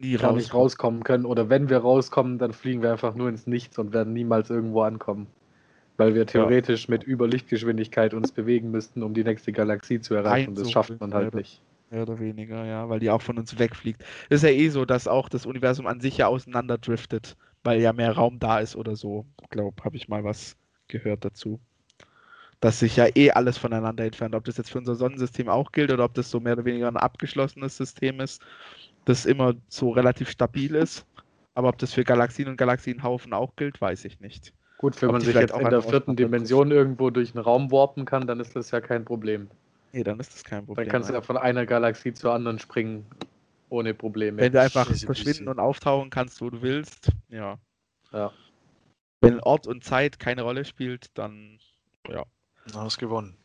nie 0.00 0.16
Gar 0.16 0.30
raus. 0.30 0.36
nicht 0.36 0.54
rauskommen 0.54 1.02
können. 1.04 1.24
Oder 1.24 1.48
wenn 1.48 1.68
wir 1.68 1.78
rauskommen, 1.78 2.38
dann 2.38 2.52
fliegen 2.52 2.82
wir 2.82 2.92
einfach 2.92 3.14
nur 3.14 3.28
ins 3.28 3.46
Nichts 3.46 3.78
und 3.78 3.92
werden 3.92 4.12
niemals 4.12 4.50
irgendwo 4.50 4.82
ankommen. 4.82 5.26
Weil 5.96 6.14
wir 6.14 6.26
theoretisch 6.26 6.88
mit 6.88 7.06
Überlichtgeschwindigkeit 7.06 8.12
uns 8.12 8.32
bewegen 8.32 8.70
müssten, 8.70 9.02
um 9.02 9.14
die 9.14 9.24
nächste 9.24 9.52
Galaxie 9.52 10.00
zu 10.00 10.14
erreichen. 10.14 10.54
Das 10.54 10.70
schafft 10.70 11.00
man 11.00 11.14
halt 11.14 11.34
nicht. 11.34 11.62
Mehr 11.90 12.02
oder 12.02 12.18
weniger, 12.18 12.64
ja, 12.64 12.88
weil 12.88 12.98
die 12.98 13.10
auch 13.10 13.22
von 13.22 13.38
uns 13.38 13.58
wegfliegt. 13.58 14.04
Ist 14.28 14.42
ja 14.42 14.50
eh 14.50 14.68
so, 14.68 14.84
dass 14.84 15.06
auch 15.06 15.28
das 15.28 15.46
Universum 15.46 15.86
an 15.86 16.00
sich 16.00 16.18
ja 16.18 16.26
auseinanderdriftet, 16.26 17.36
weil 17.62 17.80
ja 17.80 17.92
mehr 17.92 18.12
Raum 18.12 18.38
da 18.38 18.58
ist 18.58 18.76
oder 18.76 18.96
so. 18.96 19.24
Ich 19.42 19.50
glaube, 19.50 19.82
habe 19.84 19.96
ich 19.96 20.08
mal 20.08 20.24
was 20.24 20.56
gehört 20.88 21.24
dazu. 21.24 21.60
Dass 22.60 22.80
sich 22.80 22.96
ja 22.96 23.06
eh 23.14 23.30
alles 23.30 23.56
voneinander 23.56 24.04
entfernt. 24.04 24.34
Ob 24.34 24.44
das 24.44 24.56
jetzt 24.56 24.70
für 24.70 24.78
unser 24.78 24.96
Sonnensystem 24.96 25.48
auch 25.48 25.72
gilt 25.72 25.92
oder 25.92 26.04
ob 26.04 26.14
das 26.14 26.30
so 26.30 26.40
mehr 26.40 26.54
oder 26.54 26.64
weniger 26.64 26.88
ein 26.88 26.96
abgeschlossenes 26.96 27.76
System 27.76 28.20
ist, 28.20 28.42
das 29.06 29.24
immer 29.24 29.54
so 29.68 29.90
relativ 29.90 30.28
stabil 30.28 30.74
ist. 30.74 31.06
Aber 31.54 31.70
ob 31.70 31.78
das 31.78 31.94
für 31.94 32.04
Galaxien 32.04 32.48
und 32.48 32.58
Galaxienhaufen 32.58 33.32
auch 33.32 33.56
gilt, 33.56 33.80
weiß 33.80 34.04
ich 34.04 34.20
nicht. 34.20 34.52
Gut, 34.76 35.00
wenn 35.00 35.08
Ob 35.08 35.14
man 35.14 35.22
sich 35.22 35.34
jetzt 35.34 35.54
auch 35.54 35.60
in 35.60 35.70
der 35.70 35.80
vierten 35.80 36.14
Dimension 36.16 36.70
irgendwo 36.70 37.08
durch 37.08 37.32
den 37.32 37.40
Raum 37.40 37.72
warpen 37.72 38.04
kann, 38.04 38.26
dann 38.26 38.40
ist 38.40 38.54
das 38.54 38.70
ja 38.72 38.82
kein 38.82 39.06
Problem. 39.06 39.48
Nee, 39.92 40.04
dann 40.04 40.20
ist 40.20 40.34
das 40.34 40.44
kein 40.44 40.66
Problem. 40.66 40.84
Dann 40.84 40.92
kannst 40.92 41.08
du 41.08 41.14
ja 41.14 41.22
von 41.22 41.38
einer 41.38 41.64
Galaxie 41.64 42.12
zur 42.12 42.34
anderen 42.34 42.58
springen, 42.58 43.06
ohne 43.70 43.94
Probleme. 43.94 44.36
Wenn 44.42 44.52
du 44.52 44.60
einfach 44.60 44.90
Easy 44.90 45.06
verschwinden 45.06 45.48
und 45.48 45.58
auftauchen 45.58 46.10
kannst, 46.10 46.42
wo 46.42 46.50
du 46.50 46.60
willst, 46.60 47.10
ja. 47.30 47.56
Ja. 48.12 48.32
Wenn 49.22 49.40
Ort 49.40 49.66
und 49.66 49.82
Zeit 49.82 50.18
keine 50.18 50.42
Rolle 50.42 50.66
spielt, 50.66 51.16
dann 51.16 51.58
ja. 52.06 52.24
Du 52.70 52.78
hast 52.78 52.98
gewonnen. 52.98 53.38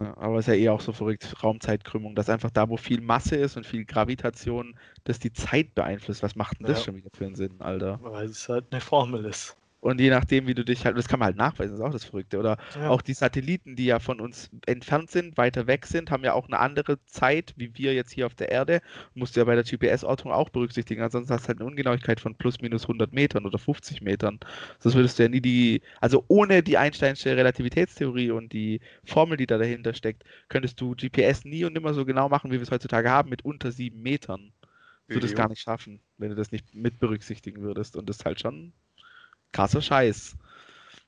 Ja, 0.00 0.16
Aber 0.16 0.38
ist 0.38 0.46
ja 0.48 0.54
eh 0.54 0.68
auch 0.70 0.80
so 0.80 0.92
verrückt, 0.92 1.42
Raumzeitkrümmung, 1.42 2.14
dass 2.14 2.28
einfach 2.30 2.50
da, 2.50 2.68
wo 2.70 2.76
viel 2.78 3.00
Masse 3.02 3.36
ist 3.36 3.56
und 3.56 3.66
viel 3.66 3.84
Gravitation, 3.84 4.74
dass 5.04 5.18
die 5.18 5.32
Zeit 5.32 5.74
beeinflusst. 5.74 6.22
Was 6.22 6.34
macht 6.36 6.58
denn 6.58 6.66
das 6.66 6.80
Ja. 6.80 6.82
schon 6.82 6.96
wieder 6.96 7.10
für 7.14 7.26
einen 7.26 7.34
Sinn, 7.34 7.60
Alter? 7.60 8.00
Weil 8.00 8.26
es 8.30 8.48
halt 8.48 8.72
eine 8.72 8.80
Formel 8.80 9.24
ist. 9.26 9.59
Und 9.80 9.98
je 10.00 10.10
nachdem, 10.10 10.46
wie 10.46 10.54
du 10.54 10.64
dich 10.64 10.84
halt, 10.84 10.96
das 10.98 11.08
kann 11.08 11.18
man 11.18 11.26
halt 11.26 11.36
nachweisen, 11.36 11.72
das 11.72 11.80
ist 11.80 11.86
auch 11.86 11.92
das 11.92 12.04
Verrückte. 12.04 12.38
Oder 12.38 12.58
Ja. 12.74 12.90
auch 12.90 13.00
die 13.00 13.14
Satelliten, 13.14 13.76
die 13.76 13.86
ja 13.86 13.98
von 13.98 14.20
uns 14.20 14.50
entfernt 14.66 15.10
sind, 15.10 15.38
weiter 15.38 15.66
weg 15.66 15.86
sind, 15.86 16.10
haben 16.10 16.22
ja 16.24 16.34
auch 16.34 16.46
eine 16.48 16.58
andere 16.58 17.02
Zeit, 17.06 17.54
wie 17.56 17.76
wir 17.78 17.94
jetzt 17.94 18.12
hier 18.12 18.26
auf 18.26 18.34
der 18.34 18.50
Erde. 18.50 18.82
Musst 19.14 19.36
du 19.36 19.40
ja 19.40 19.44
bei 19.44 19.54
der 19.54 19.64
GPS-Ortung 19.64 20.32
auch 20.32 20.50
berücksichtigen. 20.50 21.02
Ansonsten 21.02 21.32
hast 21.32 21.44
du 21.44 21.48
halt 21.48 21.60
eine 21.60 21.68
Ungenauigkeit 21.70 22.20
von 22.20 22.34
plus 22.36 22.60
minus 22.60 22.86
100 22.88 23.12
Metern 23.12 23.46
oder 23.46 23.58
50 23.58 24.02
Metern. 24.02 24.38
Sonst 24.78 24.94
würdest 24.96 25.18
du 25.18 25.22
ja 25.24 25.28
nie 25.28 25.40
die, 25.40 25.80
also 26.00 26.24
ohne 26.28 26.62
die 26.62 26.76
Einsteinsche 26.76 27.36
Relativitätstheorie 27.36 28.30
und 28.30 28.52
die 28.52 28.80
Formel, 29.04 29.36
die 29.36 29.46
da 29.46 29.58
dahinter 29.58 29.94
steckt, 29.94 30.24
könntest 30.48 30.80
du 30.80 30.94
GPS 30.94 31.44
nie 31.44 31.64
und 31.64 31.72
nimmer 31.72 31.94
so 31.94 32.04
genau 32.04 32.28
machen, 32.28 32.50
wie 32.50 32.56
wir 32.56 32.62
es 32.62 32.70
heutzutage 32.70 33.10
haben, 33.10 33.30
mit 33.30 33.44
unter 33.44 33.72
sieben 33.72 34.02
Metern. 34.02 34.52
Du 35.08 35.14
würdest 35.14 35.34
gar 35.34 35.48
nicht 35.48 35.60
schaffen, 35.60 36.00
wenn 36.18 36.30
du 36.30 36.36
das 36.36 36.52
nicht 36.52 36.74
mit 36.74 36.98
berücksichtigen 37.00 37.62
würdest. 37.62 37.96
Und 37.96 38.08
das 38.08 38.18
ist 38.18 38.24
halt 38.24 38.40
schon 38.40 38.72
krasser 39.52 39.82
Scheiß. 39.82 40.36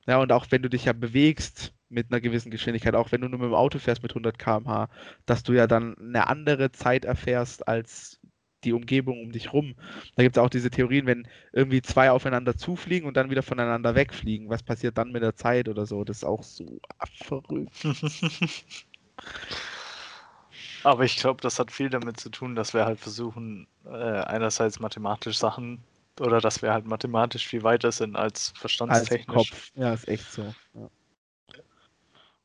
Ja, 0.05 0.17
und 0.17 0.31
auch 0.31 0.47
wenn 0.49 0.61
du 0.61 0.69
dich 0.69 0.85
ja 0.85 0.93
bewegst 0.93 1.73
mit 1.89 2.11
einer 2.11 2.21
gewissen 2.21 2.51
Geschwindigkeit, 2.51 2.95
auch 2.95 3.11
wenn 3.11 3.21
du 3.21 3.29
nur 3.29 3.39
mit 3.39 3.49
dem 3.49 3.53
Auto 3.53 3.79
fährst 3.79 4.03
mit 4.03 4.11
100 4.11 4.37
km/h, 4.37 4.89
dass 5.25 5.43
du 5.43 5.53
ja 5.53 5.67
dann 5.67 5.97
eine 5.97 6.27
andere 6.27 6.71
Zeit 6.71 7.05
erfährst 7.05 7.67
als 7.67 8.19
die 8.63 8.73
Umgebung 8.73 9.21
um 9.21 9.31
dich 9.31 9.53
rum. 9.53 9.75
Da 10.15 10.23
gibt 10.23 10.37
es 10.37 10.41
auch 10.41 10.49
diese 10.49 10.69
Theorien, 10.69 11.05
wenn 11.05 11.27
irgendwie 11.51 11.81
zwei 11.81 12.11
aufeinander 12.11 12.55
zufliegen 12.55 13.07
und 13.07 13.17
dann 13.17 13.29
wieder 13.29 13.43
voneinander 13.43 13.95
wegfliegen. 13.95 14.49
Was 14.49 14.63
passiert 14.63 14.97
dann 14.97 15.11
mit 15.11 15.21
der 15.21 15.35
Zeit 15.35 15.67
oder 15.69 15.85
so? 15.85 16.03
Das 16.03 16.17
ist 16.17 16.23
auch 16.23 16.43
so 16.43 16.79
verrückt. 17.23 17.85
Aber 20.83 21.03
ich 21.03 21.17
glaube, 21.17 21.41
das 21.41 21.59
hat 21.59 21.71
viel 21.71 21.89
damit 21.89 22.19
zu 22.19 22.29
tun, 22.29 22.55
dass 22.55 22.73
wir 22.73 22.85
halt 22.85 22.99
versuchen, 22.99 23.67
äh, 23.85 23.89
einerseits 23.89 24.79
mathematisch 24.79 25.37
Sachen 25.37 25.81
oder 26.19 26.39
dass 26.39 26.61
wir 26.61 26.71
halt 26.73 26.85
mathematisch 26.85 27.47
viel 27.47 27.63
weiter 27.63 27.91
sind 27.91 28.15
als 28.15 28.49
Als 28.49 28.59
verstandstechnisch. 28.59 29.51
Kopf. 29.51 29.71
Ja, 29.75 29.93
ist 29.93 30.07
echt 30.07 30.31
so. 30.31 30.53
Ja. 30.73 30.89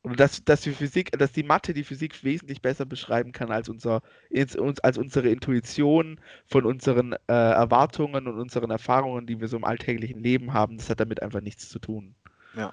Und 0.02 0.18
dass, 0.20 0.42
dass 0.44 0.62
die 0.62 0.72
Physik, 0.72 1.10
dass 1.18 1.32
die 1.32 1.42
Mathe 1.42 1.74
die 1.74 1.84
Physik 1.84 2.22
wesentlich 2.24 2.62
besser 2.62 2.86
beschreiben 2.86 3.32
kann 3.32 3.50
als 3.50 3.68
unser, 3.68 4.00
als 4.32 4.96
unsere 4.96 5.28
Intuition 5.28 6.20
von 6.46 6.64
unseren 6.64 7.12
äh, 7.12 7.16
Erwartungen 7.26 8.26
und 8.26 8.38
unseren 8.38 8.70
Erfahrungen, 8.70 9.26
die 9.26 9.40
wir 9.40 9.48
so 9.48 9.56
im 9.56 9.64
alltäglichen 9.64 10.20
Leben 10.20 10.52
haben, 10.54 10.78
das 10.78 10.88
hat 10.88 11.00
damit 11.00 11.20
einfach 11.22 11.40
nichts 11.40 11.68
zu 11.68 11.78
tun. 11.78 12.14
Ja. 12.54 12.72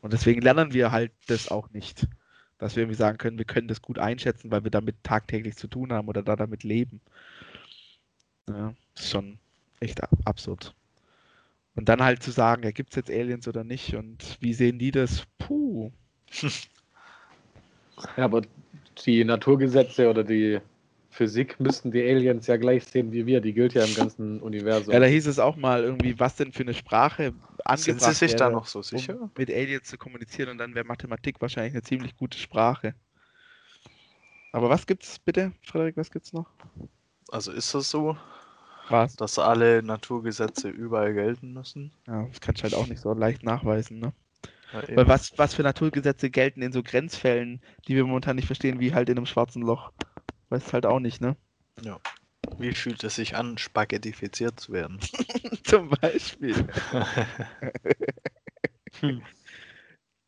Und 0.00 0.12
deswegen 0.12 0.42
lernen 0.42 0.74
wir 0.74 0.92
halt 0.92 1.12
das 1.26 1.50
auch 1.50 1.70
nicht. 1.70 2.06
Dass 2.58 2.76
wir 2.76 2.84
irgendwie 2.84 2.96
sagen 2.96 3.18
können, 3.18 3.38
wir 3.38 3.44
können 3.44 3.68
das 3.68 3.82
gut 3.82 3.98
einschätzen, 3.98 4.50
weil 4.50 4.64
wir 4.64 4.70
damit 4.70 5.02
tagtäglich 5.02 5.56
zu 5.56 5.66
tun 5.66 5.92
haben 5.92 6.08
oder 6.08 6.22
da 6.22 6.36
damit 6.36 6.62
leben. 6.62 7.00
Ja, 8.48 8.74
ist 8.94 9.10
schon 9.10 9.38
echt 9.80 10.02
ab- 10.02 10.10
absurd. 10.24 10.74
Und 11.74 11.88
dann 11.88 12.02
halt 12.02 12.22
zu 12.22 12.30
sagen, 12.30 12.62
ja, 12.62 12.70
gibt 12.70 12.90
es 12.90 12.96
jetzt 12.96 13.10
Aliens 13.10 13.46
oder 13.48 13.62
nicht 13.62 13.94
und 13.94 14.38
wie 14.40 14.54
sehen 14.54 14.78
die 14.78 14.90
das? 14.90 15.24
Puh. 15.38 15.90
Ja, 18.16 18.24
aber 18.24 18.42
die 19.04 19.24
Naturgesetze 19.24 20.08
oder 20.08 20.24
die 20.24 20.60
Physik 21.10 21.58
müssten 21.60 21.90
die 21.92 22.02
Aliens 22.02 22.46
ja 22.46 22.56
gleich 22.56 22.84
sehen 22.84 23.12
wie 23.12 23.26
wir. 23.26 23.40
Die 23.40 23.52
gilt 23.52 23.74
ja 23.74 23.84
im 23.84 23.94
ganzen 23.94 24.40
Universum. 24.42 24.92
Ja, 24.92 25.00
da 25.00 25.06
hieß 25.06 25.26
es 25.26 25.38
auch 25.38 25.56
mal 25.56 25.82
irgendwie, 25.82 26.18
was 26.18 26.36
denn 26.36 26.52
für 26.52 26.62
eine 26.62 26.74
Sprache 26.74 27.32
angebracht 27.64 27.78
Sind 27.78 28.02
Sie 28.02 28.12
sich 28.12 28.36
da 28.36 28.44
wäre, 28.44 28.52
noch 28.52 28.66
so 28.66 28.82
sicher? 28.82 29.18
um 29.18 29.30
mit 29.36 29.50
Aliens 29.50 29.88
zu 29.88 29.98
kommunizieren 29.98 30.50
und 30.50 30.58
dann 30.58 30.74
wäre 30.74 30.84
Mathematik 30.86 31.40
wahrscheinlich 31.40 31.74
eine 31.74 31.82
ziemlich 31.82 32.16
gute 32.16 32.38
Sprache. 32.38 32.94
Aber 34.52 34.70
was 34.70 34.86
gibt's 34.86 35.18
bitte, 35.18 35.52
Frederik, 35.62 35.96
was 35.96 36.10
gibt's 36.10 36.32
noch? 36.32 36.46
Also 37.30 37.52
ist 37.52 37.74
das 37.74 37.90
so, 37.90 38.16
Was? 38.88 39.16
dass 39.16 39.38
alle 39.38 39.82
Naturgesetze 39.82 40.68
überall 40.68 41.14
gelten 41.14 41.52
müssen? 41.52 41.92
Ja, 42.06 42.24
das 42.24 42.40
kannst 42.40 42.60
du 42.60 42.64
halt 42.64 42.74
auch 42.74 42.86
nicht 42.86 43.00
so 43.00 43.12
leicht 43.12 43.42
nachweisen, 43.42 43.98
ne? 43.98 44.12
Ja, 44.72 44.96
Weil 44.96 45.08
was, 45.08 45.32
was 45.38 45.54
für 45.54 45.62
Naturgesetze 45.62 46.30
gelten 46.30 46.62
in 46.62 46.72
so 46.72 46.82
Grenzfällen, 46.82 47.60
die 47.88 47.94
wir 47.96 48.04
momentan 48.04 48.36
nicht 48.36 48.46
verstehen, 48.46 48.80
wie 48.80 48.94
halt 48.94 49.08
in 49.08 49.16
einem 49.16 49.26
schwarzen 49.26 49.62
Loch? 49.62 49.92
Weißt 50.50 50.72
halt 50.72 50.86
auch 50.86 51.00
nicht, 51.00 51.20
ne? 51.20 51.36
Wie 52.58 52.72
fühlt 52.72 53.02
es 53.04 53.16
sich 53.16 53.36
an, 53.36 53.58
spaghettifiziert 53.58 54.58
zu 54.60 54.72
werden? 54.72 54.98
Zum 55.64 55.90
Beispiel. 55.90 56.66
Hm. 59.00 59.22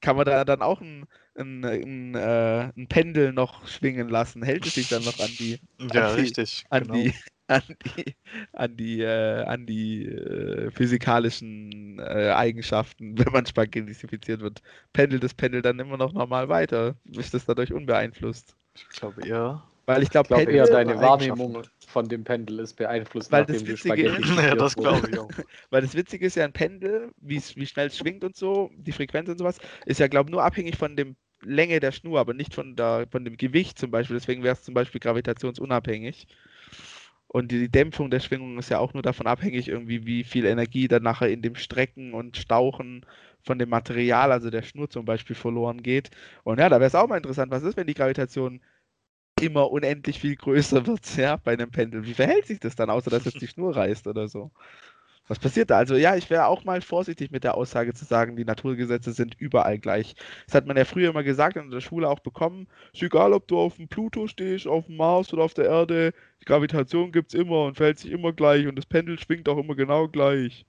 Kann 0.00 0.16
man 0.16 0.26
da 0.26 0.44
dann 0.44 0.62
auch 0.62 0.80
ein, 0.80 1.06
ein, 1.36 1.64
ein, 1.64 2.14
äh, 2.14 2.70
ein 2.76 2.86
Pendel 2.88 3.32
noch 3.32 3.66
schwingen 3.66 4.08
lassen? 4.08 4.42
Hält 4.44 4.64
es 4.66 4.74
sich 4.74 4.88
dann 4.88 5.02
noch 5.04 5.18
an 5.18 5.30
die, 5.38 5.58
Ja, 5.92 6.10
An 6.10 6.16
die- 6.16 6.22
richtig. 6.22 6.64
an 6.70 6.82
genau. 6.84 6.94
die, 6.94 7.14
an 7.56 7.62
die, 7.96 8.14
an 8.52 8.76
die, 8.76 9.00
äh, 9.00 9.42
an 9.44 9.66
die 9.66 10.06
äh, 10.06 10.70
physikalischen 10.70 11.98
äh, 11.98 12.30
Eigenschaften, 12.34 13.18
wenn 13.18 13.32
man 13.32 13.46
spaghettifiziert 13.46 14.40
wird? 14.40 14.60
Pendelt 14.92 15.22
das 15.24 15.34
Pendel 15.34 15.62
dann 15.62 15.78
immer 15.78 15.96
noch 15.96 16.12
normal 16.12 16.48
weiter? 16.48 16.94
Ist 17.04 17.34
das 17.34 17.46
dadurch 17.46 17.72
unbeeinflusst? 17.72 18.54
Ich 18.74 18.88
glaube 18.90 19.26
eher. 19.26 19.62
Weil 19.86 20.02
ich 20.02 20.10
glaube, 20.10 20.28
Pendel, 20.28 20.54
eher, 20.54 20.66
deine. 20.66 21.00
Wahrnehmung 21.00 21.62
von 21.86 22.06
dem 22.08 22.22
Pendel 22.22 22.58
ist 22.58 22.74
beeinflusst, 22.74 23.32
Weil 23.32 23.40
nachdem 23.40 23.54
das 23.54 23.62
du 23.64 23.68
Witzige 23.72 24.02
ist- 24.08 24.14
Spaghetti 24.26 24.42
Ja, 24.48 24.54
das 24.54 24.76
glaube 24.76 25.08
ich 25.10 25.18
auch. 25.18 25.30
Weil 25.70 25.80
das 25.80 25.94
Witzige 25.94 26.26
ist 26.26 26.34
ja, 26.36 26.44
ein 26.44 26.52
Pendel, 26.52 27.10
wie 27.16 27.36
es- 27.36 27.56
wie 27.56 27.64
schnell 27.66 27.86
es 27.86 27.96
schwingt 27.96 28.22
und 28.22 28.36
so, 28.36 28.70
die 28.76 28.92
Frequenz 28.92 29.30
und 29.30 29.38
sowas, 29.38 29.58
ist 29.86 29.98
ja, 29.98 30.06
glaube 30.08 30.28
ich, 30.28 30.32
nur 30.32 30.44
abhängig 30.44 30.76
von 30.76 30.94
dem 30.94 31.16
Länge 31.40 31.80
der 31.80 31.92
Schnur, 31.92 32.20
aber 32.20 32.34
nicht 32.34 32.54
von, 32.54 32.76
der, 32.76 33.06
von 33.10 33.24
dem 33.24 33.38
Gewicht 33.38 33.78
zum 33.78 33.90
Beispiel. 33.90 34.16
Deswegen 34.18 34.42
wäre 34.42 34.54
es 34.54 34.62
zum 34.62 34.74
Beispiel 34.74 35.00
gravitationsunabhängig. 35.00 36.26
Und 37.28 37.52
die 37.52 37.70
Dämpfung 37.70 38.10
der 38.10 38.20
Schwingung 38.20 38.58
ist 38.58 38.70
ja 38.70 38.78
auch 38.78 38.94
nur 38.94 39.02
davon 39.02 39.26
abhängig, 39.26 39.68
irgendwie, 39.68 40.06
wie 40.06 40.24
viel 40.24 40.46
Energie 40.46 40.88
dann 40.88 41.02
nachher 41.02 41.28
in 41.30 41.42
dem 41.42 41.56
Strecken 41.56 42.14
und 42.14 42.36
Stauchen 42.38 43.04
von 43.42 43.58
dem 43.58 43.68
Material, 43.68 44.32
also 44.32 44.50
der 44.50 44.62
Schnur 44.62 44.88
zum 44.90 45.04
Beispiel, 45.04 45.36
verloren 45.36 45.82
geht. 45.82 46.10
Und 46.44 46.58
ja, 46.58 46.68
da 46.68 46.76
wäre 46.80 46.88
es 46.88 46.94
auch 46.94 47.06
mal 47.08 47.18
interessant, 47.18 47.50
was 47.52 47.62
ist, 47.62 47.76
wenn 47.76 47.86
die 47.86 47.94
Gravitation 47.94 48.62
immer 49.40 49.70
unendlich 49.70 50.20
viel 50.20 50.36
größer 50.36 50.86
wird, 50.86 51.16
ja, 51.16 51.36
bei 51.36 51.52
einem 51.54 51.70
Pendel. 51.70 52.04
Wie 52.06 52.14
verhält 52.14 52.46
sich 52.46 52.60
das 52.60 52.76
dann, 52.76 52.90
außer 52.90 53.10
dass 53.10 53.24
jetzt 53.24 53.40
die 53.40 53.48
Schnur 53.48 53.76
reißt 53.76 54.06
oder 54.06 54.28
so? 54.28 54.52
Was 55.28 55.38
passiert 55.38 55.70
da? 55.70 55.76
Also 55.76 55.94
ja, 55.96 56.16
ich 56.16 56.30
wäre 56.30 56.46
auch 56.46 56.64
mal 56.64 56.80
vorsichtig 56.80 57.30
mit 57.30 57.44
der 57.44 57.54
Aussage 57.54 57.92
zu 57.94 58.04
sagen, 58.04 58.36
die 58.36 58.44
Naturgesetze 58.44 59.12
sind 59.12 59.34
überall 59.38 59.78
gleich. 59.78 60.14
Das 60.46 60.54
hat 60.54 60.66
man 60.66 60.76
ja 60.76 60.84
früher 60.86 61.10
immer 61.10 61.22
gesagt 61.22 61.56
und 61.56 61.64
in 61.66 61.70
der 61.70 61.80
Schule 61.80 62.08
auch 62.08 62.20
bekommen. 62.20 62.66
Ist 62.92 63.02
egal, 63.02 63.32
ob 63.34 63.46
du 63.46 63.58
auf 63.58 63.76
dem 63.76 63.88
Pluto 63.88 64.26
stehst, 64.26 64.66
auf 64.66 64.86
dem 64.86 64.96
Mars 64.96 65.32
oder 65.32 65.44
auf 65.44 65.54
der 65.54 65.66
Erde, 65.66 66.12
die 66.40 66.44
Gravitation 66.46 67.12
gibt 67.12 67.34
es 67.34 67.40
immer 67.40 67.64
und 67.66 67.76
verhält 67.76 67.98
sich 67.98 68.10
immer 68.10 68.32
gleich 68.32 68.66
und 68.66 68.76
das 68.76 68.86
Pendel 68.86 69.18
schwingt 69.18 69.48
auch 69.48 69.58
immer 69.58 69.74
genau 69.76 70.08
gleich. 70.08 70.64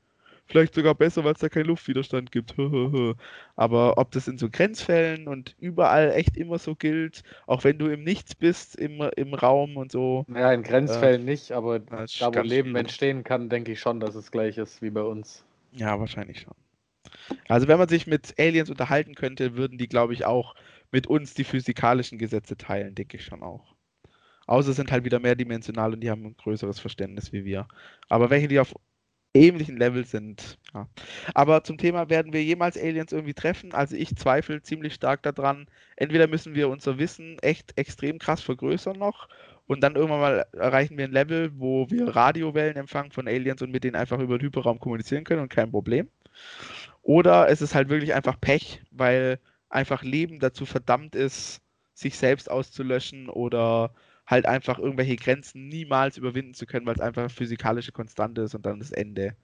Vielleicht 0.49 0.73
sogar 0.73 0.95
besser, 0.95 1.23
weil 1.23 1.33
es 1.33 1.39
da 1.39 1.49
keinen 1.49 1.65
Luftwiderstand 1.67 2.31
gibt. 2.31 2.55
Aber 3.55 3.97
ob 3.97 4.11
das 4.11 4.27
in 4.27 4.37
so 4.37 4.49
Grenzfällen 4.49 5.27
und 5.27 5.55
überall 5.59 6.11
echt 6.11 6.37
immer 6.37 6.57
so 6.59 6.75
gilt, 6.75 7.23
auch 7.47 7.63
wenn 7.63 7.77
du 7.77 7.87
im 7.87 8.03
Nichts 8.03 8.35
bist, 8.35 8.75
im, 8.75 9.01
im 9.15 9.33
Raum 9.33 9.77
und 9.77 9.91
so, 9.91 10.25
Ja, 10.27 10.53
in 10.53 10.63
Grenzfällen 10.63 11.25
nicht, 11.25 11.51
aber 11.51 11.79
da, 11.79 12.33
wo 12.33 12.41
Leben 12.41 12.73
schwierig. 12.73 12.77
entstehen 12.77 13.25
kann, 13.25 13.49
denke 13.49 13.73
ich 13.73 13.81
schon, 13.81 13.99
dass 13.99 14.15
es 14.15 14.31
gleich 14.31 14.57
ist 14.57 14.81
wie 14.81 14.91
bei 14.91 15.01
uns. 15.01 15.43
Ja, 15.71 15.99
wahrscheinlich 15.99 16.41
schon. 16.41 16.53
Also 17.49 17.67
wenn 17.67 17.79
man 17.79 17.89
sich 17.89 18.07
mit 18.07 18.35
Aliens 18.39 18.69
unterhalten 18.69 19.15
könnte, 19.15 19.55
würden 19.57 19.77
die, 19.77 19.87
glaube 19.89 20.13
ich, 20.13 20.25
auch 20.25 20.55
mit 20.91 21.07
uns 21.07 21.33
die 21.33 21.43
physikalischen 21.45 22.17
Gesetze 22.19 22.57
teilen, 22.57 22.95
denke 22.95 23.17
ich 23.17 23.25
schon 23.25 23.43
auch. 23.43 23.75
Außer 24.47 24.73
sind 24.73 24.91
halt 24.91 25.05
wieder 25.05 25.19
mehrdimensional 25.19 25.93
und 25.93 26.01
die 26.01 26.09
haben 26.11 26.25
ein 26.25 26.37
größeres 26.37 26.79
Verständnis 26.79 27.33
wie 27.33 27.45
wir. 27.45 27.67
Aber 28.09 28.29
welche, 28.29 28.47
die 28.49 28.59
auf 28.59 28.75
ähnlichen 29.33 29.77
Level 29.77 30.05
sind, 30.05 30.57
ja. 30.73 30.87
Aber 31.33 31.63
zum 31.63 31.77
Thema, 31.77 32.09
werden 32.09 32.33
wir 32.33 32.43
jemals 32.43 32.77
Aliens 32.77 33.11
irgendwie 33.11 33.33
treffen? 33.33 33.73
Also 33.73 33.95
ich 33.95 34.15
zweifle 34.15 34.61
ziemlich 34.61 34.93
stark 34.95 35.23
daran. 35.23 35.67
Entweder 35.95 36.27
müssen 36.27 36.55
wir 36.55 36.69
unser 36.69 36.97
Wissen 36.97 37.37
echt 37.39 37.77
extrem 37.77 38.17
krass 38.19 38.41
vergrößern 38.41 38.97
noch 38.97 39.29
und 39.67 39.81
dann 39.81 39.95
irgendwann 39.95 40.19
mal 40.19 40.45
erreichen 40.53 40.97
wir 40.97 41.05
ein 41.05 41.11
Level, 41.11 41.51
wo 41.55 41.89
wir 41.91 42.15
Radiowellen 42.15 42.75
empfangen 42.75 43.11
von 43.11 43.27
Aliens 43.27 43.61
und 43.61 43.71
mit 43.71 43.83
denen 43.83 43.95
einfach 43.95 44.19
über 44.19 44.39
den 44.39 44.47
Hyperraum 44.47 44.79
kommunizieren 44.79 45.23
können 45.23 45.43
und 45.43 45.49
kein 45.49 45.69
Problem. 45.69 46.09
Oder 47.03 47.49
es 47.49 47.61
ist 47.61 47.75
halt 47.75 47.89
wirklich 47.89 48.13
einfach 48.15 48.39
Pech, 48.41 48.81
weil 48.91 49.39
einfach 49.69 50.03
Leben 50.03 50.39
dazu 50.39 50.65
verdammt 50.65 51.15
ist, 51.15 51.61
sich 51.93 52.17
selbst 52.17 52.49
auszulöschen 52.49 53.29
oder 53.29 53.93
halt 54.29 54.45
einfach 54.45 54.77
irgendwelche 54.77 55.15
Grenzen 55.15 55.67
niemals 55.69 56.17
überwinden 56.17 56.53
zu 56.53 56.65
können, 56.67 56.85
weil 56.85 56.93
es 56.95 57.01
einfach 57.01 57.23
eine 57.23 57.29
physikalische 57.29 57.91
Konstante 57.91 58.41
ist 58.41 58.53
und 58.53 58.65
dann 58.65 58.79
das 58.79 58.91
Ende. 58.91 59.35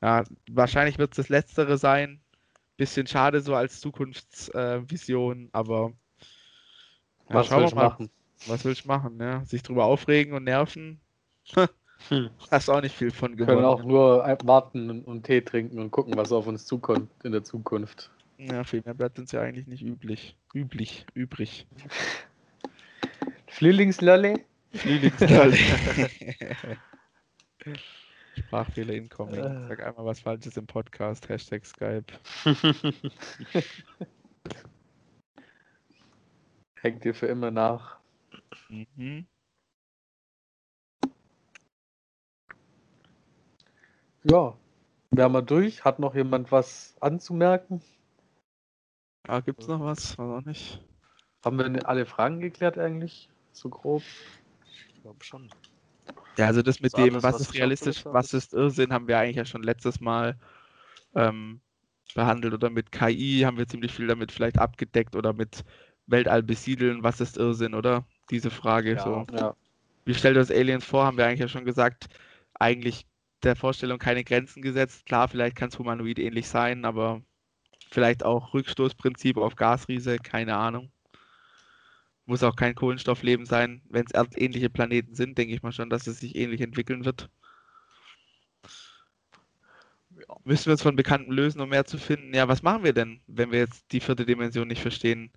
Ja, 0.00 0.22
wahrscheinlich 0.50 0.96
wird 0.98 1.10
es 1.12 1.16
das 1.16 1.28
Letztere 1.28 1.76
sein. 1.76 2.20
Bisschen 2.76 3.08
schade 3.08 3.40
so 3.40 3.56
als 3.56 3.80
Zukunftsvision, 3.80 5.48
aber 5.52 5.92
ja, 7.28 7.34
Was 7.34 7.50
willst 7.50 7.72
du 7.72 7.76
mal. 7.76 7.88
machen? 7.88 8.10
Was 8.46 8.64
willst 8.64 8.84
du 8.84 8.88
machen? 8.88 9.18
Ja? 9.20 9.44
Sich 9.44 9.64
drüber 9.64 9.84
aufregen 9.86 10.32
und 10.34 10.44
nerven? 10.44 11.00
Hm. 11.54 11.68
Hast 12.52 12.70
auch 12.70 12.80
nicht 12.80 12.94
viel 12.94 13.10
von 13.10 13.36
Wir 13.36 13.44
können 13.46 13.62
gewonnen. 13.62 13.66
auch 13.66 13.82
nur 13.82 14.24
ein- 14.24 14.38
warten 14.44 14.88
und- 14.88 15.04
und 15.04 15.24
Tee 15.24 15.40
trinken 15.40 15.80
und 15.80 15.90
gucken, 15.90 16.16
was 16.16 16.30
auf 16.30 16.46
uns 16.46 16.64
zukommt 16.64 17.10
in 17.24 17.32
der 17.32 17.42
Zukunft. 17.42 18.08
Ja, 18.38 18.62
viel 18.62 18.82
mehr 18.84 18.94
bleibt 18.94 19.18
uns 19.18 19.32
ja 19.32 19.40
eigentlich 19.40 19.66
nicht 19.66 19.82
üblich. 19.82 20.36
Üblich, 20.54 21.04
übrig. 21.14 21.66
Flühlingslölle? 23.48 24.44
Frühlingslolli. 24.72 25.58
Sprachfehler 28.38 28.94
incoming. 28.94 29.68
Sag 29.68 29.82
einmal 29.82 30.06
was 30.06 30.20
Falsches 30.20 30.56
im 30.56 30.66
Podcast. 30.66 31.28
Hashtag 31.28 31.66
Skype. 31.66 32.06
Hängt 36.80 37.04
dir 37.04 37.14
für 37.14 37.26
immer 37.26 37.50
nach. 37.50 37.98
Mhm. 38.68 39.26
Ja, 44.24 44.56
wären 45.10 45.32
wir 45.32 45.42
durch. 45.42 45.84
Hat 45.84 45.98
noch 45.98 46.14
jemand 46.14 46.52
was 46.52 46.96
anzumerken? 47.00 47.82
Ah, 49.26 49.40
gibt's 49.40 49.66
noch 49.66 49.80
was? 49.80 50.16
Weiß 50.18 50.42
auch 50.42 50.46
nicht. 50.46 50.80
Haben 51.44 51.58
wir 51.58 51.88
alle 51.88 52.06
Fragen 52.06 52.40
geklärt 52.40 52.78
eigentlich? 52.78 53.28
So 53.58 53.68
grob? 53.68 54.02
Ich 54.94 55.02
glaube 55.02 55.24
schon. 55.24 55.50
Ja, 56.38 56.46
also 56.46 56.62
das 56.62 56.78
mit 56.78 56.92
So 56.92 56.98
dem, 56.98 57.14
alles, 57.14 57.24
was 57.24 57.34
was 57.34 57.40
ist 57.40 57.54
realistisch, 57.54 58.04
was 58.04 58.32
ist 58.32 58.54
Irrsinn, 58.54 58.92
haben 58.92 59.08
wir 59.08 59.18
eigentlich 59.18 59.36
ja 59.36 59.44
schon 59.44 59.64
letztes 59.64 60.00
Mal 60.00 60.38
ähm, 61.16 61.60
behandelt 62.14 62.54
oder 62.54 62.70
mit 62.70 62.92
KI 62.92 63.42
haben 63.44 63.58
wir 63.58 63.66
ziemlich 63.66 63.92
viel 63.92 64.06
damit 64.06 64.30
vielleicht 64.30 64.58
abgedeckt 64.58 65.16
oder 65.16 65.32
mit 65.32 65.64
Weltall 66.06 66.42
besiedeln, 66.44 67.02
was 67.02 67.20
ist 67.20 67.36
Irrsinn, 67.36 67.74
oder? 67.74 68.06
Diese 68.30 68.50
Frage 68.50 68.94
Ja. 68.94 69.02
so. 69.02 69.26
Ja. 69.32 69.56
Wie 70.04 70.14
stellt 70.14 70.36
ihr 70.36 70.40
das 70.40 70.50
Aliens 70.52 70.84
vor? 70.84 71.04
Haben 71.04 71.18
wir 71.18 71.26
eigentlich 71.26 71.40
ja 71.40 71.48
schon 71.48 71.64
gesagt, 71.64 72.06
eigentlich 72.54 73.06
der 73.42 73.56
Vorstellung 73.56 73.98
keine 73.98 74.24
Grenzen 74.24 74.62
gesetzt. 74.62 75.06
Klar, 75.06 75.28
vielleicht 75.28 75.56
kann 75.56 75.68
es 75.70 75.78
humanoid 75.78 76.18
ähnlich 76.20 76.48
sein, 76.48 76.84
aber 76.84 77.22
vielleicht 77.90 78.24
auch 78.24 78.54
Rückstoßprinzip 78.54 79.36
auf 79.36 79.56
Gasriese, 79.56 80.18
keine 80.18 80.56
Ahnung. 80.56 80.92
Muss 82.28 82.44
auch 82.44 82.54
kein 82.54 82.76
Kohlenstoffleben 82.76 83.44
sein. 83.44 83.82
Wenn 83.88 84.06
es 84.06 84.12
erdähnliche 84.12 84.70
Planeten 84.70 85.16
sind, 85.16 85.36
denke 85.36 85.52
ich 85.52 85.62
mal 85.64 85.72
schon, 85.72 85.90
dass 85.90 86.06
es 86.06 86.20
sich 86.20 86.36
ähnlich 86.36 86.60
entwickeln 86.60 87.04
wird. 87.04 87.28
Ja. 90.10 90.36
Müssen 90.44 90.66
wir 90.66 90.72
uns 90.72 90.82
von 90.82 90.96
Bekannten 90.96 91.30
lösen, 91.32 91.60
um 91.60 91.68
mehr 91.68 91.84
zu 91.84 91.98
finden? 91.98 92.34
Ja, 92.34 92.48
was 92.48 92.62
machen 92.62 92.82
wir 92.84 92.92
denn, 92.92 93.20
wenn 93.28 93.52
wir 93.52 93.58
jetzt 93.60 93.92
die 93.92 94.00
vierte 94.00 94.26
Dimension 94.26 94.66
nicht 94.68 94.82
verstehen? 94.82 95.30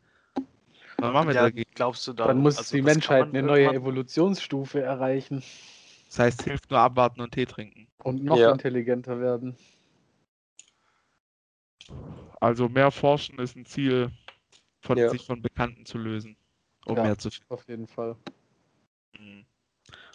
Was 1.00 1.12
machen 1.14 1.28
wir 1.28 1.36
Ja, 1.36 1.44
dagegen? 1.44 1.72
glaubst 1.76 2.08
du 2.08 2.14
da? 2.14 2.28
Dann 2.28 2.38
muss 2.40 2.58
also 2.58 2.76
die 2.76 2.82
Menschheit 2.82 3.28
eine 3.30 3.44
neue 3.44 3.72
Evolutionsstufe 3.74 4.82
erreichen 4.82 5.44
Das 6.10 6.20
heißt, 6.20 6.44
hilft 6.44 6.70
nur 6.70 6.80
abwarten 6.80 7.22
und 7.22 7.32
Tee 7.34 7.46
trinken. 7.48 7.88
und 8.04 8.24
noch 8.26 8.38
Ja. 8.38 8.52
intelligenter 8.52 9.20
werden. 9.20 9.56
Also 12.42 12.68
mehr 12.70 12.92
forschen 12.92 13.40
ist 13.40 13.56
ein 13.56 13.66
Ziel, 13.66 14.12
von 14.82 14.98
Ja. 14.98 15.08
sich 15.08 15.26
von 15.26 15.42
Bekannten 15.42 15.86
zu 15.86 15.98
lösen, 15.98 16.38
um 16.86 16.98
Ja. 16.98 17.04
mehr 17.04 17.18
zu 17.18 17.30
finden. 17.30 17.54
Auf 17.54 17.68
jeden 17.68 17.88
Fall. 17.88 18.16
Mhm. 19.20 19.46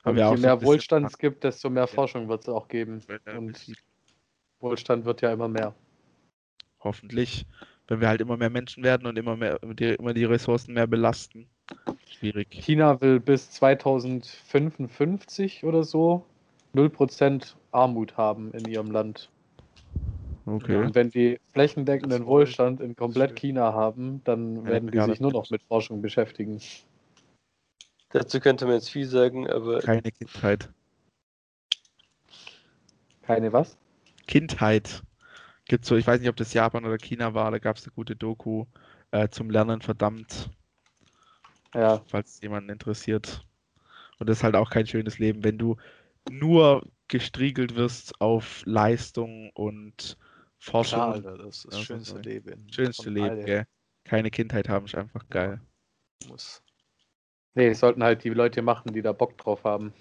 Und 0.05 0.17
je 0.17 0.37
mehr 0.37 0.63
Wohlstand 0.63 1.07
es 1.07 1.19
gibt, 1.19 1.45
desto 1.45 1.69
mehr 1.69 1.83
Ja. 1.85 1.89
Forschung 1.89 2.29
wird 2.29 2.43
es 2.43 2.49
auch 2.49 2.69
geben. 2.69 3.03
Und. 3.37 3.73
Wohlstand 4.61 5.05
wird 5.05 5.21
ja 5.21 5.33
immer 5.33 5.49
mehr. 5.49 5.75
Hoffentlich, 6.81 7.45
wenn 7.89 8.01
wir 8.01 8.09
halt 8.09 8.21
immer 8.21 8.37
mehr 8.37 8.51
Menschen 8.51 8.85
werden 8.85 9.07
und 9.07 9.19
immer 9.19 9.37
mehr 9.37 9.59
die, 9.59 9.95
immer 9.95 10.15
die 10.15 10.25
Ressourcen 10.25 10.75
mehr 10.75 10.87
belasten. 10.87 11.49
Schwierig. 12.09 12.49
China 12.51 13.01
will 13.01 13.19
bis 13.21 13.51
2055 13.51 15.65
oder 15.65 15.83
so 15.85 16.25
0% 16.75 17.57
Armut 17.73 18.17
haben 18.17 18.53
in 18.53 18.65
ihrem 18.67 18.91
Land. 18.91 19.31
Okay. 20.47 20.77
Und 20.77 20.95
wenn 20.95 21.11
die 21.11 21.41
flächendeckenden 21.53 22.25
Wohlstand 22.25 22.81
in 22.81 22.95
komplett 22.95 23.35
China 23.35 23.73
haben, 23.73 24.23
dann 24.23 24.65
werden 24.65 24.93
die 24.93 25.01
sich 25.01 25.19
nur 25.19 25.33
noch 25.33 25.51
mit 25.51 25.63
Forschung 25.65 26.01
beschäftigen. 26.01 26.61
Dazu 28.11 28.39
könnte 28.39 28.65
man 28.65 28.75
jetzt 28.75 28.91
viel 28.91 29.07
sagen, 29.07 29.51
aber 29.51 29.81
Keine 29.81 30.13
Kindheit. 30.13 30.71
Keine 33.23 33.53
was? 33.53 33.77
Kindheit. 34.29 35.03
Gibt's 35.65 35.89
so, 35.89 35.97
ich 35.97 36.07
weiß 36.07 36.21
nicht, 36.21 36.31
ob 36.31 36.37
das 36.37 36.55
Japan 36.55 36.85
oder 36.85 36.99
China 36.99 37.35
war, 37.35 37.51
da 37.51 37.59
gab 37.59 37.77
es 37.77 37.85
eine 37.85 37.93
gute 37.93 38.15
Doku 38.15 38.67
äh, 39.11 39.29
zum 39.29 39.51
Lernen 39.51 39.83
verdammt, 39.83 40.49
Ja, 41.75 42.03
falls 42.07 42.35
es 42.35 42.41
jemanden 42.41 42.71
interessiert. 42.71 43.45
Und 44.21 44.29
das 44.29 44.39
ist 44.39 44.45
halt 44.45 44.55
auch 44.55 44.71
kein 44.71 44.87
schönes 44.87 45.19
Leben, 45.19 45.43
wenn 45.43 45.59
du 45.59 45.77
nur 46.31 46.87
gestriegelt 47.09 47.75
wirst 47.75 48.21
auf 48.21 48.63
Leistung 48.65 49.51
und 49.55 50.17
Forschung. 50.59 50.99
Klar, 50.99 51.15
Alter, 51.15 51.39
das 51.39 51.65
ist 51.65 51.73
das 51.73 51.81
schönste. 51.81 52.19
Leben. 52.21 52.67
Schönste 52.71 53.11
Leben, 53.11 53.45
gell? 53.45 53.67
Keine 54.05 54.31
Kindheit 54.31 54.69
haben, 54.69 54.87
ist 54.87 54.95
einfach 54.95 55.29
geil. 55.29 55.61
Muss. 56.29 56.63
nee, 57.55 57.69
das 57.69 57.81
sollten 57.81 58.03
halt 58.03 58.25
die 58.25 58.31
Leute 58.31 58.63
machen, 58.63 58.93
die 58.93 59.03
da 59.03 59.13
Bock 59.13 59.37
drauf 59.39 59.65
haben. 59.65 59.93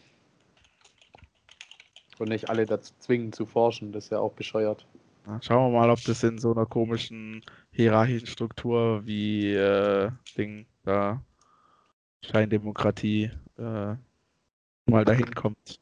Und 2.17 2.29
nicht 2.29 2.49
alle 2.49 2.65
dazu 2.65 2.93
zwingen 2.99 3.33
zu 3.33 3.45
forschen, 3.45 3.91
das 3.91 4.05
ist 4.05 4.09
ja 4.11 4.19
auch 4.19 4.33
bescheuert. 4.33 4.87
Ja, 5.27 5.41
schauen 5.41 5.73
wir 5.73 5.79
mal, 5.79 5.89
ob 5.89 6.01
das 6.03 6.23
in 6.23 6.37
so 6.37 6.51
einer 6.51 6.65
komischen 6.65 7.43
hierarchischen 7.71 8.27
Struktur 8.27 9.05
wie 9.05 9.53
äh, 9.53 10.11
Ding 10.37 10.65
da 10.83 11.21
Scheindemokratie 12.21 13.31
äh, 13.57 13.95
mal 14.85 15.05
dahin 15.05 15.33
kommt. 15.33 15.79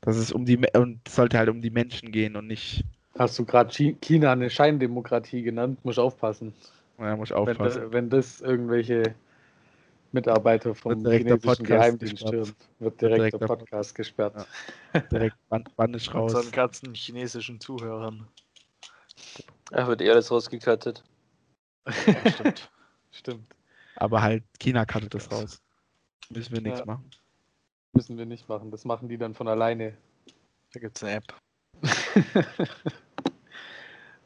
Dass 0.00 0.16
es 0.16 0.32
um 0.32 0.44
die 0.44 0.58
und 0.74 1.00
es 1.06 1.14
sollte 1.14 1.38
halt 1.38 1.48
um 1.48 1.60
die 1.60 1.70
Menschen 1.70 2.12
gehen 2.12 2.36
und 2.36 2.46
nicht, 2.46 2.84
Hast 3.18 3.38
du 3.38 3.44
gerade 3.44 3.70
China 4.00 4.32
eine 4.32 4.48
Scheindemokratie 4.48 5.42
genannt? 5.42 5.84
Muss 5.84 5.98
aufpassen. 5.98 6.54
naja, 6.98 7.16
muss 7.16 7.30
Wenn, 7.30 7.36
aufpassen. 7.36 7.82
da, 7.82 7.92
wenn 7.92 8.10
das 8.10 8.40
irgendwelche 8.40 9.14
Mitarbeiter 10.12 10.74
vom 10.74 11.02
direkt 11.02 11.24
chinesischen 11.26 11.42
Podcast 11.42 11.66
Geheimdienst 11.68 12.18
stürmt, 12.20 12.54
wird 12.78 13.00
direkt, 13.00 13.16
direkt 13.18 13.40
der 13.40 13.46
Podcast 13.46 13.94
gesperrt. 13.94 14.46
Direkt 15.10 15.36
Bann, 15.48 15.64
Bann 15.76 15.94
ist 15.94 16.14
raus. 16.14 16.32
Unseren 16.34 16.52
ganzen 16.52 16.94
chinesischen 16.94 17.60
Zuhörern. 17.60 18.26
ach, 19.72 19.88
wird 19.88 20.00
eh 20.00 20.10
alles 20.10 20.30
rausgekattet. 20.30 21.02
Stimmt. 21.88 22.70
Stimmt. 23.12 23.54
Aber 23.96 24.22
halt, 24.22 24.44
China 24.60 24.84
cuttet 24.86 25.12
das 25.14 25.30
raus. 25.32 25.60
Müssen 26.30 26.54
wir 26.54 26.60
nichts 26.62 26.78
Ja. 26.80 26.86
machen. 26.86 27.10
Müssen 27.94 28.16
wir 28.16 28.26
nicht 28.26 28.48
machen. 28.48 28.70
Das 28.70 28.84
machen 28.84 29.08
die 29.08 29.18
dann 29.18 29.34
von 29.34 29.48
alleine. 29.48 29.96
Da 30.72 30.80
gibt 30.80 30.96
es 30.96 31.02
eine 31.02 31.14
App. 31.14 31.34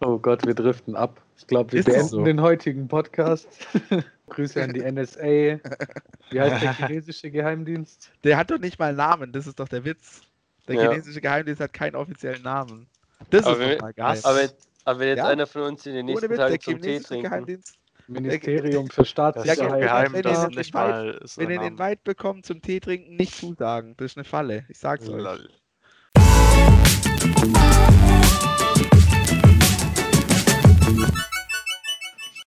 oh 0.05 0.19
Gott, 0.19 0.47
wir 0.47 0.55
driften 0.55 0.97
ab. 0.97 1.21
Ich 1.39 1.47
glaube, 1.47 1.73
wir 1.73 1.81
Ist 1.81 1.87
beenden 1.87 2.09
so? 2.09 2.23
den 2.25 2.41
heutigen 2.41 2.89
Podcast. 2.89 3.49
Grüße 4.29 4.63
an 4.63 4.73
die 4.73 4.81
NSA. 4.81 5.21
Wie 6.31 6.41
heißt 6.41 6.63
der 6.63 6.75
chinesische 6.77 7.31
Geheimdienst? 7.31 8.11
Der 8.25 8.37
hat 8.37 8.51
doch 8.51 8.59
nicht 8.59 8.79
mal 8.79 8.89
einen 8.89 8.97
Namen, 8.99 9.33
das 9.33 9.47
ist 9.47 9.59
doch 9.61 9.69
der 9.69 9.85
Witz. 9.85 10.23
Der 10.69 10.77
Ja. 10.77 10.91
chinesische 10.91 11.21
Geheimdienst 11.21 11.61
hat 11.61 11.73
keinen 11.73 11.97
offiziellen 11.97 12.43
Namen. 12.43 12.87
Das 13.31 13.45
Aber 13.45 13.55
ist 13.55 13.61
wenn- 13.61 13.79
doch 13.79 13.83
mal 13.83 13.93
geil. 13.93 14.21
Aber, 14.23 14.41
jetzt- 14.43 14.69
aber 14.85 14.99
wenn 15.01 15.09
jetzt 15.09 15.19
Ja? 15.19 15.29
einer 15.29 15.47
von 15.47 15.63
uns 15.63 15.87
in 15.87 15.95
den 15.95 16.07
nächsten 16.07 16.29
Witz, 16.31 16.39
der 16.39 16.49
Tagen 16.49 16.61
zum 16.61 16.75
Tee 16.75 16.81
chinesische 16.89 17.09
trinken. 17.09 17.31
Geheimdienst, 17.31 17.75
Ministerium 18.09 18.91
für 18.91 19.05
Staatssicherheit. 19.05 19.83
Ja, 19.83 20.03
Wenn 20.13 20.15
ihr 20.17 20.23
den 20.23 20.33
Invite- 20.59 21.21
wenn 21.37 21.51
ihr 21.51 21.59
den 21.61 21.73
Invite 21.79 22.01
bekommt 22.05 22.47
zum 22.47 22.61
Tee 22.63 22.81
trinken, 22.81 23.17
nicht 23.17 23.35
zusagen. 23.37 23.95
Das 23.97 24.13
ist 24.13 24.17
eine 24.17 24.25
Falle. 24.25 24.65
Ich 24.69 24.79
sag's 24.79 25.09
euch. 25.09 25.49